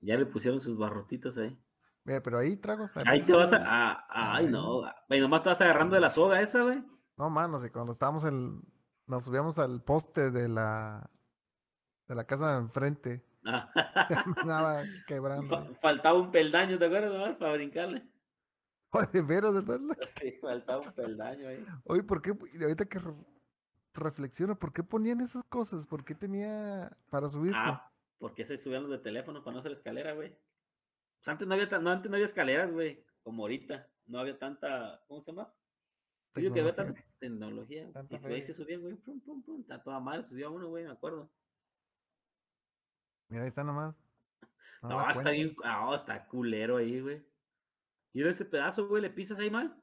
[0.00, 1.58] Ya le pusieron sus barrotitos ahí.
[2.04, 2.90] Mira, pero ahí tragos.
[3.04, 3.58] Ahí te vas a.
[3.62, 4.82] Ah, ay, no.
[5.08, 6.82] Ay, nomás estás agarrando de la soga esa, güey.
[7.16, 8.62] No, mano, si cuando estábamos en.
[9.10, 11.10] Nos subíamos al poste de la.
[12.06, 13.24] De la casa de enfrente.
[13.44, 13.68] Ah.
[15.08, 15.74] quebrando.
[15.82, 17.12] Faltaba un peldaño, ¿te acuerdas?
[17.12, 18.08] Nomás para brincarle.
[18.90, 19.96] Oye, de veras, ¿verdad?
[20.20, 21.66] Sí, faltaba un peldaño ahí.
[21.86, 22.36] Oye, ¿por qué?
[22.62, 23.00] Ahorita que
[23.94, 25.86] reflexiono, ¿por qué ponían esas cosas?
[25.86, 27.58] ¿Por qué tenía para subirte?
[27.60, 30.38] Ah, porque se subían los de teléfono para no hacer escalera, güey.
[31.18, 33.88] Pues antes no había, no, antes no había escaleras, güey, como ahorita.
[34.06, 35.52] No había tanta, ¿cómo se llama?
[36.34, 37.90] Digo que había tanta tecnología.
[37.92, 39.60] Tanta y ahí se subía, güey, pum, pum, pum.
[39.60, 41.30] Está toda mal, subía uno, güey, me acuerdo.
[43.28, 43.94] Mira, ahí está nomás.
[44.82, 47.22] No, está bien, ah, está culero ahí, güey.
[48.14, 49.76] Y ese pedazo, güey, le pisas ahí mal.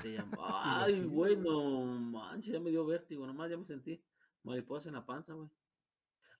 [0.00, 0.36] Se llama,
[0.84, 4.04] ay, güey, no manches, ya me dio vértigo, nomás ya me sentí
[4.42, 5.48] mariposa en la panza, güey.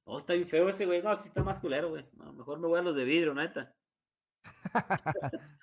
[0.05, 1.03] No, está bien feo ese, güey.
[1.03, 2.05] No, sí está más culero, güey.
[2.15, 3.75] No, mejor me voy a los de vidrio, neta.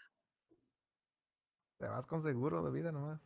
[1.79, 3.19] Te vas con seguro de vida nomás.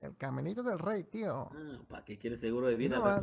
[0.00, 1.48] El caminito del rey, tío.
[1.50, 3.22] Ah, ¿Para qué quieres seguro de vida?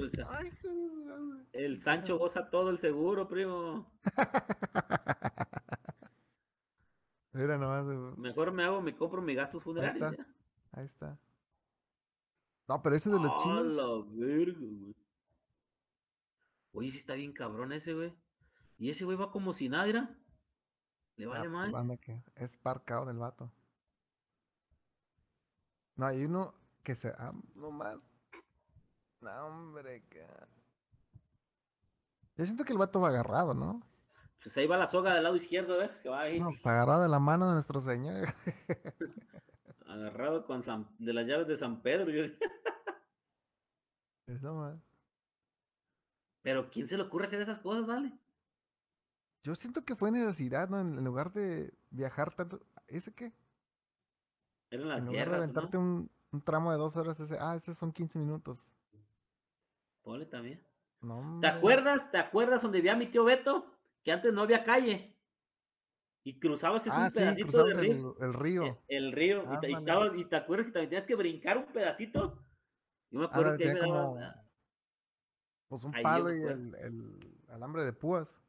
[1.54, 3.92] el Sancho goza todo el seguro, primo.
[7.34, 7.86] Mira nomás.
[8.18, 10.02] Mejor me hago, me compro mi gastos funerarios.
[10.02, 10.26] Ahí está.
[10.72, 11.20] Ahí está.
[12.68, 13.68] No, pero ese de los chinos.
[13.68, 14.96] la verga, güey.
[16.72, 18.16] Oye, sí está bien cabrón ese, güey.
[18.80, 20.18] Y ese güey va como si nada,
[21.18, 22.00] Le vale ah, pues, mal.
[22.00, 23.54] que es parcado del vato.
[25.96, 26.54] No, hay uno
[26.84, 27.10] que se.
[27.10, 27.98] Ah, no más.
[29.22, 30.26] No, hombre, que.
[32.38, 33.82] Yo siento que el vato va agarrado, ¿no?
[34.42, 36.00] Pues ahí va la soga del lado izquierdo, ¿ves?
[36.00, 36.40] Que va ahí.
[36.40, 38.30] No, pues agarrado de la mano de nuestro señor.
[39.86, 40.64] agarrado con
[40.98, 42.10] de las llaves de San Pedro.
[42.10, 42.24] Yo...
[44.28, 44.80] Eso más.
[46.42, 48.12] Pero ¿quién se le ocurre hacer esas cosas, vale?
[49.44, 50.80] Yo siento que fue necesidad, ¿no?
[50.80, 52.62] En lugar de viajar tanto.
[52.88, 53.34] ¿Ese qué?
[54.72, 56.10] Eran las en lugar de aventarte un,
[56.46, 58.68] tramo de dos horas, ese, ah, ese son 15 minutos.
[60.02, 60.60] Pole también.
[61.42, 62.10] ¿Te acuerdas?
[62.12, 63.66] ¿Te acuerdas donde vivía mi tío Beto?
[64.04, 65.16] Que antes no había calle.
[66.24, 68.16] Y cruzabas ese ah, pedacito del río.
[68.20, 68.80] El, río.
[68.88, 69.44] El, río.
[69.54, 72.40] y, te, y, te, acuerdas que también tenías que brincar un pedacito.
[73.10, 74.46] Yo me acuerdo que ahí me daba,
[75.68, 78.40] pues un palo y el, el, alambre de púas.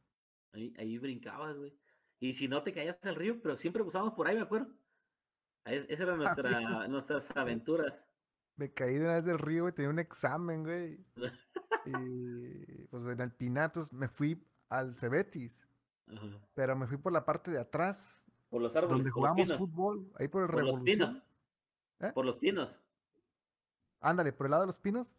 [0.52, 1.72] Ahí, ahí brincabas, güey.
[2.20, 4.68] Y si no te caías al río, pero siempre usábamos por ahí, me acuerdo.
[5.64, 7.94] Esas eran nuestra, nuestras aventuras.
[8.56, 10.98] Me caí de una vez del río, y tenía un examen, güey.
[11.86, 15.66] y pues en el Pinatos me fui al Cebetis.
[16.54, 18.22] Pero me fui por la parte de atrás.
[18.50, 18.98] Por los árboles.
[18.98, 21.22] Donde jugamos fútbol, ahí por el por Los pinos.
[22.00, 22.12] ¿Eh?
[22.12, 22.78] Por los pinos.
[24.00, 25.16] Ándale, por el lado de los pinos.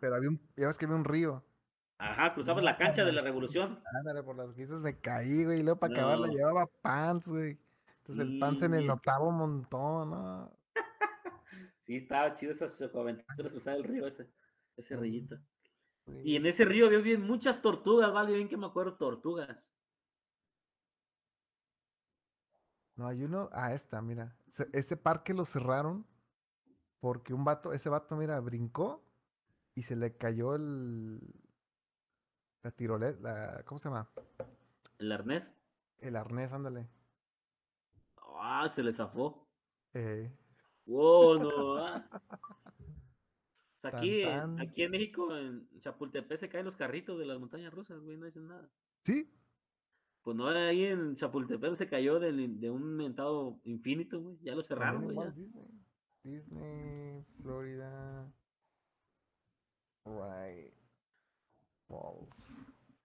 [0.00, 1.44] Pero había un, ya ves que había un río.
[1.98, 3.80] Ajá, cruzamos la cancha de la revolución.
[3.98, 5.60] Ándale, por las pistas me caí, güey.
[5.60, 7.58] Y luego para acabar la llevaba pants, güey.
[8.08, 10.58] Entonces el pants en el notavo un montón, ¿no?
[11.86, 14.30] sí, estaba chido esas aventuras cruzar el río, ese,
[14.76, 15.38] ese rillito.
[16.24, 18.32] Y en ese río había bien muchas tortugas, ¿vale?
[18.32, 19.70] Bien que me acuerdo, tortugas.
[22.96, 24.34] No, hay uno, ah, esta, mira.
[24.72, 26.06] Ese parque lo cerraron
[27.00, 29.04] porque un vato, ese vato, mira, brincó
[29.74, 31.20] y se le cayó el.
[32.62, 34.10] La tiroleta, la, ¿cómo se llama?
[34.98, 35.52] ¿El arnés?
[35.98, 36.88] El arnés, ándale.
[38.40, 39.46] Ah, se le zafó.
[39.94, 40.30] Eh.
[40.86, 41.76] Wow, no.
[41.76, 42.08] Ah.
[43.82, 48.16] aquí, aquí en México, en Chapultepec, se caen los carritos de las montañas rusas, güey,
[48.16, 48.68] no dicen nada.
[49.04, 49.30] ¿Sí?
[50.22, 54.38] Pues no, ahí en Chapultepec se cayó de, de un mentado infinito, güey.
[54.42, 55.32] Ya lo cerraron, güey.
[55.32, 55.68] Disney.
[56.22, 58.32] Disney, Florida.
[60.04, 60.74] Right.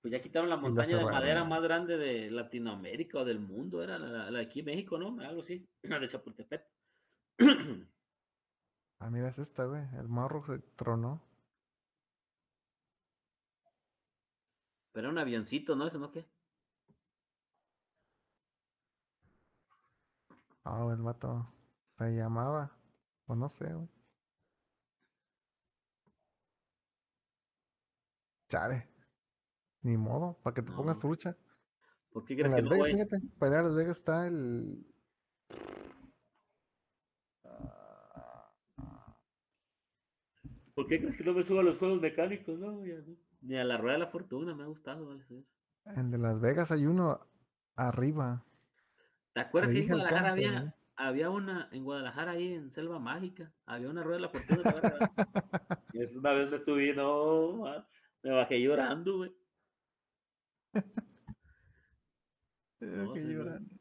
[0.03, 3.97] Pues ya quitaron la montaña de madera más grande de Latinoamérica o del mundo, era
[3.97, 5.17] la, de aquí en México, ¿no?
[5.21, 6.61] Algo así, la de Chapultepec.
[8.99, 9.81] ah, mira, es esta, güey.
[9.97, 11.21] El morro se tronó.
[14.91, 15.88] Pero era un avioncito, ¿no?
[15.88, 16.25] ¿Eso no qué?
[20.65, 21.47] Ah, el vato
[21.97, 22.75] se llamaba.
[23.27, 23.88] O no sé, güey.
[28.49, 28.93] Chale.
[29.84, 31.35] Ni modo, para que te pongas trucha.
[32.11, 34.85] ¿Por qué crees que no Vegas, fíjate, para ir a Las Vegas está el.
[40.73, 42.57] ¿Por qué crees que no me subo a los juegos mecánicos?
[42.60, 42.81] No,
[43.41, 45.23] Ni a la rueda de la fortuna me ha gustado, vale.
[45.85, 47.19] En de Las Vegas hay uno
[47.76, 48.43] arriba.
[49.34, 53.89] ¿Te acuerdas que en Guadalajara había, había una, en Guadalajara ahí en Selva Mágica, había
[53.89, 54.64] una rueda de la fortuna?
[55.93, 57.64] y es una vez me subí, no,
[58.22, 59.43] me bajé llorando, güey.
[62.80, 63.76] Me bajé llorando.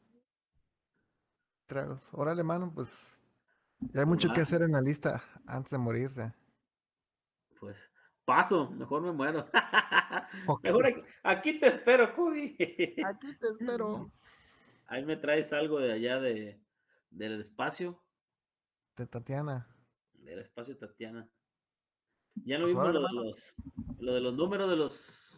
[1.66, 2.09] Tragos.
[2.12, 2.90] Órale, mano, pues
[3.81, 6.32] ya hay mucho que hacer en la lista antes de morirse.
[7.59, 7.90] Pues
[8.24, 9.48] paso, mejor me muero.
[10.62, 12.56] Mejor aquí, te espero, Cody.
[13.05, 14.10] aquí te espero.
[14.86, 16.60] Ahí me traes algo de allá de,
[17.10, 18.02] del espacio.
[18.97, 19.66] De Tatiana.
[20.14, 21.28] Del espacio Tatiana.
[22.44, 23.55] Ya no pues vimos lo los,
[24.01, 25.31] lo de los números de los.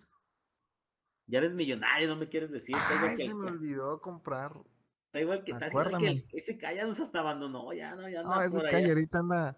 [1.27, 2.77] Ya eres millonario, no me quieres decir.
[2.77, 4.53] Ay, se me olvidó comprar.
[5.07, 8.35] Está igual que, está igual que ese Calla nos hasta abandonó, ya no, ya no.
[8.35, 9.57] No, ese Calla ahorita anda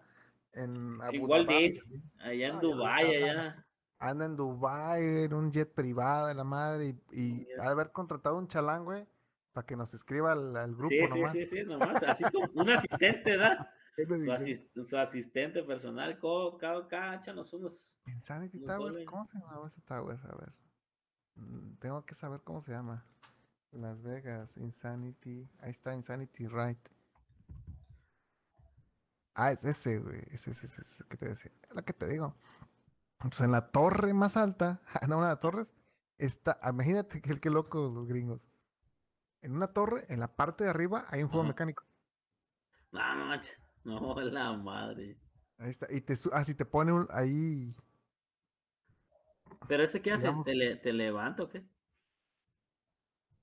[0.52, 1.80] en Igual de
[2.18, 3.66] allá en Dubai, allá.
[3.98, 7.90] Anda en Dubai en un jet privado de la madre y, y ha de haber
[7.90, 9.06] contratado un chalán, güey,
[9.52, 11.32] para que nos escriba al, grupo sí, nomás.
[11.32, 13.66] Sí, sí, sí, nomás, así como un asistente, ¿verdad?
[14.88, 16.18] su, asistente personal,
[16.88, 17.98] cáchanos unos.
[18.06, 20.18] Insanity Tower, ¿cómo se llama ese tower?
[20.24, 20.65] A ver.
[21.36, 23.04] Mm, tengo que saber cómo se llama.
[23.72, 25.48] Las Vegas, Insanity.
[25.60, 26.78] Ahí está, Insanity Right.
[29.34, 30.22] Ah, es ese, güey.
[30.30, 31.52] Es ese, es ese, que te decía.
[31.68, 32.34] Es la que te digo.
[33.16, 35.70] Entonces, en la torre más alta, no, una de las torres,
[36.16, 36.58] está.
[36.68, 38.40] Imagínate que el que loco los gringos.
[39.42, 41.84] En una torre, en la parte de arriba, hay un juego mecánico.
[42.92, 43.40] No, no,
[43.84, 45.18] no, la madre.
[45.58, 45.86] Ahí está.
[45.92, 47.74] Y te, ah, si te pone un, ahí.
[49.68, 50.30] ¿Pero ese qué hace?
[50.44, 51.62] ¿Te, ¿Te, levanta o qué?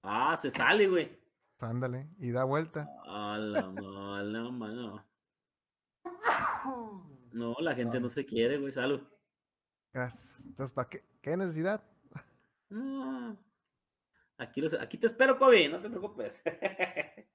[0.02, 1.18] Ah, se sale, güey.
[1.60, 2.88] Ándale, y da vuelta.
[3.06, 5.06] A la mala, mano.
[7.34, 9.02] No, la gente no se quiere, güey, salud.
[9.92, 10.44] Gracias.
[10.46, 11.04] Entonces, ¿para qué?
[11.20, 11.84] ¿Qué necesidad?
[12.70, 13.36] No.
[14.38, 16.34] Aquí, los, aquí te espero, Kobe, no te preocupes.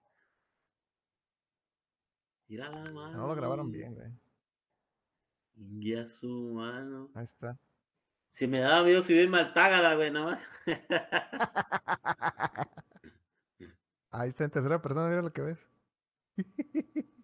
[2.48, 3.18] Mira la mano.
[3.18, 4.12] No lo grabaron bien, güey.
[5.80, 7.10] Ya su mano.
[7.14, 7.58] Ahí está.
[8.30, 10.40] Si me daba miedo subirme al tágala, güey, nada más.
[14.10, 15.58] Ahí está en tercera persona, mira lo que ves.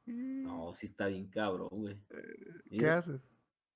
[0.07, 2.01] No, sí está bien cabrón, güey.
[2.71, 3.23] ¿Qué haces?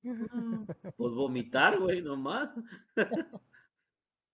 [0.02, 2.50] Pues vomitar, güey, nomás.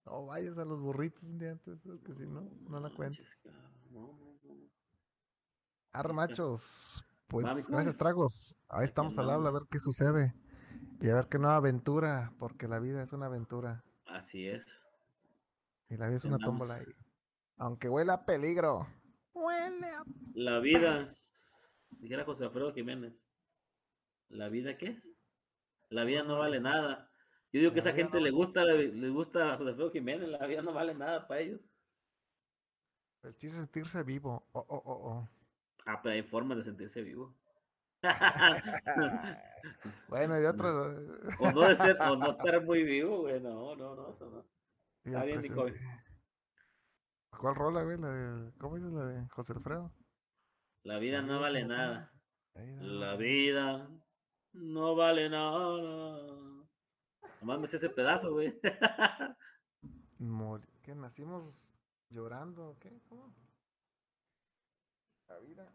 [0.04, 3.26] No vayas a los burritos un día antes, porque si no, no la cuentes.
[5.92, 8.56] Armachos, pues gracias tragos.
[8.68, 10.34] Ahí estamos al habla a ver qué sucede.
[11.04, 13.84] Y a ver qué nueva aventura, porque la vida es una aventura.
[14.06, 14.64] Así es.
[15.90, 16.86] Y la vida es una tómbola ahí.
[17.58, 18.88] Aunque huele a peligro.
[19.34, 20.02] Huele a...
[20.32, 21.06] La vida,
[21.90, 23.12] dijera José Alfredo Jiménez.
[24.30, 25.04] ¿La vida qué es?
[25.90, 27.10] La vida no vale nada.
[27.52, 30.46] Yo digo que a esa gente le gusta, le gusta a José Alfredo Jiménez, la
[30.46, 31.60] vida no vale nada para ellos.
[33.24, 34.48] El chiste es sentirse vivo.
[34.52, 35.28] Oh, oh, oh, oh.
[35.84, 37.36] Ah, pero hay formas de sentirse vivo.
[40.08, 40.98] bueno, y otros.
[41.40, 43.40] o no de ser, o no estar muy vivo, güey.
[43.40, 44.44] No, no, no, eso no.
[45.04, 45.74] Está bien, Nicole.
[47.38, 47.98] ¿Cuál rola, güey?
[47.98, 49.92] La de, ¿Cómo dices la de José Alfredo?
[50.82, 52.12] La vida no vale nada.
[52.54, 53.88] La vida
[54.52, 56.20] no vale nada.
[57.40, 58.54] Nomás me ese pedazo, güey.
[60.82, 60.94] ¿Qué?
[60.94, 61.60] ¿Nacimos
[62.10, 62.76] llorando?
[62.80, 63.00] ¿Qué?
[63.08, 63.34] ¿Cómo?
[65.28, 65.72] La vida.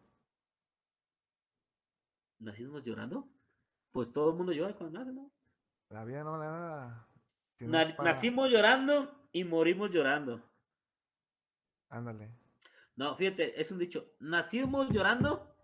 [2.40, 3.28] ¿Nacimos llorando?
[3.92, 5.30] Pues todo el mundo llora cuando nace, ¿no?
[5.90, 7.06] La vida no nada.
[7.60, 10.42] Nacimos llorando y morimos llorando.
[11.90, 12.30] Ándale.
[12.96, 14.06] No, fíjate, es un dicho.
[14.20, 15.54] Nacimos llorando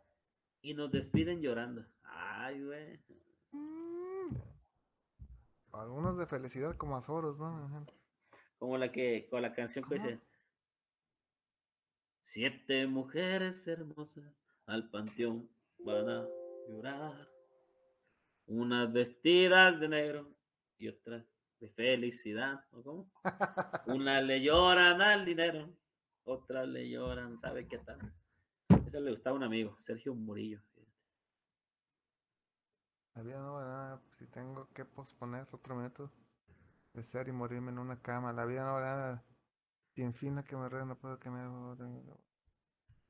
[0.61, 1.87] y nos despiden llorando.
[2.03, 3.01] Ay, güey.
[3.53, 4.37] Mm.
[5.73, 7.87] Algunos de felicidad como Azoros, ¿no?
[8.59, 10.21] Como la que, con la canción que dice.
[12.21, 14.25] Siete mujeres hermosas
[14.67, 15.49] al panteón
[15.79, 16.27] van a
[16.69, 17.29] llorar.
[18.47, 20.31] Unas vestidas de negro
[20.79, 21.25] y otras
[21.61, 22.65] de felicidad.
[22.73, 23.11] ¿o cómo?
[23.87, 25.69] Una le lloran al dinero,
[26.25, 27.99] otras le lloran, ¿sabe qué tal?
[28.87, 30.61] Ese le gustaba a un amigo, Sergio Murillo.
[33.15, 36.13] Había no nada, si tengo que posponer otro minuto
[36.93, 38.33] de ser y morirme en una cama.
[38.33, 39.25] La vida no vale nada.
[39.95, 41.31] Si en fin que me río, no puedo que.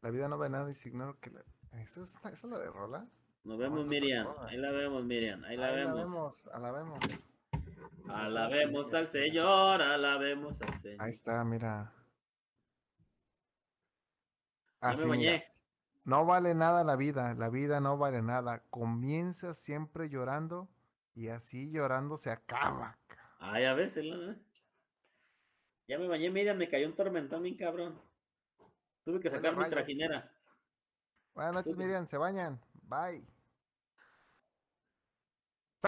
[0.02, 1.30] La vida no vale nada y si ignoro que...
[1.30, 1.44] La...
[1.72, 3.08] ¿Eso, es, ¿Eso es la de Rola?
[3.46, 4.26] Nos vemos, Miriam.
[4.40, 5.44] Ahí la vemos, Miriam.
[5.44, 5.96] Ahí la vemos.
[5.96, 6.48] vemos.
[6.52, 6.98] Alabemos.
[8.08, 11.02] Alabemos al Señor, alabemos al Señor.
[11.02, 11.92] Ahí está, mira.
[14.80, 15.44] Así, me bañé.
[16.04, 18.64] No vale nada la vida, la vida no vale nada.
[18.68, 20.68] Comienza siempre llorando
[21.14, 22.98] y así llorando se acaba.
[23.38, 24.04] Ay, a veces,
[25.86, 28.00] Ya me bañé, mira, me cayó un tormentón bien cabrón.
[29.04, 30.32] Tuve que sacar mi trajinera.
[31.32, 32.60] Buenas noches, Miriam, se bañan.
[32.82, 33.35] Bye.